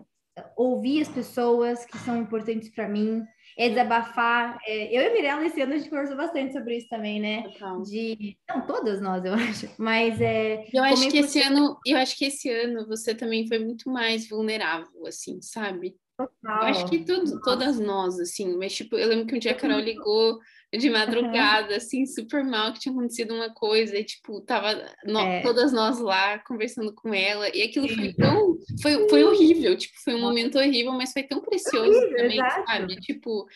ouvir 0.57 1.03
as 1.03 1.09
pessoas 1.09 1.85
que 1.85 1.99
são 1.99 2.17
importantes 2.17 2.69
para 2.69 2.89
mim, 2.89 3.25
é 3.59 3.69
desabafar. 3.69 4.57
É, 4.65 4.97
eu 4.97 5.03
e 5.03 5.07
a 5.09 5.13
Mirella 5.13 5.45
esse 5.45 5.61
ano 5.61 5.75
a 5.75 5.79
gente 5.79 5.91
conversou 5.91 6.17
bastante 6.17 6.53
sobre 6.53 6.77
isso 6.77 6.89
também, 6.89 7.19
né? 7.21 7.43
Total. 7.43 7.83
De 7.83 8.39
não 8.49 8.65
todas 8.69 9.01
nós, 9.01 9.25
eu 9.25 9.35
acho, 9.35 9.69
mas 9.77 10.21
é. 10.21 10.65
Eu 10.73 10.85
acho 10.85 11.09
que 11.11 11.19
esse 11.19 11.43
ano, 11.43 11.77
eu 11.85 11.97
acho 11.97 12.17
que 12.17 12.27
esse 12.27 12.49
ano 12.49 12.87
você 12.87 13.17
também 13.17 13.49
foi 13.49 13.59
muito 13.59 13.91
mais 13.91 14.29
vulnerável, 14.29 15.05
assim, 15.09 15.43
sabe? 15.43 15.97
Total. 16.21 16.63
Eu 16.63 16.69
acho 16.69 16.87
que 16.89 17.05
todo, 17.05 17.41
todas 17.41 17.79
nós, 17.79 18.19
assim, 18.21 18.57
mas 18.57 18.75
tipo, 18.75 18.97
eu 18.97 19.09
lembro 19.09 19.27
que 19.27 19.35
um 19.35 19.39
dia 19.39 19.53
a 19.53 19.55
Carol 19.55 19.81
ligou 19.81 20.39
de 20.73 20.91
madrugada, 20.91 21.77
assim, 21.77 22.07
super 22.07 22.45
mal, 22.45 22.73
que 22.73 22.81
tinha 22.81 22.93
acontecido 22.93 23.35
uma 23.35 23.53
coisa, 23.53 23.97
e 23.97 24.05
tipo, 24.05 24.41
tava 24.43 24.75
no, 25.05 25.19
é. 25.19 25.43
todas 25.43 25.73
nós 25.73 25.99
lá 25.99 26.39
conversando 26.41 26.95
com 26.95 27.13
ela, 27.13 27.49
e 27.55 27.63
aquilo 27.63 27.89
Sim. 27.89 27.97
foi 27.97 28.13
tão, 28.13 28.59
foi, 28.81 29.09
foi 29.09 29.25
horrível, 29.25 29.77
tipo, 29.77 29.95
foi 30.05 30.15
um 30.15 30.21
momento 30.21 30.59
horrível, 30.59 30.93
mas 30.93 31.13
foi 31.13 31.23
tão 31.25 31.41
precioso 31.41 31.91
horrível, 31.91 32.17
também, 32.17 32.39
exato. 32.39 32.67
sabe? 32.67 32.97
Tipo, 33.01 33.47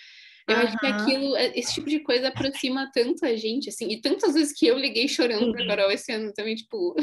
eu 0.46 0.56
uhum. 0.56 0.62
acho 0.62 0.78
que 0.78 0.86
aquilo, 0.86 1.36
é, 1.36 1.58
esse 1.58 1.72
tipo 1.72 1.88
de 1.88 2.00
coisa 2.00 2.28
aproxima 2.28 2.90
tanto 2.92 3.24
a 3.24 3.34
gente, 3.34 3.70
assim, 3.70 3.88
e 3.88 4.00
tantas 4.00 4.34
vezes 4.34 4.52
que 4.52 4.66
eu 4.66 4.78
liguei 4.78 5.08
chorando 5.08 5.52
para 5.52 5.66
Carol 5.66 5.90
esse 5.90 6.12
ano 6.12 6.32
também, 6.34 6.54
tipo. 6.54 6.94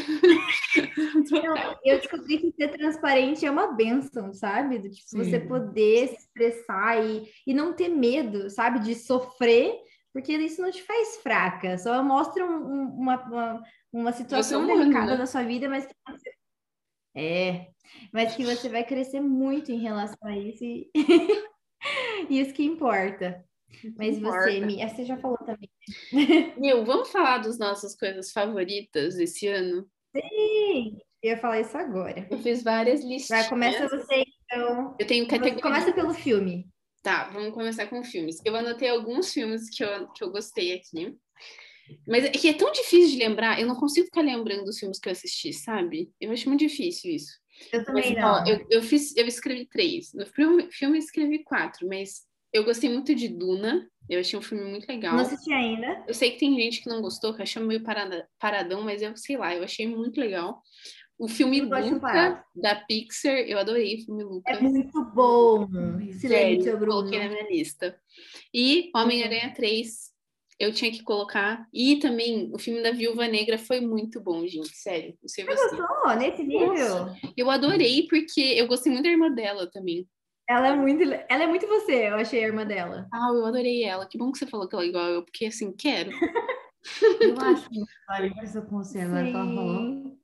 Não, 1.32 1.56
eu 1.84 1.98
descobri 1.98 2.38
que 2.38 2.52
ser 2.52 2.68
transparente 2.70 3.44
é 3.44 3.50
uma 3.50 3.74
benção, 3.74 4.32
sabe? 4.32 4.78
Do 4.78 4.92
tipo, 4.92 5.18
você 5.18 5.40
poder 5.40 6.10
se 6.10 6.18
expressar 6.18 7.04
e, 7.04 7.28
e 7.48 7.54
não 7.54 7.74
ter 7.74 7.90
medo, 7.90 8.48
sabe? 8.48 8.80
De 8.80 8.94
sofrer, 8.94 9.74
porque 10.14 10.34
isso 10.34 10.62
não 10.62 10.70
te 10.70 10.84
faz 10.84 11.18
fraca, 11.18 11.80
só 11.80 12.04
mostra 12.04 12.46
um, 12.46 12.58
um, 12.58 12.84
uma, 12.96 13.24
uma, 13.24 13.64
uma 13.92 14.12
situação 14.12 14.68
delicada 14.68 15.18
da 15.18 15.26
sua 15.26 15.42
vida, 15.44 15.68
mas 15.68 15.88
que 15.88 15.96
você... 16.08 16.32
É, 17.14 17.68
mas 18.14 18.36
que 18.36 18.46
você 18.46 18.70
vai 18.70 18.86
crescer 18.86 19.20
muito 19.20 19.72
em 19.72 19.80
relação 19.80 20.18
a 20.24 20.38
isso 20.38 20.64
e. 20.64 20.92
Isso 22.40 22.54
que 22.54 22.64
importa. 22.64 23.44
Mas 23.98 24.18
importa. 24.18 24.52
você, 24.52 24.60
Mia, 24.62 24.88
você 24.88 25.06
já 25.06 25.18
falou 25.18 25.38
também. 25.38 25.70
Meu, 26.58 26.86
vamos 26.86 27.10
falar 27.10 27.40
das 27.40 27.58
nossas 27.58 27.96
coisas 27.96 28.32
favoritas 28.32 29.18
esse 29.18 29.48
ano? 29.48 29.90
Sim, 30.16 30.98
eu 31.22 31.32
ia 31.32 31.38
falar 31.38 31.62
isso 31.62 31.78
agora. 31.78 32.28
Eu 32.30 32.38
fiz 32.40 32.64
várias 32.64 33.04
listas. 33.04 33.40
Vai, 33.40 33.50
começa 33.50 33.88
você, 33.88 34.24
então. 34.46 34.96
Eu 35.00 35.08
tenho 35.08 35.28
categoria. 35.28 35.62
Começa 35.62 35.94
pelo 35.94 36.14
filme. 36.14 36.68
Tá, 37.02 37.30
vamos 37.30 37.54
começar 37.54 37.88
com 37.88 38.04
filmes. 38.04 38.40
Eu 38.46 38.56
anotei 38.56 38.90
alguns 38.90 39.34
filmes 39.34 39.70
que 39.70 39.84
eu, 39.84 40.08
que 40.10 40.24
eu 40.24 40.32
gostei 40.32 40.74
aqui. 40.74 41.18
Mas 42.08 42.24
é 42.26 42.30
que 42.30 42.48
é 42.48 42.54
tão 42.54 42.72
difícil 42.72 43.18
de 43.18 43.24
lembrar, 43.24 43.60
eu 43.60 43.68
não 43.68 43.76
consigo 43.76 44.06
ficar 44.06 44.22
lembrando 44.22 44.64
dos 44.64 44.80
filmes 44.80 45.00
que 45.00 45.10
eu 45.10 45.12
assisti, 45.12 45.52
sabe? 45.52 46.12
Eu 46.22 46.32
acho 46.32 46.48
muito 46.48 46.62
difícil 46.62 47.12
isso. 47.12 47.41
Eu 47.72 47.84
também 47.84 48.14
mas, 48.14 48.22
não. 48.22 48.34
Ó, 48.34 48.46
eu, 48.48 48.66
eu, 48.70 48.82
fiz, 48.82 49.16
eu 49.16 49.26
escrevi 49.26 49.66
três. 49.66 50.14
No 50.14 50.26
filme, 50.26 50.72
filme 50.72 50.98
eu 50.98 51.00
escrevi 51.00 51.44
quatro, 51.44 51.88
mas 51.88 52.26
eu 52.54 52.64
gostei 52.64 52.90
muito 52.90 53.14
de 53.16 53.28
Duna. 53.28 53.88
Eu 54.10 54.20
achei 54.20 54.38
um 54.38 54.42
filme 54.42 54.66
muito 54.66 54.88
legal. 54.88 55.16
Não 55.16 55.22
assisti 55.22 55.54
ainda. 55.54 56.04
Eu 56.08 56.14
sei 56.14 56.32
que 56.32 56.40
tem 56.40 56.56
gente 56.56 56.82
que 56.82 56.90
não 56.90 57.02
gostou, 57.02 57.34
que 57.34 57.42
achou 57.42 57.64
meio 57.64 57.82
parada, 57.82 58.28
paradão, 58.40 58.82
mas 58.82 59.02
eu 59.02 59.16
sei 59.16 59.38
lá, 59.38 59.56
eu 59.56 59.64
achei 59.64 59.88
muito 59.88 60.20
legal. 60.20 60.62
O 61.18 61.28
filme 61.28 61.62
Luca, 61.62 62.44
da 62.56 62.76
Pixar, 62.76 63.38
eu 63.42 63.60
adorei 63.60 63.96
o 63.96 64.06
filme 64.06 64.24
Luca. 64.24 64.52
É 64.52 64.60
muito 64.60 65.06
bom. 65.14 65.68
Silêncio, 66.14 66.78
Bruno. 66.80 66.94
Coloquei 66.94 67.20
na 67.20 67.30
minha 67.30 67.48
lista. 67.48 67.96
E 68.52 68.90
Homem-Aranha 68.96 69.54
3, 69.54 70.11
eu 70.62 70.72
tinha 70.72 70.92
que 70.92 71.02
colocar. 71.02 71.68
E 71.74 71.98
também 71.98 72.52
o 72.54 72.60
filme 72.60 72.84
da 72.84 72.92
Viúva 72.92 73.28
Negra 73.28 73.58
foi 73.58 73.82
muito 73.82 74.22
bom, 74.22 74.46
gente, 74.46 74.70
sério. 74.76 75.18
Não 75.20 75.28
sei 75.28 75.44
você. 75.44 75.76
Gostou 75.76 76.16
nesse 76.18 76.44
nível? 76.44 76.68
Nossa, 76.68 77.16
eu 77.36 77.50
adorei 77.50 78.08
porque 78.08 78.42
eu 78.42 78.68
gostei 78.68 78.92
muito 78.92 79.06
da 79.06 79.10
irmã 79.10 79.32
dela 79.32 79.70
também. 79.72 80.08
Ela 80.48 80.68
é 80.68 80.76
muito, 80.76 81.02
ela 81.04 81.44
é 81.44 81.48
muito 81.48 81.66
você, 81.66 82.10
eu 82.10 82.16
achei 82.16 82.44
a 82.44 82.48
irmã 82.48 82.66
dela. 82.66 83.08
Ah, 83.12 83.32
eu 83.34 83.46
adorei 83.46 83.84
ela. 83.84 84.06
Que 84.06 84.18
bom 84.18 84.32
que 84.32 84.38
você 84.38 84.46
falou 84.46 84.68
que 84.68 84.76
ela 84.76 84.84
é 84.84 84.88
igual 84.88 85.08
eu, 85.08 85.24
porque 85.24 85.46
assim, 85.46 85.72
quero. 85.72 86.12
eu 87.22 87.40
acho 87.40 87.70
que 87.70 87.80
olha, 88.10 88.30
conversou 88.30 88.62
com 88.64 88.78
você 88.78 89.00
agora 89.00 89.24
que 89.24 89.36
ela 89.36 89.46
falou. 89.46 90.18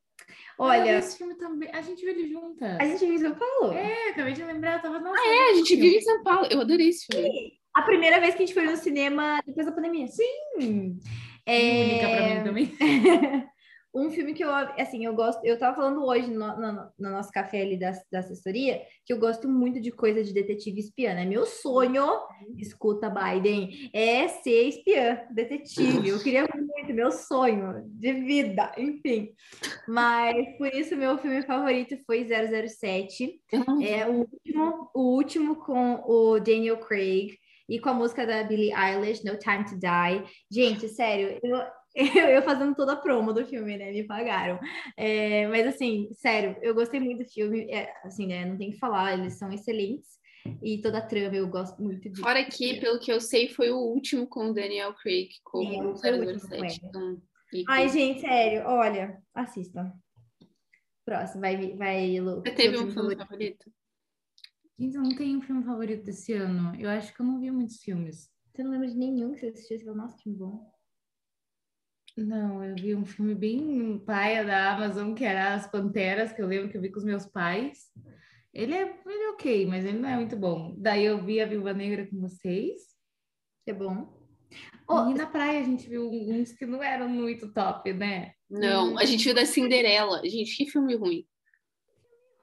Olha, 0.59 0.97
esse 0.97 1.17
filme 1.17 1.35
também. 1.35 1.69
A 1.71 1.81
gente 1.81 2.03
viu 2.03 2.09
ele 2.09 2.27
juntas. 2.27 2.77
A 2.79 2.85
gente 2.85 3.05
viu 3.05 3.15
em 3.15 3.19
São 3.19 3.35
Paulo. 3.35 3.73
É, 3.73 4.09
acabei 4.09 4.33
de 4.33 4.43
lembrar, 4.43 4.75
eu 4.75 4.81
tava. 4.81 4.99
Nossa, 4.99 5.19
ah, 5.19 5.27
é, 5.27 5.51
a 5.51 5.53
gente 5.55 5.75
viu 5.75 5.97
em 5.97 6.01
São 6.01 6.23
Paulo. 6.23 6.47
Eu 6.51 6.61
adorei 6.61 6.89
esse 6.89 7.05
filme. 7.05 7.27
Sim. 7.27 7.57
A 7.77 7.83
primeira 7.83 8.19
vez 8.19 8.33
que 8.33 8.41
a 8.41 8.45
gente 8.47 8.55
foi 8.55 8.65
no 8.65 8.75
cinema 8.75 9.39
depois 9.45 9.67
da 9.67 9.71
pandemia. 9.71 10.07
Sim! 10.07 10.99
É... 11.45 11.83
Única 11.83 12.09
pra 12.09 12.35
mim 12.35 12.43
também. 12.43 13.47
um 13.93 14.09
filme 14.09 14.33
que 14.33 14.43
eu, 14.43 14.49
assim, 14.49 15.05
eu 15.05 15.13
gosto, 15.13 15.45
eu 15.45 15.59
tava 15.59 15.75
falando 15.75 16.03
hoje 16.03 16.27
no, 16.27 16.59
no, 16.59 16.91
no, 16.97 17.11
nosso 17.11 17.31
café 17.31 17.61
ali 17.61 17.77
da, 17.77 17.91
da 18.11 18.19
assessoria, 18.19 18.81
que 19.05 19.13
eu 19.13 19.19
gosto 19.19 19.47
muito 19.47 19.79
de 19.79 19.91
coisa 19.91 20.23
de 20.23 20.33
detetive 20.33 20.79
espiã, 20.79 21.13
né? 21.13 21.23
Meu 21.23 21.45
sonho, 21.45 22.03
escuta, 22.57 23.11
Biden, 23.11 23.91
é 23.93 24.27
ser 24.27 24.69
espiã, 24.69 25.21
detetive. 25.29 26.09
Eu 26.09 26.19
queria 26.19 26.47
muito, 26.55 26.93
meu 26.95 27.11
sonho 27.11 27.83
de 27.85 28.11
vida, 28.11 28.71
enfim. 28.75 29.35
Mas 29.87 30.57
por 30.57 30.73
isso 30.73 30.95
meu 30.95 31.15
filme 31.19 31.43
favorito 31.43 31.95
foi 32.07 32.27
007. 32.27 33.39
É 33.83 34.07
o 34.07 34.21
último, 34.21 34.91
o 34.95 35.01
último 35.15 35.55
com 35.57 36.01
o 36.07 36.39
Daniel 36.39 36.77
Craig 36.77 37.37
e 37.67 37.79
com 37.79 37.89
a 37.89 37.93
música 37.93 38.25
da 38.25 38.43
Billie 38.43 38.73
Eilish, 38.73 39.23
No 39.23 39.37
Time 39.37 39.65
to 39.65 39.77
Die. 39.77 40.23
Gente, 40.51 40.87
sério, 40.87 41.39
eu, 41.43 41.61
eu, 42.29 42.41
fazendo 42.43 42.75
toda 42.75 42.93
a 42.93 42.97
promo 42.97 43.33
do 43.33 43.45
filme, 43.45 43.77
né? 43.77 43.91
Me 43.91 44.03
pagaram. 44.03 44.59
É, 44.95 45.47
mas 45.47 45.67
assim, 45.67 46.07
sério, 46.13 46.55
eu 46.61 46.73
gostei 46.73 46.99
muito 46.99 47.23
do 47.23 47.29
filme. 47.29 47.69
É, 47.71 47.91
assim, 48.03 48.27
né? 48.27 48.45
Não 48.45 48.57
tem 48.57 48.71
que 48.71 48.77
falar, 48.77 49.17
eles 49.17 49.37
são 49.37 49.51
excelentes. 49.51 50.17
E 50.61 50.79
toda 50.81 50.99
a 50.99 51.05
trama 51.05 51.35
eu 51.35 51.47
gosto 51.47 51.81
muito 51.81 52.09
de. 52.09 52.21
Fora 52.21 52.43
que, 52.45 52.79
pelo 52.79 52.99
que 52.99 53.11
eu 53.11 53.19
sei, 53.19 53.49
foi 53.49 53.69
o 53.69 53.77
último 53.77 54.27
com 54.27 54.49
o 54.49 54.53
Daniel 54.53 54.93
Craig, 54.93 55.29
como 55.43 55.91
é, 55.91 56.37
007. 56.37 56.81
Então, 56.85 57.21
Ai, 57.67 57.89
gente, 57.89 58.21
sério, 58.21 58.63
olha, 58.65 59.21
assista. 59.33 59.91
Próximo, 61.05 61.41
vai, 61.41 61.75
vai, 61.75 62.19
Lu. 62.19 62.41
Você 62.41 62.51
teve 62.51 62.77
um 62.77 62.91
filme 62.91 63.15
favorito? 63.15 63.71
Gente, 64.79 64.95
eu 64.95 65.01
não 65.01 65.15
tenho 65.15 65.39
um 65.39 65.41
filme 65.41 65.63
favorito 65.63 66.03
desse 66.03 66.33
ano. 66.33 66.75
Eu 66.79 66.89
acho 66.89 67.13
que 67.13 67.19
eu 67.19 67.25
não 67.25 67.39
vi 67.39 67.49
muitos 67.49 67.77
filmes. 67.77 68.29
Você 68.53 68.63
não 68.63 68.71
lembra 68.71 68.87
de 68.87 68.95
nenhum 68.95 69.33
que 69.33 69.39
você 69.39 69.47
assistiu? 69.47 69.79
Você 69.79 69.85
falou, 69.85 69.99
nossa, 69.99 70.15
que 70.17 70.29
bom. 70.29 70.71
Não, 72.15 72.63
eu 72.63 72.75
vi 72.75 72.95
um 72.95 73.05
filme 73.05 73.33
bem 73.33 73.99
paia 74.05 74.45
da 74.45 74.73
Amazon, 74.73 75.13
que 75.13 75.23
era 75.23 75.55
As 75.55 75.69
Panteras, 75.69 76.31
que 76.31 76.41
eu 76.41 76.47
lembro 76.47 76.69
que 76.69 76.77
eu 76.77 76.81
vi 76.81 76.91
com 76.91 76.99
os 76.99 77.05
meus 77.05 77.25
pais. 77.25 77.91
Ele 78.53 78.73
é, 78.73 78.81
ele 78.81 79.23
é 79.23 79.29
ok, 79.31 79.65
mas 79.65 79.83
ele 79.83 79.99
não 79.99 80.09
é 80.09 80.15
muito 80.15 80.35
bom. 80.35 80.75
Daí 80.77 81.05
eu 81.05 81.23
vi 81.23 81.41
a 81.41 81.47
Viúva 81.47 81.73
Negra 81.73 82.07
com 82.07 82.19
vocês. 82.19 82.81
É 83.65 83.73
bom. 83.73 84.15
Oh, 84.87 85.09
e 85.09 85.13
na 85.13 85.25
praia 85.25 85.59
a 85.59 85.63
gente 85.63 85.89
viu 85.89 86.09
uns 86.09 86.53
que 86.53 86.65
não 86.65 86.81
eram 86.81 87.09
muito 87.09 87.51
top, 87.51 87.91
né? 87.93 88.33
Não, 88.49 88.97
a 88.97 89.05
gente 89.05 89.25
viu 89.25 89.35
da 89.35 89.45
Cinderela. 89.45 90.21
Gente, 90.23 90.55
que 90.55 90.71
filme 90.71 90.95
ruim 90.95 91.27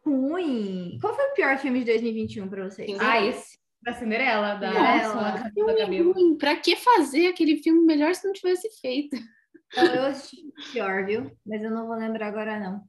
ruim. 0.04 0.98
Qual 1.00 1.14
foi 1.14 1.24
o 1.24 1.34
pior 1.34 1.58
filme 1.58 1.80
de 1.80 1.86
2021 1.86 2.48
para 2.48 2.64
vocês? 2.64 2.96
Ah, 3.00 3.24
esse. 3.24 3.58
Da 3.82 3.92
Cinderela, 3.92 4.54
da 4.54 4.72
Nossa. 4.72 5.52
Ruim. 5.86 6.36
Pra 6.38 6.56
que 6.56 6.74
fazer 6.76 7.26
aquele 7.26 7.56
filme 7.56 7.84
melhor 7.84 8.14
se 8.14 8.26
não 8.26 8.32
tivesse 8.32 8.68
feito? 8.80 9.16
Então, 9.72 9.94
eu 9.94 10.02
assisti 10.04 10.42
pior, 10.72 11.04
viu? 11.04 11.30
Mas 11.44 11.62
eu 11.62 11.70
não 11.70 11.86
vou 11.86 11.96
lembrar 11.96 12.28
agora, 12.28 12.58
não. 12.58 12.76
O 12.78 12.82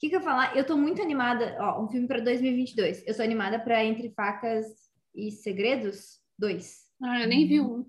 que, 0.00 0.10
que 0.10 0.16
eu 0.16 0.20
falar? 0.20 0.56
Eu 0.56 0.66
tô 0.66 0.76
muito 0.76 1.00
animada. 1.00 1.56
Ó, 1.60 1.84
um 1.84 1.88
filme 1.88 2.06
para 2.06 2.20
2022. 2.20 3.06
Eu 3.06 3.14
sou 3.14 3.24
animada 3.24 3.58
para 3.58 3.84
Entre 3.84 4.10
Facas 4.10 4.66
e 5.14 5.30
Segredos 5.30 6.20
2. 6.38 6.80
Ah, 7.02 7.22
eu 7.22 7.28
nem 7.28 7.46
vi 7.46 7.60
um. 7.60 7.86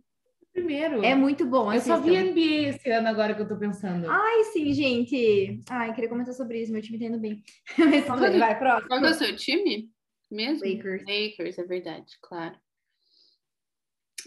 Primeiro. 0.54 1.04
É 1.04 1.16
muito 1.16 1.46
bom. 1.46 1.74
Eu 1.74 1.82
só 1.82 2.00
vi 2.00 2.12
NBA 2.16 2.70
esse 2.70 2.90
ano 2.92 3.08
agora 3.08 3.34
que 3.34 3.42
eu 3.42 3.48
tô 3.48 3.58
pensando. 3.58 4.06
Ai, 4.10 4.44
sim, 4.46 4.72
gente. 4.72 5.60
Ai, 5.70 5.94
queria 5.96 6.10
comentar 6.10 6.34
sobre 6.34 6.62
isso. 6.62 6.72
Meu 6.72 6.82
time 6.82 7.00
tá 7.00 7.06
indo 7.06 7.20
bem. 7.20 7.44
Mas 7.78 8.06
tudo 8.06 8.22
bem, 8.22 8.38
vai, 8.40 8.58
próximo. 8.60 8.88
Qual 8.88 9.04
é 9.06 9.10
o 9.10 9.14
seu 9.16 9.36
time? 9.36 9.90
Mesmo? 10.32 10.66
Lakers. 10.68 11.02
Lakers, 11.08 11.58
é 11.58 11.64
verdade, 11.64 12.14
claro. 12.22 12.56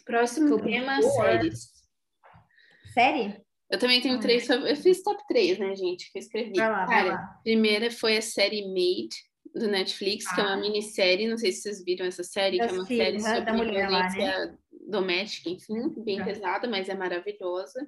Próximo 0.05 0.61
tema, 0.63 1.01
séries. 1.03 1.69
Série? 2.93 3.41
Eu 3.71 3.79
também 3.79 4.01
tenho 4.01 4.17
Ah, 4.17 4.21
três. 4.21 4.49
Eu 4.49 4.77
fiz 4.77 5.03
top 5.03 5.21
três, 5.29 5.59
né, 5.59 5.75
gente? 5.75 6.11
Que 6.13 6.19
eu 6.19 6.21
escrevi. 6.23 6.53
Vai 6.57 6.71
lá, 6.71 6.87
vai 6.87 6.97
Cara, 7.05 7.13
lá. 7.15 7.41
primeira 7.43 7.91
foi 7.91 8.17
a 8.17 8.23
série 8.23 8.63
Made 8.69 9.17
do 9.55 9.69
Netflix, 9.69 10.33
que 10.33 10.41
é 10.41 10.45
uma 10.45 10.53
Ah. 10.53 10.57
minissérie. 10.61 11.27
Não 11.29 11.37
sei 11.39 11.51
se 11.51 11.63
vocês 11.63 11.85
viram 11.85 12.07
essa 12.07 12.23
série, 12.23 12.59
Eu 12.59 12.67
que 12.67 12.71
é 12.71 12.73
uma 12.75 12.83
assisti, 12.85 12.97
série 12.97 13.21
sobre 13.21 13.53
mulher 13.53 13.91
lá, 13.91 14.09
né? 14.11 14.57
Doméstica, 14.87 15.51
enfim, 15.51 15.89
bem 16.05 16.19
Tá. 16.19 16.25
pesada, 16.25 16.69
mas 16.69 16.89
é 16.89 16.95
maravilhosa. 16.95 17.87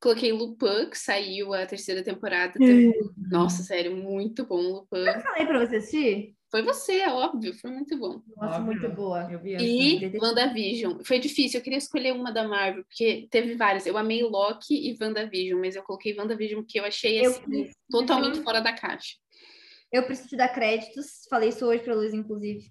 Coloquei 0.00 0.32
Lupin, 0.32 0.88
que 0.90 0.98
saiu 0.98 1.52
a 1.52 1.66
terceira 1.66 2.02
temporada. 2.02 2.54
Hum. 2.60 2.66
também. 2.66 2.92
Nossa, 3.30 3.62
sério, 3.62 3.94
muito 3.96 4.44
bom, 4.46 4.60
Lupin. 4.60 4.98
Eu 5.06 5.20
falei 5.20 5.46
pra 5.46 5.64
você 5.66 5.76
assistir? 5.76 6.34
Foi 6.50 6.62
você, 6.62 6.94
é 6.94 7.08
óbvio, 7.12 7.54
foi 7.54 7.70
muito 7.70 7.96
bom. 7.96 8.20
Nossa, 8.36 8.58
Óbvio. 8.58 8.64
muito 8.64 8.88
boa. 8.96 9.28
Eu 9.30 9.38
vi. 9.40 9.54
E 9.56 10.18
WandaVision. 10.18 10.98
Foi 11.04 11.20
difícil, 11.20 11.60
eu 11.60 11.62
queria 11.62 11.78
escolher 11.78 12.12
uma 12.12 12.32
da 12.32 12.48
Marvel, 12.48 12.82
porque 12.84 13.28
teve 13.30 13.54
várias. 13.54 13.86
Eu 13.86 13.96
amei 13.96 14.24
Loki 14.24 14.74
e 14.74 14.96
WandaVision, 15.00 15.60
mas 15.60 15.76
eu 15.76 15.82
coloquei 15.84 16.16
WandaVision 16.18 16.62
porque 16.62 16.80
eu 16.80 16.84
achei 16.84 17.24
Eu 17.24 17.30
assim, 17.30 17.42
preciso- 17.42 17.76
totalmente 17.88 18.42
fora 18.42 18.60
da 18.60 18.72
caixa. 18.72 19.14
Eu 19.92 20.02
preciso 20.02 20.30
te 20.30 20.36
dar 20.36 20.48
créditos. 20.48 21.24
Falei 21.30 21.50
isso 21.50 21.64
hoje 21.64 21.84
pra 21.84 21.94
Luiz, 21.94 22.12
inclusive. 22.12 22.64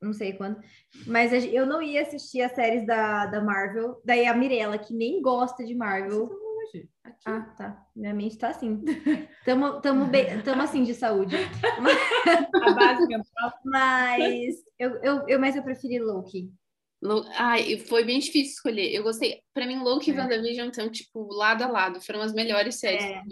Não 0.00 0.12
sei 0.12 0.32
quando. 0.34 0.60
Mas 1.06 1.32
eu 1.46 1.66
não 1.66 1.82
ia 1.82 2.02
assistir 2.02 2.40
as 2.42 2.52
séries 2.52 2.86
da, 2.86 3.26
da 3.26 3.40
Marvel. 3.42 4.00
Daí 4.04 4.26
a 4.26 4.34
Mirella, 4.34 4.78
que 4.78 4.94
nem 4.94 5.20
gosta 5.20 5.64
de 5.64 5.74
Marvel. 5.74 6.28
Hoje, 6.30 6.88
aqui. 7.02 7.22
Ah, 7.26 7.40
tá. 7.56 7.82
Minha 7.96 8.14
mente 8.14 8.38
tá 8.38 8.50
assim. 8.50 8.82
Tamo, 9.44 9.80
tamo, 9.80 10.06
bem, 10.06 10.40
tamo 10.42 10.62
assim 10.62 10.84
de 10.84 10.94
saúde. 10.94 11.34
A 12.62 12.72
base 12.72 13.06
mental. 13.06 13.52
Mas 13.64 14.54
eu, 14.78 14.90
eu, 15.02 15.24
eu, 15.28 15.40
mas 15.40 15.56
eu 15.56 15.62
preferi 15.62 15.98
Loki. 15.98 16.50
Lo- 17.02 17.24
Ai, 17.36 17.78
foi 17.78 18.04
bem 18.04 18.18
difícil 18.18 18.52
escolher. 18.52 18.92
Eu 18.92 19.02
gostei. 19.02 19.40
Pra 19.54 19.66
mim, 19.66 19.78
Loki 19.82 20.10
e 20.10 20.14
É. 20.14 20.20
WandaVision 20.20 20.68
estão, 20.68 20.90
tipo, 20.90 21.32
lado 21.32 21.62
a 21.64 21.68
lado. 21.68 22.00
Foram 22.00 22.20
as 22.20 22.32
melhores 22.32 22.76
séries. 22.76 23.02
É. 23.04 23.22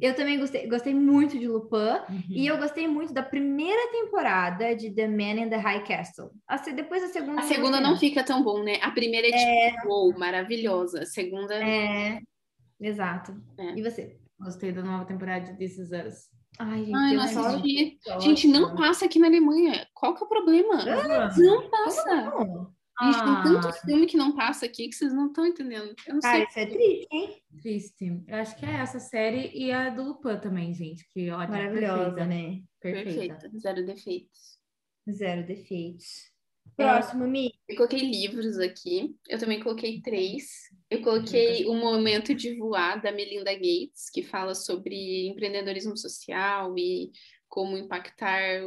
Eu 0.00 0.14
também 0.14 0.38
gostei, 0.38 0.66
gostei 0.68 0.92
muito 0.92 1.38
de 1.38 1.46
Lupin. 1.46 1.76
Uhum. 2.08 2.22
E 2.30 2.46
eu 2.46 2.58
gostei 2.58 2.88
muito 2.88 3.12
da 3.14 3.22
primeira 3.22 3.92
temporada 3.92 4.74
de 4.74 4.90
The 4.90 5.06
Man 5.06 5.40
in 5.44 5.48
the 5.48 5.56
High 5.56 5.84
Castle. 5.84 6.30
A 6.48 6.58
se- 6.58 6.72
depois 6.72 7.02
a 7.02 7.08
segunda. 7.08 7.40
A 7.40 7.44
segunda 7.44 7.80
não 7.80 7.96
fica 7.96 8.24
tão 8.24 8.42
bom, 8.42 8.62
né? 8.62 8.78
A 8.82 8.90
primeira 8.90 9.28
é, 9.28 9.70
tipo, 9.70 9.88
uou, 9.88 10.18
maravilhosa. 10.18 11.02
A 11.02 11.06
segunda. 11.06 11.54
É, 11.54 12.18
exato. 12.80 13.34
É. 13.58 13.78
E 13.78 13.82
você? 13.82 14.18
Gostei 14.40 14.72
da 14.72 14.82
nova 14.82 15.04
temporada 15.04 15.46
de 15.52 15.56
This 15.58 15.78
Is 15.78 15.90
Us. 15.92 16.34
Ai, 16.58 16.84
gente, 16.84 16.94
Ai, 16.94 17.14
não 17.14 17.28
só... 17.28 17.46
assisti. 17.46 17.98
Gente, 18.20 18.48
não 18.48 18.74
passa 18.76 19.04
aqui 19.06 19.18
na 19.18 19.26
Alemanha. 19.28 19.86
Qual 19.94 20.14
que 20.14 20.22
é 20.22 20.26
o 20.26 20.28
problema? 20.28 20.74
Ah, 20.82 21.30
Não 21.36 21.68
passa. 21.70 22.14
Não. 22.22 22.72
Gente, 23.02 23.24
tem 23.24 23.42
tanto 23.42 23.68
Ah. 23.68 23.72
filme 23.72 24.06
que 24.06 24.16
não 24.16 24.36
passa 24.36 24.66
aqui 24.66 24.88
que 24.88 24.94
vocês 24.94 25.12
não 25.12 25.26
estão 25.26 25.44
entendendo. 25.46 25.94
Eu 26.06 26.14
não 26.14 26.20
Cara, 26.20 26.36
sei. 26.36 26.44
isso 26.46 26.58
é 26.60 26.66
triste, 26.66 27.08
hein? 27.10 27.42
Triste. 27.60 28.22
Eu 28.28 28.36
acho 28.36 28.56
que 28.56 28.64
é 28.66 28.70
essa 28.74 29.00
série 29.00 29.50
e 29.52 29.72
a 29.72 29.90
do 29.90 30.02
Lupin 30.04 30.38
também, 30.40 30.72
gente. 30.72 31.04
Que 31.12 31.28
olha, 31.30 31.48
Maravilhosa, 31.48 32.12
perfeita. 32.14 32.26
né? 32.26 32.62
Perfeita. 32.80 33.34
Perfeita. 33.34 33.58
Zero 33.58 33.84
defeitos. 33.86 34.58
Zero 35.10 35.46
defeitos. 35.46 36.32
É. 36.78 36.82
Próximo, 36.84 37.26
Mi. 37.26 37.52
Eu 37.68 37.76
coloquei 37.76 38.00
livros 38.00 38.58
aqui. 38.58 39.14
Eu 39.28 39.38
também 39.38 39.60
coloquei 39.62 40.00
três. 40.00 40.44
Eu 40.90 41.02
coloquei 41.02 41.66
O 41.66 41.74
Momento 41.74 42.34
de 42.34 42.56
Voar, 42.56 43.02
da 43.02 43.12
Melinda 43.12 43.52
Gates, 43.52 44.08
que 44.12 44.22
fala 44.22 44.54
sobre 44.54 45.26
empreendedorismo 45.28 45.96
social 45.96 46.74
e 46.78 47.10
como 47.48 47.76
impactar 47.76 48.62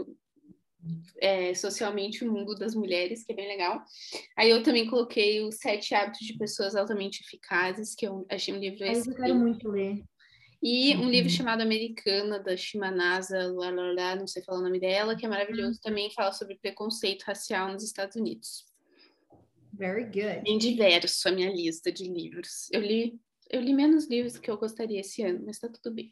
é, 1.20 1.54
socialmente 1.54 2.24
o 2.24 2.32
mundo 2.32 2.56
das 2.56 2.76
mulheres, 2.76 3.24
que 3.24 3.32
é 3.32 3.36
bem 3.36 3.48
legal. 3.48 3.84
Aí 4.38 4.50
eu 4.50 4.62
também 4.64 4.88
coloquei 4.90 5.42
Os 5.44 5.58
Sete 5.58 5.94
Hábitos 5.96 6.26
de 6.26 6.38
Pessoas 6.38 6.76
Altamente 6.76 7.22
Eficazes, 7.24 7.96
que 7.96 8.08
eu 8.08 8.26
achei 8.30 8.54
um 8.54 8.60
livro 8.60 8.84
Aí 8.84 8.90
eu 8.90 8.98
excelente. 9.00 9.22
quero 9.22 9.36
muito 9.36 9.70
ler. 9.70 10.04
E 10.62 10.96
um 10.96 11.10
livro 11.10 11.30
Uhum. 11.30 11.36
chamado 11.38 11.62
Americana, 11.62 12.40
da 12.40 12.58
Shimanasa, 12.58 13.52
lá, 13.54 13.70
lá, 13.70 13.94
lá, 13.94 14.16
não 14.16 14.26
sei 14.26 14.44
falar 14.44 14.60
o 14.60 14.64
nome 14.64 14.80
dela, 14.80 15.16
que 15.16 15.26
é 15.26 15.30
maravilhoso. 15.30 15.80
Também 15.82 16.12
fala 16.12 16.32
sobre 16.34 16.58
preconceito 16.58 17.24
racial 17.24 17.72
nos 17.72 17.84
Estados 17.84 18.16
Unidos. 18.16 18.66
Very 19.74 20.06
good. 20.06 20.42
Bem 20.44 20.58
diverso 20.58 21.28
a 21.30 21.32
minha 21.32 21.52
lista 21.52 21.92
de 21.92 22.06
livros. 22.06 22.68
Eu 22.72 22.82
li, 22.82 23.20
eu 23.52 23.62
li 23.62 23.74
menos 23.74 24.08
livros 24.10 24.34
do 24.34 24.42
que 24.42 24.50
eu 24.50 24.58
gostaria 24.58 25.00
esse 25.02 25.22
ano, 25.22 25.44
mas 25.46 25.60
tá 25.60 25.70
tudo 25.70 25.94
bem. 25.94 26.12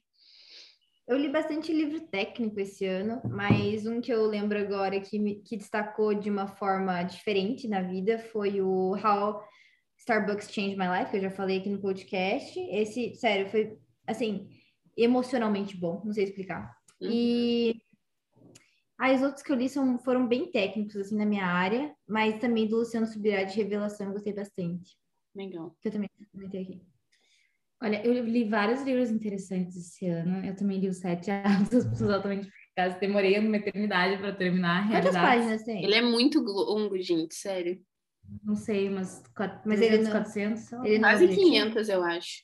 Eu 1.07 1.17
li 1.17 1.29
bastante 1.29 1.71
livro 1.71 2.01
técnico 2.07 2.59
esse 2.59 2.83
ano, 2.83 3.21
mas 3.29 3.85
um 3.85 4.01
que 4.01 4.11
eu 4.11 4.25
lembro 4.25 4.57
agora 4.57 4.99
que, 4.99 5.19
me, 5.19 5.35
que 5.35 5.55
destacou 5.55 6.15
de 6.15 6.31
uma 6.31 6.47
forma 6.47 7.03
diferente 7.03 7.67
na 7.67 7.81
vida 7.81 8.17
foi 8.17 8.59
o 8.59 8.95
How 8.95 9.43
Starbucks 9.99 10.51
Changed 10.51 10.75
My 10.75 10.87
Life, 10.87 11.11
que 11.11 11.17
eu 11.17 11.21
já 11.21 11.29
falei 11.29 11.59
aqui 11.59 11.69
no 11.69 11.79
podcast. 11.79 12.59
Esse, 12.71 13.13
sério, 13.15 13.47
foi, 13.49 13.77
assim, 14.07 14.49
emocionalmente 14.97 15.77
bom, 15.77 16.01
não 16.03 16.11
sei 16.11 16.23
explicar. 16.23 16.75
Uhum. 16.99 17.09
E 17.11 17.81
ah, 18.97 19.13
os 19.13 19.21
outros 19.21 19.43
que 19.43 19.51
eu 19.51 19.55
li 19.57 19.69
são, 19.69 19.99
foram 19.99 20.27
bem 20.27 20.51
técnicos, 20.51 20.95
assim, 20.95 21.15
na 21.15 21.25
minha 21.25 21.45
área, 21.45 21.95
mas 22.07 22.39
também 22.39 22.67
do 22.67 22.77
Luciano 22.77 23.05
Subirá 23.05 23.43
de 23.43 23.55
Revelação 23.55 24.07
eu 24.07 24.13
gostei 24.13 24.33
bastante, 24.33 24.97
Legal. 25.35 25.75
que 25.79 25.87
eu 25.87 25.91
também 25.91 26.09
comentei 26.31 26.63
aqui. 26.63 26.94
Olha, 27.81 28.05
eu 28.05 28.13
li 28.23 28.45
vários 28.47 28.81
livros 28.83 29.09
interessantes 29.11 29.75
esse 29.75 30.07
ano. 30.07 30.45
Eu 30.45 30.55
também 30.55 30.79
li 30.79 30.87
os 30.87 30.97
Sete 30.97 31.29
Hábitos 31.29 31.69
das 31.69 31.85
Pessoas 31.87 32.09
Altamente 32.11 32.47
Eficazes. 32.47 32.99
Demorei 32.99 33.37
uma 33.37 33.57
eternidade 33.57 34.17
para 34.17 34.33
terminar. 34.33 34.87
Quantas 34.87 35.13
realidade. 35.13 35.25
páginas 35.37 35.63
tem? 35.63 35.83
Ele 35.83 35.95
é 35.95 36.01
muito 36.01 36.39
longo, 36.41 36.97
gente, 37.01 37.35
sério. 37.35 37.81
Não 38.43 38.55
sei, 38.55 38.89
umas 38.89 39.21
quat- 39.35 39.61
Mas 39.65 39.79
ele 39.81 39.89
300, 39.89 40.05
não- 40.07 40.11
400. 40.21 40.61
sei 40.63 40.77
lá. 40.77 40.85
ele 40.87 40.95
é 40.95 40.99
Quase 40.99 41.23
objetivo? 41.25 41.47
500, 41.49 41.89
eu 41.89 42.03
acho. 42.03 42.43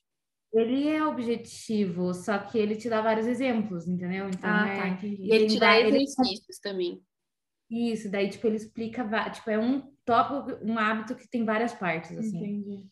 Ele 0.54 0.88
é 0.90 1.04
objetivo, 1.06 2.14
só 2.14 2.38
que 2.38 2.58
ele 2.58 2.76
te 2.76 2.90
dá 2.90 3.02
vários 3.02 3.26
exemplos, 3.26 3.88
entendeu? 3.88 4.28
Então, 4.28 4.50
Ah, 4.50 4.68
é... 4.68 4.78
tá, 4.82 4.88
entendi. 4.90 5.24
E 5.24 5.34
ele 5.34 5.48
te 5.48 5.60
dá 5.60 5.68
vai- 5.68 5.88
ele- 5.88 6.04
exercícios 6.04 6.60
também. 6.60 7.02
Isso, 7.70 8.12
daí, 8.12 8.30
tipo, 8.30 8.46
ele 8.48 8.58
explica, 8.58 9.30
tipo, 9.32 9.50
é 9.50 9.58
um 9.58 9.82
tópico, 10.06 10.60
um 10.64 10.78
hábito 10.78 11.16
que 11.16 11.28
tem 11.30 11.46
várias 11.46 11.74
partes, 11.74 12.16
assim. 12.18 12.38
Entendi. 12.38 12.86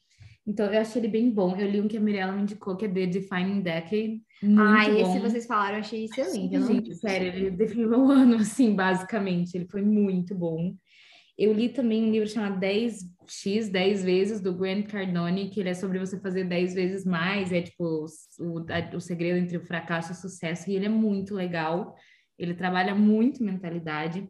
Então, 0.49 0.65
eu 0.73 0.81
achei 0.81 0.99
ele 0.99 1.07
bem 1.07 1.29
bom. 1.29 1.55
Eu 1.55 1.69
li 1.69 1.79
um 1.79 1.87
que 1.87 1.95
a 1.95 1.99
Mirella 1.99 2.31
me 2.33 2.41
indicou, 2.41 2.75
que 2.75 2.85
é 2.85 2.89
The 2.89 3.05
Defining 3.05 3.61
Decade. 3.61 4.19
Muito 4.41 4.59
Ah, 4.61 4.89
bom. 4.89 4.99
esse 4.99 5.19
vocês 5.19 5.45
falaram, 5.45 5.75
eu 5.75 5.79
achei 5.81 6.05
excelente. 6.05 6.55
Eu 6.55 6.61
não 6.61 6.67
Gente, 6.67 6.95
sério, 6.95 7.27
ele 7.27 7.51
definiu 7.51 7.87
meu 7.89 8.05
ano, 8.09 8.35
assim, 8.37 8.73
basicamente. 8.75 9.53
Ele 9.55 9.67
foi 9.69 9.83
muito 9.83 10.33
bom. 10.33 10.73
Eu 11.37 11.53
li 11.53 11.69
também 11.69 12.03
um 12.03 12.11
livro 12.11 12.27
chamado 12.27 12.59
10x, 12.59 13.69
10 13.69 14.03
vezes, 14.03 14.41
do 14.41 14.53
Grant 14.53 14.87
Cardone, 14.87 15.49
que 15.51 15.59
ele 15.59 15.69
é 15.69 15.73
sobre 15.75 15.99
você 15.99 16.19
fazer 16.19 16.43
10 16.45 16.73
vezes 16.73 17.05
mais. 17.05 17.51
É 17.53 17.61
tipo 17.61 17.83
o, 18.39 18.57
a- 18.69 18.95
o 18.95 18.99
segredo 18.99 19.37
entre 19.37 19.55
o 19.57 19.61
fracasso 19.65 20.11
e 20.11 20.15
o 20.15 20.17
sucesso. 20.17 20.69
E 20.69 20.75
ele 20.75 20.87
é 20.87 20.89
muito 20.89 21.35
legal. 21.35 21.95
Ele 22.39 22.55
trabalha 22.55 22.95
muito 22.95 23.43
mentalidade. 23.43 24.27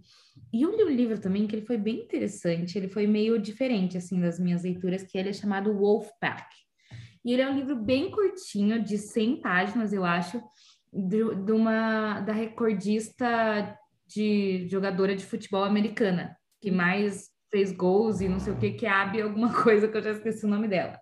E 0.51 0.61
eu 0.63 0.75
li 0.75 0.83
um 0.83 0.95
livro 0.95 1.19
também 1.19 1.47
que 1.47 1.55
ele 1.55 1.65
foi 1.65 1.77
bem 1.77 2.01
interessante. 2.01 2.77
Ele 2.77 2.87
foi 2.87 3.05
meio 3.05 3.39
diferente, 3.39 3.97
assim, 3.97 4.19
das 4.19 4.39
minhas 4.39 4.63
leituras, 4.63 5.03
que 5.03 5.17
ele 5.17 5.29
é 5.29 5.33
chamado 5.33 5.73
Wolfpack. 5.73 6.45
E 7.23 7.33
ele 7.33 7.41
é 7.41 7.49
um 7.49 7.55
livro 7.55 7.75
bem 7.75 8.09
curtinho, 8.09 8.81
de 8.81 8.97
100 8.97 9.41
páginas, 9.41 9.93
eu 9.93 10.05
acho, 10.05 10.41
de, 10.91 11.35
de 11.35 11.51
uma 11.51 12.21
da 12.21 12.33
recordista 12.33 13.77
de 14.07 14.67
jogadora 14.67 15.15
de 15.15 15.25
futebol 15.25 15.63
americana, 15.63 16.35
que 16.61 16.71
mais 16.71 17.29
fez 17.51 17.71
gols 17.71 18.21
e 18.21 18.27
não 18.27 18.39
sei 18.39 18.53
o 18.53 18.57
que, 18.57 18.71
que 18.71 18.85
é 18.85 18.89
Abby 18.89 19.21
alguma 19.21 19.53
coisa 19.63 19.87
que 19.87 19.97
eu 19.97 20.01
já 20.01 20.11
esqueci 20.11 20.45
o 20.45 20.49
nome 20.49 20.67
dela. 20.67 20.99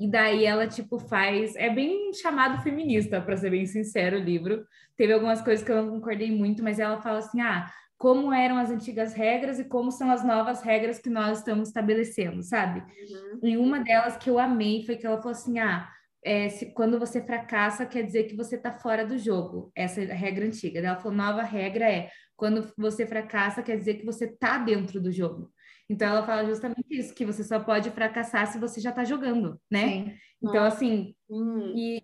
E 0.00 0.10
daí 0.10 0.44
ela, 0.44 0.66
tipo, 0.66 0.98
faz. 0.98 1.54
É 1.56 1.68
bem 1.68 2.12
chamado 2.14 2.62
feminista, 2.62 3.20
para 3.20 3.36
ser 3.36 3.50
bem 3.50 3.66
sincero, 3.66 4.18
o 4.18 4.22
livro. 4.22 4.64
Teve 4.96 5.12
algumas 5.12 5.40
coisas 5.42 5.64
que 5.64 5.70
eu 5.70 5.82
não 5.82 5.90
concordei 5.90 6.30
muito, 6.30 6.62
mas 6.62 6.78
ela 6.78 7.00
fala 7.00 7.18
assim: 7.18 7.40
ah, 7.40 7.70
como 8.02 8.32
eram 8.32 8.58
as 8.58 8.68
antigas 8.68 9.14
regras 9.14 9.60
e 9.60 9.64
como 9.64 9.92
são 9.92 10.10
as 10.10 10.24
novas 10.24 10.60
regras 10.60 10.98
que 10.98 11.08
nós 11.08 11.38
estamos 11.38 11.68
estabelecendo, 11.68 12.42
sabe? 12.42 12.80
Uhum. 12.80 13.48
E 13.48 13.56
uma 13.56 13.78
delas 13.78 14.16
que 14.16 14.28
eu 14.28 14.40
amei 14.40 14.84
foi 14.84 14.96
que 14.96 15.06
ela 15.06 15.18
falou 15.18 15.30
assim: 15.30 15.60
ah, 15.60 15.88
é, 16.24 16.48
se, 16.48 16.74
quando 16.74 16.98
você 16.98 17.22
fracassa, 17.22 17.86
quer 17.86 18.02
dizer 18.02 18.24
que 18.24 18.34
você 18.34 18.56
está 18.56 18.72
fora 18.72 19.06
do 19.06 19.16
jogo. 19.16 19.70
Essa 19.72 20.02
é 20.02 20.10
a 20.10 20.16
regra 20.16 20.44
antiga. 20.44 20.82
Daí 20.82 20.90
Ela 20.90 20.98
falou: 20.98 21.16
nova 21.16 21.44
regra 21.44 21.88
é 21.88 22.10
quando 22.34 22.72
você 22.76 23.06
fracassa, 23.06 23.62
quer 23.62 23.76
dizer 23.76 23.94
que 23.94 24.04
você 24.04 24.24
está 24.24 24.58
dentro 24.58 25.00
do 25.00 25.12
jogo. 25.12 25.52
Então 25.88 26.08
ela 26.08 26.26
fala 26.26 26.44
justamente 26.44 26.88
isso, 26.90 27.14
que 27.14 27.24
você 27.24 27.44
só 27.44 27.60
pode 27.60 27.88
fracassar 27.92 28.48
se 28.48 28.58
você 28.58 28.80
já 28.80 28.90
está 28.90 29.04
jogando, 29.04 29.60
né? 29.70 29.86
Sim. 29.86 30.14
Então, 30.42 30.64
assim, 30.64 31.14
hum. 31.30 31.72
e, 31.76 32.02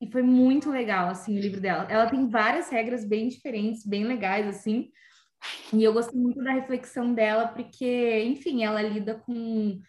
e 0.00 0.12
foi 0.12 0.22
muito 0.22 0.70
legal, 0.70 1.08
assim, 1.08 1.36
o 1.36 1.40
livro 1.40 1.60
dela. 1.60 1.88
Ela 1.90 2.08
tem 2.08 2.28
várias 2.28 2.68
regras 2.68 3.04
bem 3.04 3.26
diferentes, 3.26 3.84
bem 3.84 4.04
legais, 4.04 4.46
assim, 4.46 4.92
e 5.72 5.82
eu 5.82 5.92
gostei 5.92 6.18
muito 6.18 6.42
da 6.42 6.52
reflexão 6.52 7.12
dela, 7.12 7.48
porque, 7.48 8.22
enfim, 8.24 8.64
ela 8.64 8.82
lida 8.82 9.14
com. 9.14 9.80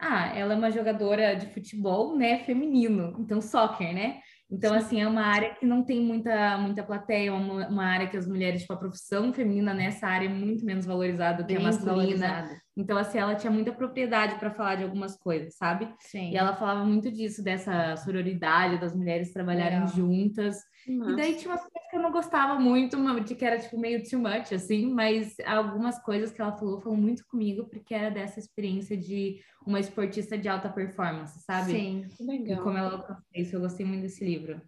Ah, 0.00 0.28
ela 0.36 0.54
é 0.54 0.56
uma 0.56 0.70
jogadora 0.70 1.34
de 1.34 1.46
futebol, 1.52 2.16
né, 2.16 2.44
feminino, 2.44 3.16
então 3.18 3.40
soccer, 3.40 3.92
né? 3.92 4.20
Então, 4.50 4.70
Sim. 4.70 4.78
assim, 4.78 5.00
é 5.02 5.08
uma 5.08 5.22
área 5.22 5.54
que 5.54 5.66
não 5.66 5.84
tem 5.84 6.00
muita, 6.00 6.56
muita 6.56 6.82
plateia, 6.82 7.34
uma, 7.34 7.68
uma 7.68 7.84
área 7.84 8.08
que 8.08 8.16
as 8.16 8.26
mulheres, 8.26 8.62
tipo, 8.62 8.72
a 8.72 8.78
profissão 8.78 9.32
feminina 9.32 9.74
nessa 9.74 10.06
área 10.06 10.26
é 10.26 10.28
muito 10.28 10.64
menos 10.64 10.86
valorizada 10.86 11.42
do 11.42 11.46
que 11.46 11.56
a 11.56 11.60
masculina. 11.60 12.48
Então, 12.78 12.96
assim, 12.96 13.18
ela 13.18 13.34
tinha 13.34 13.50
muita 13.50 13.72
propriedade 13.72 14.36
para 14.36 14.52
falar 14.52 14.76
de 14.76 14.84
algumas 14.84 15.16
coisas, 15.18 15.56
sabe? 15.56 15.92
Sim. 15.98 16.30
E 16.30 16.36
ela 16.36 16.54
falava 16.54 16.84
muito 16.84 17.10
disso, 17.10 17.42
dessa 17.42 17.96
sororidade, 17.96 18.80
das 18.80 18.94
mulheres 18.94 19.32
trabalharem 19.32 19.80
Legal. 19.80 19.94
juntas. 19.96 20.56
Nossa. 20.86 21.10
E 21.10 21.16
daí 21.16 21.34
tinha 21.34 21.52
umas 21.52 21.60
coisas 21.60 21.90
que 21.90 21.96
eu 21.96 22.00
não 22.00 22.12
gostava 22.12 22.60
muito, 22.60 22.96
de 23.24 23.34
que 23.34 23.44
era, 23.44 23.58
tipo, 23.58 23.76
meio 23.80 24.08
too 24.08 24.20
much, 24.20 24.52
assim, 24.52 24.94
mas 24.94 25.34
algumas 25.44 26.00
coisas 26.02 26.30
que 26.30 26.40
ela 26.40 26.52
falou 26.52 26.80
foram 26.80 26.96
muito 26.96 27.26
comigo, 27.26 27.68
porque 27.68 27.92
era 27.92 28.10
dessa 28.10 28.38
experiência 28.38 28.96
de 28.96 29.40
uma 29.66 29.80
esportista 29.80 30.38
de 30.38 30.48
alta 30.48 30.68
performance, 30.68 31.40
sabe? 31.40 31.72
Sim, 31.72 32.06
legal. 32.20 32.60
E 32.60 32.62
como 32.62 32.78
ela 32.78 32.92
alcançou 32.92 33.24
isso, 33.34 33.56
eu 33.56 33.60
gostei 33.60 33.84
muito 33.84 34.02
desse 34.02 34.24
livro. 34.24 34.62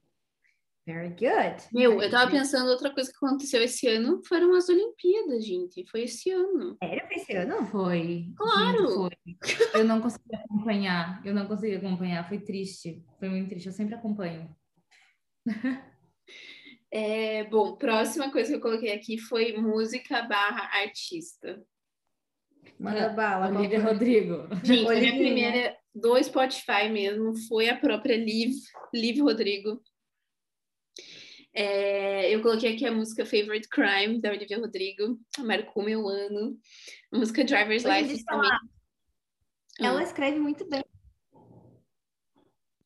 Very 0.92 1.10
good. 1.10 1.68
Meu, 1.72 1.92
Very 1.92 2.04
eu 2.04 2.10
tava 2.10 2.26
good. 2.26 2.38
pensando 2.38 2.68
outra 2.68 2.90
coisa 2.90 3.10
que 3.10 3.16
aconteceu 3.16 3.62
esse 3.62 3.86
ano 3.86 4.20
foram 4.26 4.54
as 4.54 4.68
Olimpíadas, 4.68 5.46
gente. 5.46 5.86
Foi 5.88 6.02
esse 6.02 6.30
ano. 6.30 6.76
Sério? 6.82 7.06
Foi 7.06 7.16
esse 7.16 7.32
ano? 7.32 7.66
Foi. 7.66 8.26
Claro. 8.36 9.08
Gente, 9.24 9.56
foi. 9.56 9.80
Eu 9.80 9.84
não 9.84 10.00
consegui 10.00 10.34
acompanhar. 10.34 11.22
Eu 11.24 11.32
não 11.32 11.46
consegui 11.46 11.76
acompanhar. 11.76 12.28
Foi 12.28 12.40
triste. 12.40 13.04
Foi 13.20 13.28
muito 13.28 13.48
triste. 13.48 13.66
Eu 13.66 13.72
sempre 13.72 13.94
acompanho. 13.94 14.48
É, 16.92 17.44
bom, 17.44 17.76
próxima 17.76 18.32
coisa 18.32 18.48
que 18.50 18.56
eu 18.56 18.60
coloquei 18.60 18.92
aqui 18.92 19.16
foi 19.16 19.56
música 19.56 20.22
barra 20.22 20.82
artista. 20.82 21.62
Manda 22.76 23.10
bala. 23.10 23.56
Olivia 23.56 23.80
Rodrigo. 23.80 24.48
Gente, 24.64 24.90
a 24.90 24.94
minha 24.94 25.12
primeira 25.12 25.76
do 25.94 26.20
Spotify 26.20 26.88
mesmo 26.90 27.36
foi 27.46 27.68
a 27.68 27.76
própria 27.76 28.16
Liv, 28.16 28.54
Liv 28.92 29.20
Rodrigo. 29.20 29.80
É, 31.60 32.34
eu 32.34 32.40
coloquei 32.40 32.72
aqui 32.72 32.86
a 32.86 32.90
música 32.90 33.26
Favorite 33.26 33.68
Crime, 33.68 34.18
da 34.18 34.30
Olivia 34.30 34.58
Rodrigo, 34.58 35.20
marcou 35.40 35.82
meu 35.82 36.08
ano. 36.08 36.58
A 37.12 37.18
música 37.18 37.44
Driver's 37.44 37.84
License 37.84 38.24
também. 38.24 38.50
Ela 39.78 40.00
ah. 40.00 40.02
escreve 40.02 40.38
muito 40.38 40.66
bem. 40.66 40.82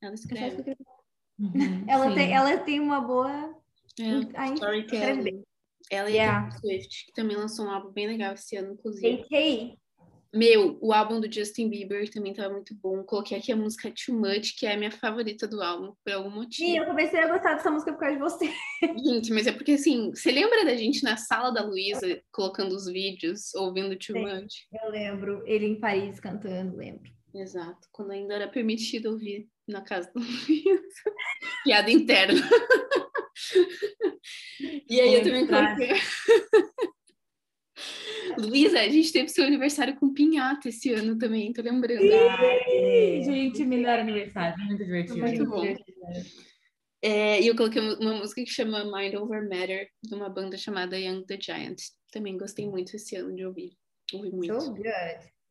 Ela 0.02 0.14
escreve. 0.14 0.76
Uhum, 1.38 1.52
ela, 1.88 2.14
tem, 2.16 2.34
ela 2.34 2.56
tem 2.58 2.80
uma 2.80 3.00
boa. 3.00 3.56
É, 4.00 4.54
storytelling. 4.54 5.44
Ela 5.88 6.10
e 6.10 6.14
yeah. 6.14 6.48
a 6.48 6.50
Swift, 6.50 7.06
que 7.06 7.12
também 7.12 7.36
lançou 7.36 7.66
um 7.66 7.70
álbum 7.70 7.92
bem 7.92 8.08
legal 8.08 8.34
esse 8.34 8.56
ano, 8.56 8.72
inclusive. 8.72 9.24
Meu, 10.35 10.76
o 10.80 10.93
álbum 10.93 11.20
do 11.20 11.32
Justin 11.32 11.70
Bieber 11.70 12.11
também 12.11 12.35
tava 12.35 12.53
muito 12.53 12.74
bom. 12.74 13.05
Coloquei 13.05 13.39
aqui 13.39 13.53
a 13.53 13.57
música 13.57 13.89
Too 13.89 14.18
Much, 14.18 14.59
que 14.59 14.66
é 14.66 14.74
a 14.74 14.76
minha 14.76 14.91
favorita 14.91 15.47
do 15.47 15.62
álbum, 15.62 15.95
por 16.05 16.12
algum 16.12 16.30
motivo. 16.30 16.68
Sim, 16.68 16.78
eu 16.78 16.87
comecei 16.87 17.20
a 17.20 17.28
gostar 17.28 17.55
dessa 17.55 17.70
música 17.70 17.93
por 17.93 18.01
causa 18.01 18.16
de 18.16 18.20
você. 18.20 18.53
Gente, 19.07 19.32
mas 19.32 19.47
é 19.47 19.53
porque 19.53 19.70
assim, 19.72 20.11
você 20.11 20.32
lembra 20.32 20.64
da 20.64 20.74
gente 20.74 21.05
na 21.05 21.16
sala 21.16 21.53
da 21.53 21.62
Luísa, 21.62 22.20
colocando 22.32 22.74
os 22.74 22.87
vídeos, 22.87 23.55
ouvindo 23.55 23.97
Too 23.97 24.16
Sim, 24.16 24.22
Much? 24.22 24.66
Eu 24.72 24.91
lembro, 24.91 25.41
ele 25.47 25.66
em 25.66 25.78
Paris 25.78 26.18
cantando, 26.18 26.76
lembro. 26.76 27.09
Exato, 27.32 27.87
quando 27.93 28.11
ainda 28.11 28.35
era 28.35 28.49
permitido 28.49 29.11
ouvir 29.11 29.49
na 29.68 29.82
casa 29.82 30.11
da 30.12 30.20
Luísa. 30.20 30.49
Piada 31.64 31.93
interna. 31.93 32.41
e 34.91 35.01
aí 35.01 35.14
eu 35.14 35.22
também 35.22 35.47
coloquei. 35.47 35.93
Luísa, 38.39 38.80
a 38.80 38.89
gente 38.89 39.12
teve 39.12 39.28
seu 39.28 39.45
aniversário 39.45 39.97
com 39.97 40.12
pinhata 40.12 40.68
esse 40.68 40.93
ano 40.93 41.18
também, 41.18 41.53
tô 41.53 41.62
lembrando. 41.62 42.03
Ai, 42.03 43.22
gente, 43.22 43.64
melhor 43.64 43.99
aniversário, 43.99 44.57
muito 44.64 44.85
divertido. 44.85 45.18
Muito 45.18 45.47
bom. 45.47 45.64
É, 47.03 47.41
e 47.43 47.47
eu 47.47 47.55
coloquei 47.55 47.82
uma 47.82 48.14
música 48.14 48.43
que 48.43 48.51
chama 48.51 48.85
Mind 48.85 49.14
Over 49.14 49.47
Matter, 49.47 49.89
de 50.03 50.14
uma 50.14 50.30
banda 50.30 50.57
chamada 50.57 50.99
Young 50.99 51.26
the 51.26 51.39
Giant. 51.39 51.76
Também 52.11 52.39
gostei 52.39 52.66
muito 52.66 52.97
esse 52.97 53.14
ano 53.16 53.35
de 53.35 53.45
ouvir. 53.45 53.72
Ouvi 54.14 54.30
muito. 54.30 54.61
So 54.61 54.70
good. 54.70 54.85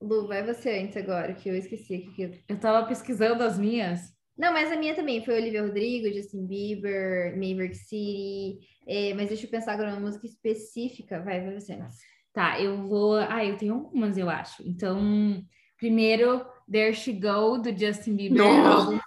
Lu, 0.01 0.27
vai 0.27 0.43
você 0.43 0.79
antes 0.79 0.97
agora, 0.97 1.33
que 1.33 1.47
eu 1.47 1.55
esqueci 1.55 1.95
aqui. 1.95 2.11
Que 2.15 2.21
eu... 2.23 2.31
eu 2.49 2.59
tava 2.59 2.87
pesquisando 2.87 3.43
as 3.43 3.59
minhas. 3.59 4.13
Não, 4.35 4.51
mas 4.51 4.71
a 4.71 4.75
minha 4.75 4.95
também 4.95 5.23
foi 5.23 5.35
Olivia 5.35 5.61
Rodrigo, 5.61 6.11
Justin 6.11 6.47
Bieber, 6.47 7.33
Maverick 7.35 7.75
City. 7.75 8.59
É, 8.87 9.13
mas 9.13 9.29
deixa 9.29 9.45
eu 9.45 9.49
pensar 9.51 9.73
agora 9.73 9.91
uma 9.91 9.99
música 9.99 10.25
específica. 10.25 11.21
Vai, 11.21 11.41
vai 11.41 11.53
você 11.53 11.73
antes. 11.73 11.97
Tá, 12.33 12.59
eu 12.59 12.87
vou. 12.87 13.15
Ah, 13.15 13.45
eu 13.45 13.55
tenho 13.57 13.75
algumas, 13.75 14.17
eu 14.17 14.29
acho. 14.29 14.63
Então, 14.67 15.43
primeiro, 15.77 16.43
There 16.71 16.93
She 16.93 17.13
Go, 17.13 17.59
do 17.59 17.77
Justin 17.77 18.15
Bieber. 18.15 18.37
Não. 18.37 18.99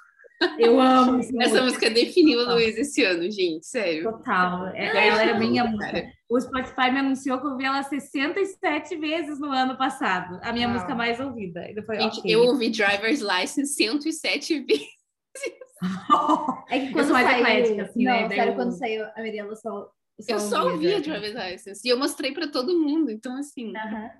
Eu 0.59 0.79
amo 0.79 1.19
essa, 1.19 1.33
essa 1.41 1.63
música. 1.63 1.89
definiu 1.89 2.41
a 2.41 2.55
Luiz 2.55 2.77
esse 2.77 3.03
ano, 3.03 3.23
gente, 3.31 3.67
sério. 3.67 4.05
Total. 4.05 4.69
É, 4.75 5.09
ela 5.09 5.23
era 5.23 5.39
minha 5.39 5.65
música. 5.65 6.07
O 6.29 6.39
Spotify 6.39 6.91
me 6.93 6.99
anunciou 6.99 7.41
que 7.41 7.47
eu 7.47 7.53
ouvi 7.53 7.65
ela 7.65 7.83
67 7.83 8.97
vezes 8.97 9.41
no 9.41 9.51
ano 9.51 9.79
passado. 9.79 10.39
A 10.43 10.53
minha 10.53 10.69
Uau. 10.69 10.75
música 10.75 10.95
mais 10.95 11.19
ouvida. 11.21 11.65
Foi, 11.87 11.99
gente, 11.99 12.19
okay. 12.19 12.35
eu 12.35 12.43
ouvi 12.43 12.69
Driver's 12.69 13.21
License 13.21 13.75
107 13.75 14.61
vezes. 14.61 14.87
é 16.71 16.81
que 16.81 16.93
quando 16.93 17.09
saiu... 17.09 17.29
Eclética, 17.29 17.83
assim, 17.83 18.05
não, 18.05 18.13
né? 18.13 18.29
sério, 18.29 18.55
quando 18.55 18.79
saiu 18.79 19.05
a 19.05 19.23
Mirella 19.23 19.57
só 19.57 19.91
eu 20.29 20.41
só 20.41 20.71
ouvia 20.71 21.01
Driver's 21.01 21.35
License. 21.35 21.87
E 21.87 21.91
eu 21.91 21.99
mostrei 21.99 22.33
para 22.33 22.49
todo 22.49 22.79
mundo. 22.79 23.11
Então, 23.11 23.37
assim. 23.37 23.69
Uhum. 23.69 24.11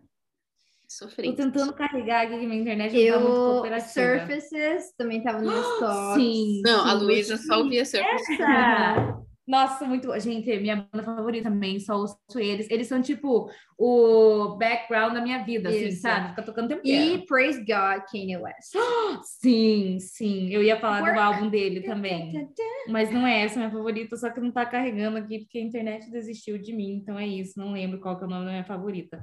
Sofrendo. 0.89 1.37
Tô 1.37 1.43
tentando 1.43 1.73
carregar 1.73 2.27
aqui 2.27 2.37
minha 2.47 2.61
internet. 2.61 2.97
Eu, 2.97 3.63
tá 3.63 3.81
Surfaces 3.81 4.93
também 4.97 5.23
tava 5.23 5.41
no 5.41 5.51
stories. 5.77 6.15
Sim. 6.15 6.63
Não, 6.65 6.85
sim, 6.85 6.91
a 6.91 6.93
Luísa 6.95 7.37
só 7.37 7.59
ouvia 7.59 7.85
Surfaces. 7.85 8.41
Essa. 8.41 9.23
Nossa, 9.47 9.85
muito. 9.85 10.19
Gente, 10.19 10.59
minha 10.59 10.89
banda 10.91 11.05
favorita 11.05 11.49
também, 11.49 11.79
só 11.79 11.97
ouço 11.97 12.19
eles. 12.35 12.69
Eles 12.69 12.89
são 12.89 13.01
tipo 13.01 13.49
o 13.79 14.57
background 14.57 15.15
da 15.15 15.21
minha 15.21 15.45
vida, 15.45 15.69
assim, 15.69 15.93
sabe? 15.93 16.31
Fica 16.31 16.43
tocando 16.43 16.69
tempo 16.69 16.83
E 16.85 17.25
Praise 17.27 17.59
God, 17.61 18.03
Kanye 18.11 18.37
West. 18.39 18.73
Sim, 19.23 19.99
sim. 20.01 20.51
Eu 20.53 20.63
ia 20.63 20.81
falar 20.81 21.13
do 21.13 21.21
álbum 21.21 21.49
dele 21.49 21.83
também. 21.83 22.33
Mas 22.89 23.11
não 23.13 23.27
é 23.27 23.43
essa 23.43 23.59
minha 23.59 23.71
favorita, 23.71 24.17
só 24.17 24.31
que 24.31 24.41
não 24.41 24.51
tá 24.51 24.67
carregando 24.67 25.19
aqui 25.19 25.41
porque 25.41 25.59
a 25.59 25.63
internet 25.63 26.11
desistiu 26.11 26.59
de 26.59 26.73
mim. 26.73 26.97
Então 26.97 27.19
é 27.19 27.27
isso, 27.27 27.59
não 27.59 27.73
lembro 27.73 28.01
qual 28.01 28.19
que 28.19 28.25
é 28.25 28.27
o 28.27 28.31
nome 28.31 28.47
da 28.47 28.51
minha 28.51 28.65
favorita. 28.65 29.23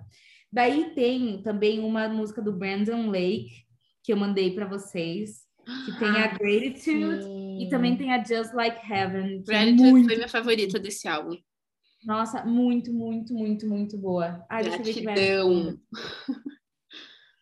Daí 0.51 0.91
tem 0.93 1.41
também 1.41 1.79
uma 1.79 2.07
música 2.07 2.41
do 2.41 2.53
Brandon 2.53 3.09
Lake 3.09 3.63
que 4.03 4.13
eu 4.13 4.17
mandei 4.17 4.53
para 4.53 4.67
vocês 4.67 5.42
que 5.63 5.99
tem 5.99 6.09
a 6.09 6.27
Gratitude 6.27 7.23
Sim. 7.23 7.61
e 7.61 7.69
também 7.69 7.97
tem 7.97 8.13
a 8.13 8.23
Just 8.23 8.53
Like 8.53 8.91
Heaven. 8.91 9.39
É 9.39 9.43
Gratitude 9.43 9.91
muito... 9.91 10.07
foi 10.07 10.15
minha 10.15 10.29
favorita 10.29 10.79
desse 10.79 11.07
álbum. 11.07 11.37
Nossa, 12.05 12.43
muito, 12.45 12.91
muito, 12.93 13.33
muito, 13.33 13.67
muito 13.67 13.97
boa. 13.97 14.45
Ai, 14.49 14.63
Gratidão. 14.63 15.79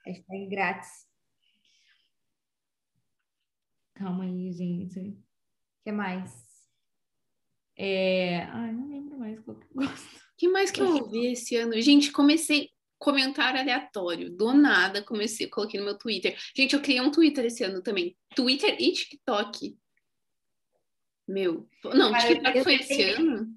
Hashtag 0.05 0.49
grátis. 0.49 0.89
Calma 3.95 4.23
aí, 4.23 4.51
gente. 4.51 4.99
O 4.99 5.83
que 5.83 5.91
mais? 5.91 6.31
É... 7.77 8.43
Ai, 8.51 8.71
não 8.71 8.89
lembro 8.89 9.17
mais 9.17 9.39
qual 9.39 9.57
que 9.57 9.65
eu 9.65 9.73
gosto. 9.73 10.15
O 10.15 10.37
que 10.37 10.47
mais 10.47 10.71
que 10.71 10.81
eu 10.81 10.95
ouvi 10.95 11.33
esse 11.33 11.55
ano? 11.55 11.79
Gente, 11.81 12.11
comecei 12.11 12.69
comentário 13.01 13.59
aleatório. 13.59 14.29
Do 14.29 14.53
nada, 14.53 15.01
comecei, 15.01 15.47
coloquei 15.47 15.79
no 15.79 15.85
meu 15.87 15.97
Twitter. 15.97 16.37
Gente, 16.55 16.75
eu 16.75 16.81
criei 16.81 17.01
um 17.01 17.11
Twitter 17.11 17.45
esse 17.45 17.63
ano 17.63 17.81
também. 17.81 18.15
Twitter 18.35 18.77
e 18.79 18.93
TikTok. 18.93 19.75
Meu. 21.27 21.67
Não, 21.83 22.11
Cara, 22.11 22.27
TikTok 22.27 22.63
foi 22.63 22.75
esse 22.75 23.01
ano? 23.03 23.47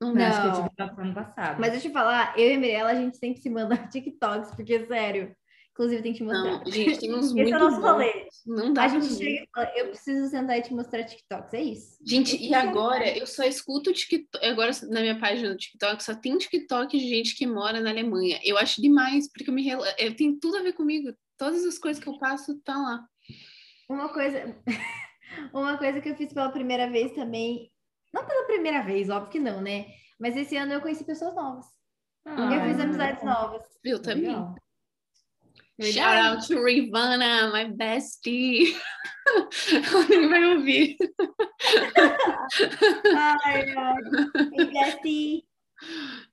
Não, 0.00 0.12
não. 0.12 0.24
acho 0.24 0.70
que 0.74 0.82
ano 0.82 1.14
passado. 1.14 1.60
Mas 1.60 1.72
deixa 1.72 1.88
eu 1.88 1.92
falar, 1.92 2.36
eu 2.38 2.50
e 2.50 2.54
a 2.54 2.58
Mirella, 2.58 2.90
a 2.90 2.94
gente 2.94 3.16
sempre 3.16 3.40
se 3.40 3.48
manda 3.48 3.76
TikToks, 3.88 4.54
porque, 4.54 4.84
sério, 4.86 5.34
Inclusive, 5.78 6.02
tem 6.02 6.12
que 6.12 6.18
te 6.18 6.24
mostrar. 6.24 6.58
Não, 6.58 6.66
gente, 6.66 6.98
tem 6.98 7.14
uns 7.14 7.26
Esse 7.30 7.34
muito 7.34 7.54
é 7.54 7.56
o 7.56 7.60
nosso 7.60 7.80
rolê. 7.80 8.28
Não 8.44 8.72
dá 8.72 8.82
A 8.82 8.88
gente 8.88 9.14
chega 9.14 9.44
e 9.44 9.48
fala, 9.54 9.72
eu 9.76 9.86
preciso 9.86 10.28
sentar 10.28 10.58
e 10.58 10.62
te 10.62 10.74
mostrar 10.74 11.04
TikToks, 11.04 11.54
é 11.54 11.62
isso. 11.62 11.98
Gente, 12.04 12.36
e 12.36 12.52
agora 12.52 13.16
eu 13.16 13.24
só 13.28 13.44
escuto 13.44 13.92
TikTok, 13.92 14.44
agora 14.44 14.72
na 14.90 15.02
minha 15.02 15.20
página 15.20 15.50
do 15.50 15.56
TikTok 15.56 16.02
só 16.02 16.16
tem 16.16 16.36
TikTok 16.36 16.98
de 16.98 17.08
gente 17.08 17.36
que 17.36 17.46
mora 17.46 17.80
na 17.80 17.90
Alemanha. 17.90 18.40
Eu 18.42 18.58
acho 18.58 18.82
demais, 18.82 19.30
porque 19.30 19.48
eu 19.48 19.54
me 19.54 19.68
eu 19.70 20.16
tenho 20.16 20.36
tudo 20.40 20.56
a 20.56 20.62
ver 20.62 20.72
comigo. 20.72 21.14
Todas 21.36 21.64
as 21.64 21.78
coisas 21.78 22.02
que 22.02 22.08
eu 22.08 22.18
passo 22.18 22.58
tá 22.64 22.76
lá. 22.76 23.06
Uma 23.88 24.08
coisa, 24.08 24.56
uma 25.54 25.78
coisa 25.78 26.00
que 26.00 26.08
eu 26.08 26.16
fiz 26.16 26.32
pela 26.32 26.50
primeira 26.50 26.90
vez 26.90 27.12
também, 27.12 27.70
não 28.12 28.26
pela 28.26 28.46
primeira 28.46 28.82
vez, 28.82 29.08
óbvio 29.08 29.30
que 29.30 29.38
não, 29.38 29.60
né? 29.60 29.86
Mas 30.18 30.36
esse 30.36 30.56
ano 30.56 30.72
eu 30.72 30.80
conheci 30.80 31.04
pessoas 31.04 31.36
novas. 31.36 31.66
Ah, 32.26 32.52
eu 32.52 32.62
fiz 32.62 32.80
amizades 32.80 33.22
novas. 33.22 33.62
Eu 33.84 34.02
também. 34.02 34.26
Legal. 34.26 34.56
Shout 35.80 36.16
out 36.16 36.42
to 36.46 36.56
Rivana, 36.56 37.52
my 37.52 37.70
bestie. 37.70 38.74
Vai 40.30 40.44
ouvir. 40.56 40.96
ai. 43.14 43.74
Hey, 44.52 44.66
bestie. 44.72 45.44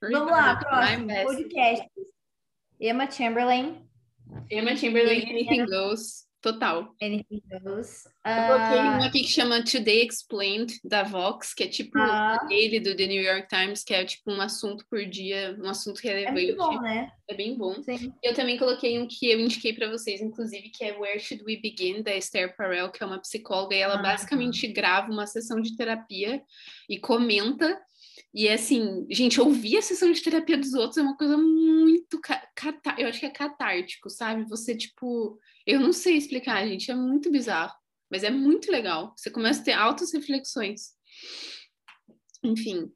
Vamos 0.01 0.31
lá, 0.31 0.55
próximo. 0.55 1.13
Podcast. 1.23 1.83
Emma 2.81 3.09
Chamberlain. 3.11 3.87
Emma 4.49 4.75
Chamberlain, 4.75 5.21
Anything 5.29 5.65
Goes. 5.67 6.25
Total. 6.45 6.95
Anything 7.01 7.41
goes. 7.49 8.05
Eu 8.23 8.47
coloquei 8.47 8.77
uh... 8.77 8.83
um 8.83 9.03
aqui 9.03 9.21
que 9.23 9.29
chama 9.29 9.63
Today 9.63 10.05
Explained, 10.05 10.79
da 10.83 11.01
Vox, 11.01 11.55
que 11.55 11.63
é 11.63 11.67
tipo 11.67 11.97
uh... 11.97 12.51
ele 12.51 12.79
do 12.79 12.95
The 12.95 13.07
New 13.07 13.23
York 13.23 13.47
Times, 13.47 13.83
que 13.83 13.95
é 13.95 14.05
tipo 14.05 14.31
um 14.31 14.39
assunto 14.39 14.85
por 14.87 15.03
dia, 15.07 15.57
um 15.59 15.67
assunto 15.67 15.97
relevante. 15.97 16.51
É 16.51 16.55
bom, 16.55 16.79
né? 16.79 17.11
É 17.27 17.33
bem 17.33 17.57
bom. 17.57 17.81
Sim. 17.81 18.13
Eu 18.21 18.35
também 18.35 18.59
coloquei 18.59 18.99
um 18.99 19.07
que 19.07 19.27
eu 19.27 19.39
indiquei 19.39 19.73
para 19.73 19.89
vocês, 19.89 20.21
inclusive, 20.21 20.69
que 20.69 20.85
é 20.85 20.95
Where 20.95 21.19
Should 21.19 21.43
We 21.43 21.57
Begin, 21.57 22.03
da 22.03 22.15
Esther 22.15 22.55
Perel, 22.55 22.91
que 22.91 23.01
é 23.01 23.07
uma 23.07 23.19
psicóloga, 23.19 23.75
e 23.75 23.79
ela 23.79 23.99
uh 23.99 24.03
basicamente 24.03 24.67
grava 24.67 25.11
uma 25.11 25.25
sessão 25.25 25.59
de 25.59 25.75
terapia 25.75 26.43
e 26.87 26.99
comenta 26.99 27.75
e 28.33 28.47
é 28.47 28.53
assim, 28.53 29.05
gente, 29.09 29.39
ouvir 29.39 29.77
a 29.77 29.81
sessão 29.81 30.11
de 30.11 30.21
terapia 30.21 30.57
dos 30.57 30.73
outros 30.73 30.97
é 30.97 31.01
uma 31.01 31.17
coisa 31.17 31.37
muito. 31.37 32.19
Catar... 32.55 32.99
Eu 32.99 33.07
acho 33.07 33.19
que 33.19 33.25
é 33.25 33.29
catártico, 33.29 34.09
sabe? 34.09 34.47
Você, 34.49 34.75
tipo. 34.75 35.39
Eu 35.65 35.79
não 35.79 35.91
sei 35.91 36.15
explicar, 36.15 36.67
gente, 36.67 36.91
é 36.91 36.95
muito 36.95 37.31
bizarro. 37.31 37.73
Mas 38.09 38.23
é 38.23 38.29
muito 38.29 38.71
legal. 38.71 39.13
Você 39.15 39.31
começa 39.31 39.61
a 39.61 39.63
ter 39.63 39.73
altas 39.73 40.13
reflexões. 40.13 40.93
Enfim. 42.43 42.91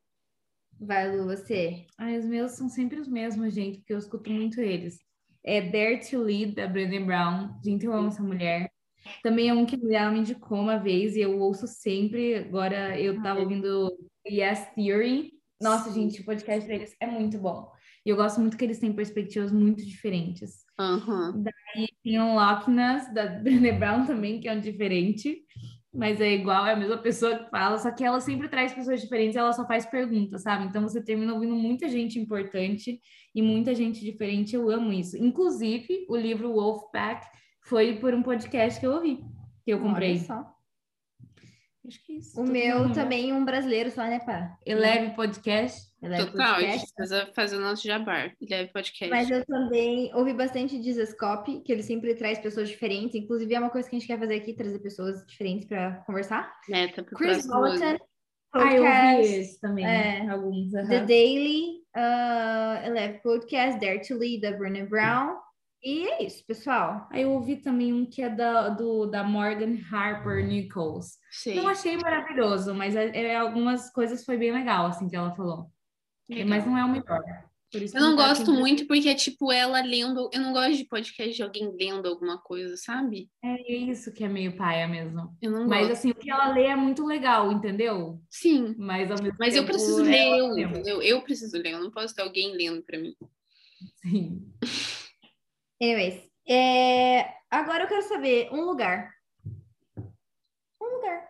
Vai, 0.80 1.15
Lu, 1.15 1.26
você. 1.26 1.86
Ai, 1.97 2.17
os 2.17 2.26
meus 2.26 2.51
são 2.53 2.70
sempre 2.70 2.99
os 2.99 3.07
mesmos, 3.07 3.53
gente, 3.53 3.80
porque 3.80 3.93
eu 3.93 3.97
escuto 3.97 4.32
muito 4.32 4.61
eles. 4.61 4.99
É 5.43 5.61
Dare 5.61 5.99
to 6.07 6.20
Lead, 6.20 6.53
da 6.53 6.67
Brené 6.67 6.99
Brown. 6.99 7.59
Gente, 7.63 7.86
eu 7.86 7.93
amo 7.93 8.09
essa 8.09 8.22
mulher. 8.22 8.72
Também 9.24 9.49
é 9.49 9.53
um 9.53 9.66
que 9.66 9.80
ela 9.93 10.12
me 10.12 10.20
indicou 10.20 10.60
uma 10.60 10.78
vez 10.78 11.16
e 11.16 11.22
eu 11.22 11.39
ouço 11.39 11.68
sempre. 11.68 12.36
Agora 12.36 12.99
eu 12.99 13.22
tava 13.22 13.39
ouvindo 13.39 13.91
Yes 14.28 14.68
Theory. 14.76 15.34
Nossa, 15.62 15.91
gente, 15.91 16.22
o 16.22 16.26
podcast 16.26 16.68
deles 16.68 16.95
é 16.99 17.07
muito 17.07 17.38
bom. 17.38 17.70
E 18.05 18.10
eu 18.10 18.16
gosto 18.16 18.39
muito 18.39 18.57
que 18.57 18.64
eles 18.64 18.80
têm 18.80 18.93
perspectivas 18.93 19.51
muito 19.51 19.86
diferentes. 19.86 20.66
Uhum. 20.80 21.43
Daí 21.43 21.88
tem 22.03 22.20
o 22.20 22.34
Lockness, 22.34 23.14
da 23.14 23.28
Brené 23.28 23.74
Brown 23.74 24.05
também, 24.05 24.39
que 24.39 24.47
é 24.47 24.53
um 24.53 24.60
diferente. 24.60 25.43
Mas 25.93 26.22
é 26.22 26.32
igual, 26.32 26.68
é 26.68 26.74
a 26.74 26.76
mesma 26.76 26.99
pessoa 26.99 27.39
que 27.39 27.49
fala, 27.49 27.78
só 27.80 27.91
que 27.91 28.03
ela 28.03 28.22
sempre 28.22 28.47
traz 28.47 28.72
pessoas 28.72 29.01
diferentes 29.01 29.36
ela 29.36 29.51
só 29.51 29.66
faz 29.66 29.88
perguntas, 29.88 30.43
sabe? 30.43 30.66
Então 30.66 30.84
você 30.84 31.03
termina 31.03 31.34
ouvindo 31.34 31.55
muita 31.55 31.89
gente 31.89 32.20
importante 32.20 33.01
e 33.34 33.41
muita 33.41 33.74
gente 33.74 33.99
diferente. 34.05 34.55
Eu 34.55 34.70
amo 34.70 34.93
isso. 34.93 35.18
Inclusive, 35.18 36.05
o 36.07 36.16
livro 36.16 36.53
Wolfpack 36.53 37.26
foi 37.70 37.97
por 37.97 38.15
um 38.15 38.24
podcast 38.24 38.80
que 38.80 38.88
eu 38.88 38.93
ouvi, 38.93 39.24
que 39.63 39.72
eu 39.72 39.80
comprei. 39.80 40.13
Olha 40.13 40.20
só. 40.20 40.55
Acho 41.88 42.03
que 42.03 42.13
é 42.13 42.15
isso. 42.17 42.41
O 42.41 42.43
meu 42.43 42.91
também, 42.93 43.32
um 43.32 43.45
brasileiro 43.45 43.91
só, 43.91 44.03
né, 44.03 44.20
pá? 44.20 44.57
Eleve 44.65 45.15
Podcast. 45.15 45.88
Eleve 46.01 46.32
Total, 46.32 46.55
podcast. 46.55 46.65
a 46.65 46.78
gente 46.78 46.93
precisa 46.93 47.32
fazer 47.34 47.57
o 47.57 47.61
nosso 47.61 47.88
jabar. 47.88 48.36
Eleve 48.41 48.72
Podcast. 48.74 49.09
Mas 49.09 49.30
eu 49.30 49.45
também 49.45 50.13
ouvi 50.15 50.34
bastante 50.34 50.80
Dizascope, 50.80 51.61
que 51.61 51.72
ele 51.72 51.84
sempre 51.84 52.15
traz 52.15 52.39
pessoas 52.39 52.70
diferentes. 52.70 53.15
Inclusive, 53.15 53.53
é 53.53 53.59
uma 53.59 53.70
coisa 53.70 53.88
que 53.88 53.95
a 53.95 53.99
gente 53.99 54.07
quer 54.07 54.20
fazer 54.20 54.36
aqui, 54.36 54.53
trazer 54.53 54.80
pessoas 54.80 55.26
diferentes 55.26 55.67
para 55.67 56.03
conversar. 56.05 56.51
Meta 56.67 57.03
pro 57.03 57.15
Chris 57.15 57.45
Bolton. 57.45 57.97
Ah, 58.51 58.74
eu 58.74 59.22
vi 59.22 59.36
esse 59.36 59.61
também, 59.61 59.86
é, 59.86 60.28
alguns. 60.28 60.72
The 60.72 61.05
Daily, 61.05 61.84
uh, 61.95 62.88
Eleve 62.88 63.20
Podcast, 63.22 63.80
Dare 63.80 64.01
to 64.01 64.15
Lead, 64.15 64.41
da 64.41 64.57
Brené 64.57 64.86
Brown. 64.88 65.38
E 65.82 66.07
é 66.07 66.23
isso, 66.23 66.45
pessoal. 66.45 67.07
Aí 67.09 67.21
eu 67.21 67.32
ouvi 67.32 67.55
também 67.55 67.93
um 67.93 68.05
que 68.05 68.21
é 68.21 68.30
da, 68.30 68.69
do, 68.69 69.05
da 69.05 69.23
Morgan 69.23 69.77
Harper 69.89 70.45
Nichols. 70.45 71.17
Sim. 71.32 71.55
Não 71.55 71.69
achei 71.69 71.95
maravilhoso, 71.95 72.73
mas 72.73 72.95
é, 72.95 73.09
é, 73.15 73.38
algumas 73.38 73.89
coisas 73.91 74.25
foi 74.25 74.38
bem 74.38 74.51
legal, 74.51 74.88
assim, 74.88 75.07
que 75.07 75.15
ela 75.15 75.32
falou. 75.32 75.67
Legal. 76.30 76.47
Mas 76.47 76.65
não 76.65 76.77
é 76.77 76.84
o 76.84 76.89
melhor. 76.89 77.21
eu 77.73 78.01
não 78.01 78.15
gosto 78.15 78.51
muito 78.51 78.86
porque 78.88 79.07
é 79.07 79.15
tipo 79.15 79.53
ela 79.53 79.82
lendo. 79.82 80.30
Eu 80.34 80.41
não 80.41 80.51
gosto 80.51 80.75
de 80.75 80.86
podcast 80.86 81.34
de 81.34 81.43
alguém 81.43 81.73
lendo 81.80 82.09
alguma 82.09 82.38
coisa, 82.38 82.75
sabe? 82.75 83.30
É 83.41 83.71
isso 83.71 84.13
que 84.13 84.25
é 84.25 84.27
meio 84.27 84.57
paia 84.57 84.86
mesmo. 84.86 85.34
Eu 85.41 85.49
não 85.49 85.65
Mas 85.65 85.88
gosto. 85.88 85.93
assim, 85.93 86.11
o 86.11 86.15
que 86.15 86.30
ela 86.30 86.53
lê 86.53 86.65
é 86.65 86.75
muito 86.75 87.05
legal, 87.05 87.53
entendeu? 87.53 88.21
Sim. 88.30 88.75
Mas, 88.77 89.09
ao 89.09 89.17
mesmo 89.23 89.38
Mas 89.39 89.53
tempo, 89.53 89.63
eu 89.63 89.67
preciso 89.71 90.03
ler, 90.03 90.59
entendeu? 90.59 91.01
Eu 91.01 91.21
preciso 91.21 91.57
ler, 91.57 91.71
eu 91.71 91.80
não 91.80 91.89
posso 91.89 92.13
ter 92.13 92.21
alguém 92.21 92.53
lendo 92.53 92.84
para 92.84 92.99
mim. 92.99 93.15
Sim. 94.03 94.45
Anyways, 95.82 96.30
é... 96.45 97.21
agora 97.49 97.84
eu 97.84 97.88
quero 97.88 98.01
saber 98.01 98.49
um 98.51 98.65
lugar. 98.65 99.13
Um 100.82 100.86
lugar. 100.86 101.25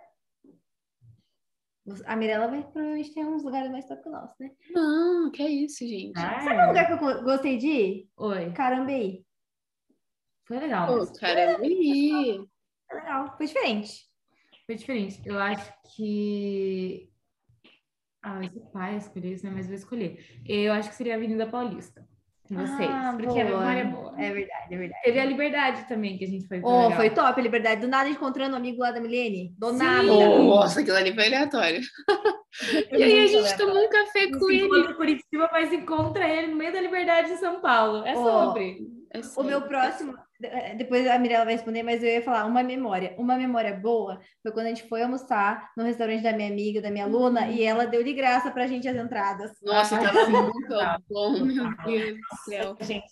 A 2.05 2.15
Mirella 2.15 2.47
vai 2.47 2.63
provavelmente 2.63 3.13
ter 3.13 3.25
uns 3.25 3.43
lugares 3.43 3.71
mais 3.71 3.85
top 3.85 4.01
que 4.01 4.09
o 4.09 4.11
nosso, 4.11 4.35
né? 4.39 4.51
Não, 4.71 5.31
que 5.31 5.43
é 5.43 5.49
isso, 5.49 5.87
gente. 5.87 6.17
Ah, 6.17 6.41
Sabe 6.41 6.63
um 6.63 6.67
lugar 6.67 6.87
que 6.87 6.93
eu 6.93 7.23
gostei 7.23 7.57
de 7.57 7.67
ir? 7.67 8.09
Oi. 8.17 8.51
Carambeí. 8.53 9.23
Foi 10.47 10.59
legal. 10.59 10.87
Pô, 10.87 11.13
Carambeí. 11.19 12.43
Foi 12.87 12.99
legal. 12.99 13.37
Foi 13.37 13.45
diferente. 13.45 14.09
Foi 14.65 14.75
diferente. 14.75 15.21
Eu 15.25 15.39
acho 15.39 15.73
que. 15.95 17.11
Ah, 18.21 18.43
esse 18.43 18.59
pai 18.71 18.97
escolher 18.97 19.33
isso, 19.33 19.45
né? 19.45 19.51
Mas 19.51 19.67
vou 19.67 19.75
escolher. 19.75 20.41
Eu 20.45 20.73
acho 20.73 20.89
que 20.89 20.95
seria 20.95 21.13
a 21.13 21.17
Avenida 21.17 21.47
Paulista 21.47 22.07
com 22.49 22.55
vocês. 22.55 22.89
Ah, 22.89 23.15
porque 23.15 23.27
boa. 23.27 23.41
a 23.41 23.45
memória 23.45 23.79
é 23.79 23.85
boa. 23.85 24.13
É 24.17 24.33
verdade, 24.33 24.73
é 24.73 24.77
verdade. 24.77 25.01
Teve 25.03 25.19
a 25.19 25.25
Liberdade 25.25 25.87
também, 25.87 26.17
que 26.17 26.25
a 26.25 26.27
gente 26.27 26.47
foi. 26.47 26.59
Oh, 26.63 26.91
foi 26.91 27.11
top 27.11 27.39
a 27.39 27.43
Liberdade. 27.43 27.81
Do 27.81 27.87
nada 27.87 28.09
encontrando 28.09 28.55
um 28.55 28.57
amigo 28.57 28.81
lá 28.81 28.91
da 28.91 28.99
Milene. 28.99 29.53
Do 29.57 29.69
Sim. 29.69 29.77
nada. 29.77 30.03
Nossa, 30.03 30.81
aquilo 30.81 30.97
ali 30.97 31.13
foi 31.13 31.27
aleatório. 31.27 31.79
e 32.91 33.03
aí 33.03 33.23
a 33.23 33.27
gente 33.27 33.57
tomou 33.57 33.85
um 33.85 33.89
café 33.89 34.27
com 34.31 34.49
ele. 34.49 34.93
Curitiba, 34.95 35.49
mas 35.51 35.71
encontra 35.71 36.27
ele 36.27 36.47
no 36.47 36.57
meio 36.57 36.73
da 36.73 36.81
Liberdade 36.81 37.29
de 37.29 37.37
São 37.37 37.61
Paulo. 37.61 38.05
É 38.05 38.17
oh, 38.17 38.23
sobre. 38.23 38.98
É 39.11 39.21
o 39.35 39.43
meu 39.43 39.61
próximo, 39.63 40.15
é, 40.43 40.75
depois 40.75 41.07
a 41.07 41.17
Mirella 41.17 41.45
vai 41.45 41.55
responder, 41.55 41.83
mas 41.83 42.03
eu 42.03 42.09
ia 42.09 42.21
falar 42.21 42.45
uma 42.45 42.61
memória. 42.63 43.15
Uma 43.17 43.35
memória 43.35 43.75
boa 43.75 44.19
foi 44.41 44.51
quando 44.51 44.67
a 44.67 44.69
gente 44.69 44.87
foi 44.87 45.01
almoçar 45.01 45.71
no 45.75 45.83
restaurante 45.83 46.21
da 46.21 46.33
minha 46.33 46.49
amiga, 46.49 46.81
da 46.81 46.91
minha 46.91 47.05
aluna, 47.05 47.41
uhum. 47.41 47.51
e 47.51 47.63
ela 47.63 47.87
deu 47.87 48.03
de 48.03 48.13
graça 48.13 48.51
pra 48.51 48.67
gente 48.67 48.87
as 48.87 48.95
entradas. 48.95 49.51
Nossa, 49.63 49.97
ah, 49.97 49.99
tava 49.99 50.29
muito 50.29 50.67
bom, 51.09 51.39
meu 51.43 51.75
Deus 51.85 52.17
do 52.17 52.37
céu. 52.45 52.77
Gente, 52.81 53.11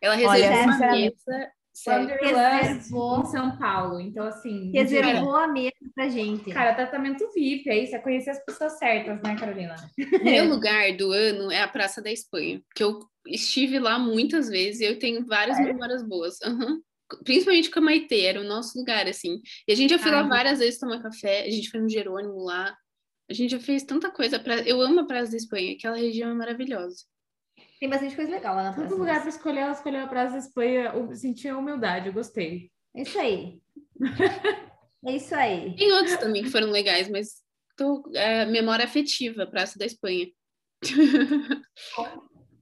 ela 0.00 0.14
reservou 0.14 0.62
uma 0.64 0.90
mesa 0.90 1.50
reservou 1.86 3.20
em 3.20 3.26
São 3.26 3.58
Paulo. 3.58 4.00
Então, 4.00 4.26
assim. 4.26 4.70
Reservou 4.72 5.36
a 5.36 5.48
mesa 5.48 5.72
pra 5.94 6.08
gente. 6.08 6.50
Cara, 6.50 6.74
tratamento 6.74 7.30
VIP, 7.34 7.68
é 7.68 7.82
isso, 7.82 7.94
é 7.94 7.98
conhecer 7.98 8.30
as 8.30 8.44
pessoas 8.44 8.78
certas, 8.78 9.20
né, 9.22 9.36
Carolina? 9.38 9.76
Meu 10.22 10.48
lugar 10.48 10.96
do 10.96 11.12
ano 11.12 11.50
é 11.50 11.62
a 11.62 11.68
Praça 11.68 12.02
da 12.02 12.10
Espanha, 12.10 12.62
que 12.74 12.82
eu 12.82 13.00
estive 13.26 13.78
lá 13.78 13.98
muitas 13.98 14.48
vezes 14.48 14.80
e 14.80 14.84
eu 14.84 14.98
tenho 14.98 15.24
várias 15.26 15.58
é. 15.58 15.62
memórias 15.62 16.02
boas. 16.02 16.38
Uhum. 16.44 16.80
Principalmente 17.24 17.70
com 17.70 17.78
a 17.78 17.82
Maitê, 17.82 18.22
era 18.22 18.40
o 18.40 18.44
nosso 18.44 18.78
lugar, 18.78 19.06
assim. 19.06 19.40
E 19.66 19.72
a 19.72 19.76
gente 19.76 19.90
já 19.90 19.98
foi 19.98 20.10
lá 20.10 20.22
várias 20.22 20.58
vezes 20.58 20.78
tomar 20.78 21.02
café, 21.02 21.44
a 21.44 21.50
gente 21.50 21.70
foi 21.70 21.80
no 21.80 21.88
Jerônimo 21.88 22.42
lá. 22.42 22.76
A 23.30 23.34
gente 23.34 23.50
já 23.50 23.60
fez 23.60 23.82
tanta 23.82 24.10
coisa. 24.10 24.38
Pra... 24.38 24.56
Eu 24.62 24.80
amo 24.80 25.00
a 25.00 25.06
Praça 25.06 25.30
da 25.30 25.36
Espanha, 25.36 25.74
aquela 25.74 25.96
região 25.96 26.30
é 26.30 26.34
maravilhosa. 26.34 27.04
Tem 27.80 27.88
bastante 27.88 28.16
coisa 28.16 28.30
legal 28.30 28.56
lá 28.56 28.64
na 28.64 28.72
Praça. 28.72 28.88
Todo 28.88 28.98
lugar 28.98 29.20
para 29.20 29.28
escolher, 29.28 29.60
ela 29.60 29.72
escolheu 29.72 30.04
a 30.04 30.08
Praça 30.08 30.32
da 30.32 30.38
Espanha. 30.38 30.92
Eu 30.94 31.14
senti 31.14 31.48
a 31.48 31.56
humildade, 31.56 32.08
eu 32.08 32.12
gostei. 32.12 32.70
É 32.94 33.02
isso 33.02 33.18
aí. 33.18 33.60
é 35.06 35.12
isso 35.12 35.34
aí. 35.34 35.76
Tem 35.76 35.92
outros 35.92 36.16
também 36.16 36.42
que 36.42 36.50
foram 36.50 36.70
legais, 36.70 37.08
mas 37.08 37.42
tô, 37.76 38.10
é, 38.14 38.44
memória 38.46 38.84
afetiva, 38.84 39.46
Praça 39.46 39.78
da 39.78 39.86
Espanha. 39.86 40.26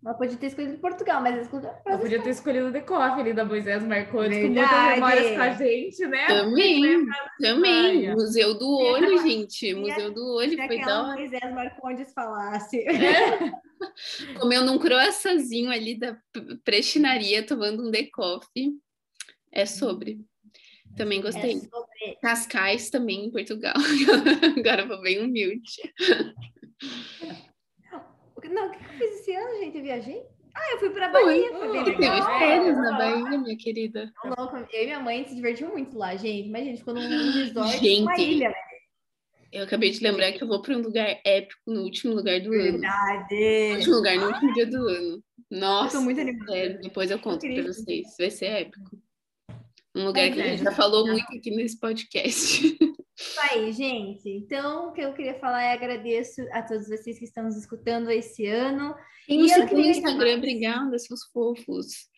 Ela 0.07 0.15
podia 0.15 0.37
ter 0.37 0.47
escolhido 0.47 0.79
Portugal, 0.79 1.21
mas 1.21 1.33
ela 1.33 1.43
escolheu 1.43 1.71
Ela 1.85 1.99
podia 1.99 2.23
ter 2.23 2.31
escolhido 2.31 2.69
o 2.69 2.71
Decoff 2.71 3.21
ali 3.21 3.33
da 3.33 3.45
Moisés 3.45 3.83
Marcondes, 3.83 4.39
com 4.39 4.53
muitas 4.53 4.89
memórias 4.95 5.35
com 5.35 5.43
a 5.43 5.51
gente, 5.51 6.07
né? 6.07 6.27
Também, 6.29 7.07
também. 7.41 8.13
Museu 8.13 8.57
do 8.57 8.71
Olho, 8.71 9.19
gente. 9.23 9.75
Museu 9.75 10.15
do 10.15 10.37
Olho 10.37 10.51
se 10.51 10.65
foi 10.65 10.81
da 10.81 11.03
hora. 11.03 11.15
Moisés 11.17 11.53
Marcondes 11.53 12.13
falasse. 12.13 12.87
É. 12.87 13.51
Comendo 14.41 14.73
um 14.73 14.79
croissantinho 14.79 15.71
ali 15.71 15.99
da 15.99 16.19
prestinaria, 16.65 17.45
tomando 17.45 17.87
um 17.87 17.91
Decoff. 17.91 18.47
É 19.53 19.67
sobre. 19.67 20.21
Também 20.97 21.21
gostei. 21.21 21.53
É 21.53 21.59
sobre... 21.59 22.19
Cascais 22.21 22.91
também 22.91 23.27
em 23.27 23.31
Portugal. 23.31 23.75
Agora 24.59 24.87
vou 24.87 25.01
bem 25.01 25.23
humilde. 25.23 25.93
Não, 28.51 28.69
o 28.69 28.71
que 28.71 28.79
eu 28.79 28.89
fiz 28.99 29.21
esse 29.21 29.35
ano, 29.35 29.59
gente? 29.59 29.77
Eu 29.77 29.83
viajei? 29.83 30.23
Ah, 30.55 30.73
eu 30.73 30.79
fui 30.79 30.91
pra 30.91 31.09
Bahia, 31.11 31.53
foi, 31.53 31.73
bem 31.73 31.85
legal. 31.85 32.25
Teve 32.25 32.39
férias 32.39 32.77
na 32.79 32.97
Bahia, 32.97 33.39
minha 33.39 33.57
querida. 33.59 34.11
Eu 34.25 34.83
e 34.83 34.85
minha 34.87 35.01
mãe 35.01 35.27
se 35.27 35.35
divertiu 35.35 35.69
muito 35.69 35.99
lá, 35.99 36.17
gente. 36.17 36.49
Mas 36.49 36.63
a 36.63 36.65
gente 36.65 36.79
ficou 36.79 36.95
num 36.95 37.01
resort, 37.33 37.79
gente, 37.79 38.03
uma 38.03 38.19
ilha, 38.19 38.49
né? 38.49 38.55
Eu 39.57 39.65
acabei 39.65 39.91
de 39.91 40.01
lembrar 40.01 40.33
que 40.33 40.45
eu 40.45 40.47
vou 40.47 40.61
para 40.61 40.77
um 40.77 40.83
lugar 40.83 41.19
épico 41.25 41.63
no 41.67 41.81
último 41.85 42.13
lugar 42.13 42.39
do 42.43 42.51
Verdade. 42.51 43.35
ano. 43.35 43.71
No 43.71 43.77
último 43.77 43.95
lugar, 43.95 44.17
no 44.19 44.27
último 44.27 44.53
dia 44.53 44.67
do 44.67 44.77
ano. 44.87 45.25
Nossa, 45.51 45.97
eu 45.97 46.01
tô 46.01 46.05
muito 46.05 46.21
animada. 46.21 46.57
É, 46.59 46.69
depois 46.75 47.11
eu 47.11 47.19
conto 47.19 47.41
para 47.41 47.63
vocês. 47.63 48.07
Vai 48.19 48.31
ser 48.31 48.47
épico. 48.47 49.01
Um 49.95 50.05
lugar 50.05 50.27
é, 50.27 50.31
que 50.31 50.43
a 50.43 50.47
gente 50.49 50.63
já 50.63 50.73
falou 50.73 51.07
muito 51.07 51.25
aqui 51.35 51.51
nesse 51.53 51.81
podcast. 51.81 52.77
Isso 53.19 53.41
aí, 53.51 53.73
gente. 53.73 54.29
Então, 54.29 54.89
o 54.89 54.93
que 54.93 55.01
eu 55.01 55.15
queria 55.15 55.39
falar 55.39 55.63
é 55.63 55.73
agradeço 55.73 56.43
a 56.53 56.61
todos 56.61 56.87
vocês 56.87 57.19
que 57.19 57.25
estão 57.25 57.45
nos 57.45 57.57
escutando 57.57 58.11
esse 58.11 58.45
ano. 58.47 58.95
E 59.27 59.39
no 59.39 59.49
segundo 59.49 59.81
Instagram, 59.81 60.37
obrigada, 60.37 60.99
seus 60.99 61.25
fofos. 61.33 62.11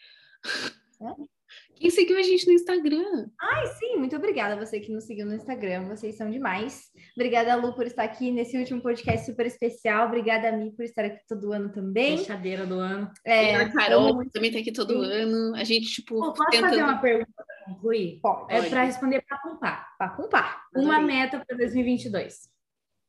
É? 1.01 1.38
Quem 1.79 1.91
seguiu 1.91 2.19
a 2.19 2.23
gente 2.23 2.47
no 2.47 2.53
Instagram? 2.53 3.29
Ai, 3.41 3.67
sim, 3.79 3.97
muito 3.97 4.17
obrigada 4.17 4.55
a 4.55 4.59
você 4.59 4.81
que 4.81 4.91
nos 4.91 5.05
seguiu 5.05 5.25
no 5.25 5.35
Instagram. 5.35 5.87
Vocês 5.87 6.17
são 6.17 6.29
demais. 6.29 6.91
Obrigada, 7.15 7.55
Lu, 7.55 7.73
por 7.75 7.87
estar 7.87 8.03
aqui 8.03 8.33
nesse 8.33 8.59
último 8.59 8.83
podcast 8.83 9.25
super 9.25 9.47
especial. 9.47 10.09
Obrigada 10.09 10.49
a 10.49 10.53
mim 10.53 10.73
por 10.73 10.85
estar 10.85 11.05
aqui 11.05 11.21
todo 11.29 11.53
ano 11.53 11.71
também. 11.71 12.19
Fechadeira 12.19 12.67
do 12.67 12.81
ano. 12.81 13.11
É, 13.25 13.53
e 13.53 13.55
a 13.55 13.73
Carol 13.73 14.23
eu... 14.23 14.31
também 14.31 14.51
tá 14.51 14.59
aqui 14.59 14.73
todo 14.73 14.93
sim. 14.93 15.13
ano. 15.13 15.55
A 15.55 15.63
gente, 15.63 15.87
tipo. 15.87 16.17
Pô, 16.17 16.33
posso 16.33 16.51
tentando... 16.51 16.71
fazer 16.71 16.83
uma 16.83 16.99
pergunta 16.99 17.33
para 17.37 17.65
concluir? 17.67 18.19
Pode. 18.21 18.53
É 18.53 18.69
para 18.69 18.85
responder 18.85 19.23
para 19.23 19.39
cumpar. 19.39 19.89
Para 19.97 20.09
cumpar. 20.11 20.63
Uma 20.75 21.01
meta 21.01 21.45
para 21.47 21.57
2022. 21.57 22.49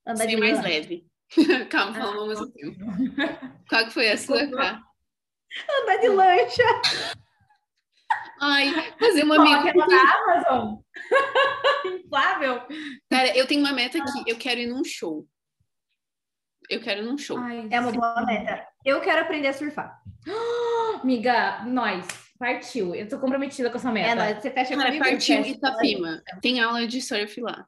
Andar 0.05 0.30
Ser 0.30 0.38
mais 0.38 0.63
leve. 0.63 1.07
Calma, 1.70 1.91
ah, 1.91 1.99
falando 1.99 2.20
ao 2.20 2.28
mesmo 2.28 2.51
tempo. 2.51 2.78
Qual 3.67 3.86
que 3.86 3.93
foi 3.93 4.11
a 4.11 4.17
sua, 4.17 4.47
Cá? 4.47 4.82
Andar 5.82 5.97
de 5.97 6.09
lancha. 6.09 6.63
Ai, 8.40 8.94
fazer 9.00 9.24
uma 9.24 9.44
meta. 9.44 9.74
na 9.78 10.16
Amazon. 10.16 10.80
Inflável. 11.86 12.62
Cara, 13.10 13.38
eu 13.38 13.48
tenho 13.48 13.62
uma 13.62 13.74
meta 13.74 13.98
aqui. 13.98 14.24
Eu 14.26 14.38
quero 14.38 14.60
ir 14.60 14.68
num 14.68 14.84
show. 14.84 15.28
Eu 16.70 16.82
quero 16.82 17.02
ir 17.02 17.06
num 17.06 17.18
show. 17.18 17.38
Ai, 17.38 17.68
é 17.70 17.80
uma 17.80 17.92
boa 17.92 18.26
meta. 18.26 18.66
Eu 18.86 19.02
quero 19.02 19.22
aprender 19.22 19.48
a 19.48 19.54
surfar. 19.54 20.00
Amiga, 21.04 21.64
nós. 21.66 22.08
Partiu. 22.38 22.96
Eu 22.96 23.08
tô 23.10 23.20
comprometida 23.20 23.70
com 23.70 23.78
essa 23.78 23.92
meta. 23.92 24.12
É, 24.12 24.16
nós, 24.16 24.42
você 24.42 24.50
fecha 24.50 24.78
Cara, 24.78 24.98
partiu 24.98 25.42
Itapima. 25.42 26.24
Tem 26.42 26.62
aula 26.62 26.88
de 26.88 27.02
surf 27.02 27.42
lá. 27.42 27.68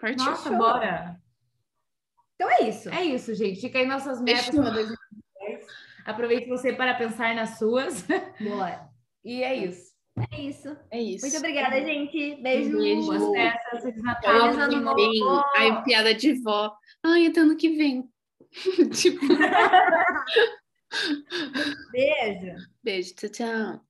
Partiu. 0.00 0.24
Nossa, 0.24 0.50
bora. 0.50 1.16
Então 2.34 2.50
é 2.50 2.68
isso. 2.68 2.88
É 2.88 3.04
isso, 3.04 3.34
gente. 3.34 3.60
Fica 3.60 3.78
aí 3.78 3.86
nossas 3.86 4.20
metas 4.20 4.50
para 4.50 4.70
2010. 4.70 5.66
Aproveite 6.04 6.48
você 6.48 6.72
para 6.72 6.94
pensar 6.94 7.34
nas 7.34 7.58
suas. 7.58 8.04
Boa. 8.40 8.88
E 9.22 9.42
é 9.42 9.54
isso. 9.54 9.89
É 10.32 10.40
isso. 10.40 10.76
É 10.90 11.00
isso. 11.00 11.24
Muito 11.24 11.38
obrigada, 11.38 11.84
gente. 11.84 12.36
Beijo. 12.42 12.76
Beijo. 12.76 13.06
Boas 13.06 13.32
festas, 13.32 13.82
Feliz 13.82 14.02
Natal. 14.02 14.40
Feliz 14.40 14.58
ano 14.58 14.80
novo. 14.80 15.44
Ai, 15.56 15.82
piada 15.84 16.14
de 16.14 16.34
vó. 16.42 16.74
Ai, 17.02 17.26
até 17.26 17.40
ano 17.40 17.56
que 17.56 17.68
vem. 17.70 18.08
tipo... 18.92 19.26
Beijo. 21.92 22.56
Beijo. 22.82 23.14
Tchau, 23.14 23.30
tchau. 23.30 23.80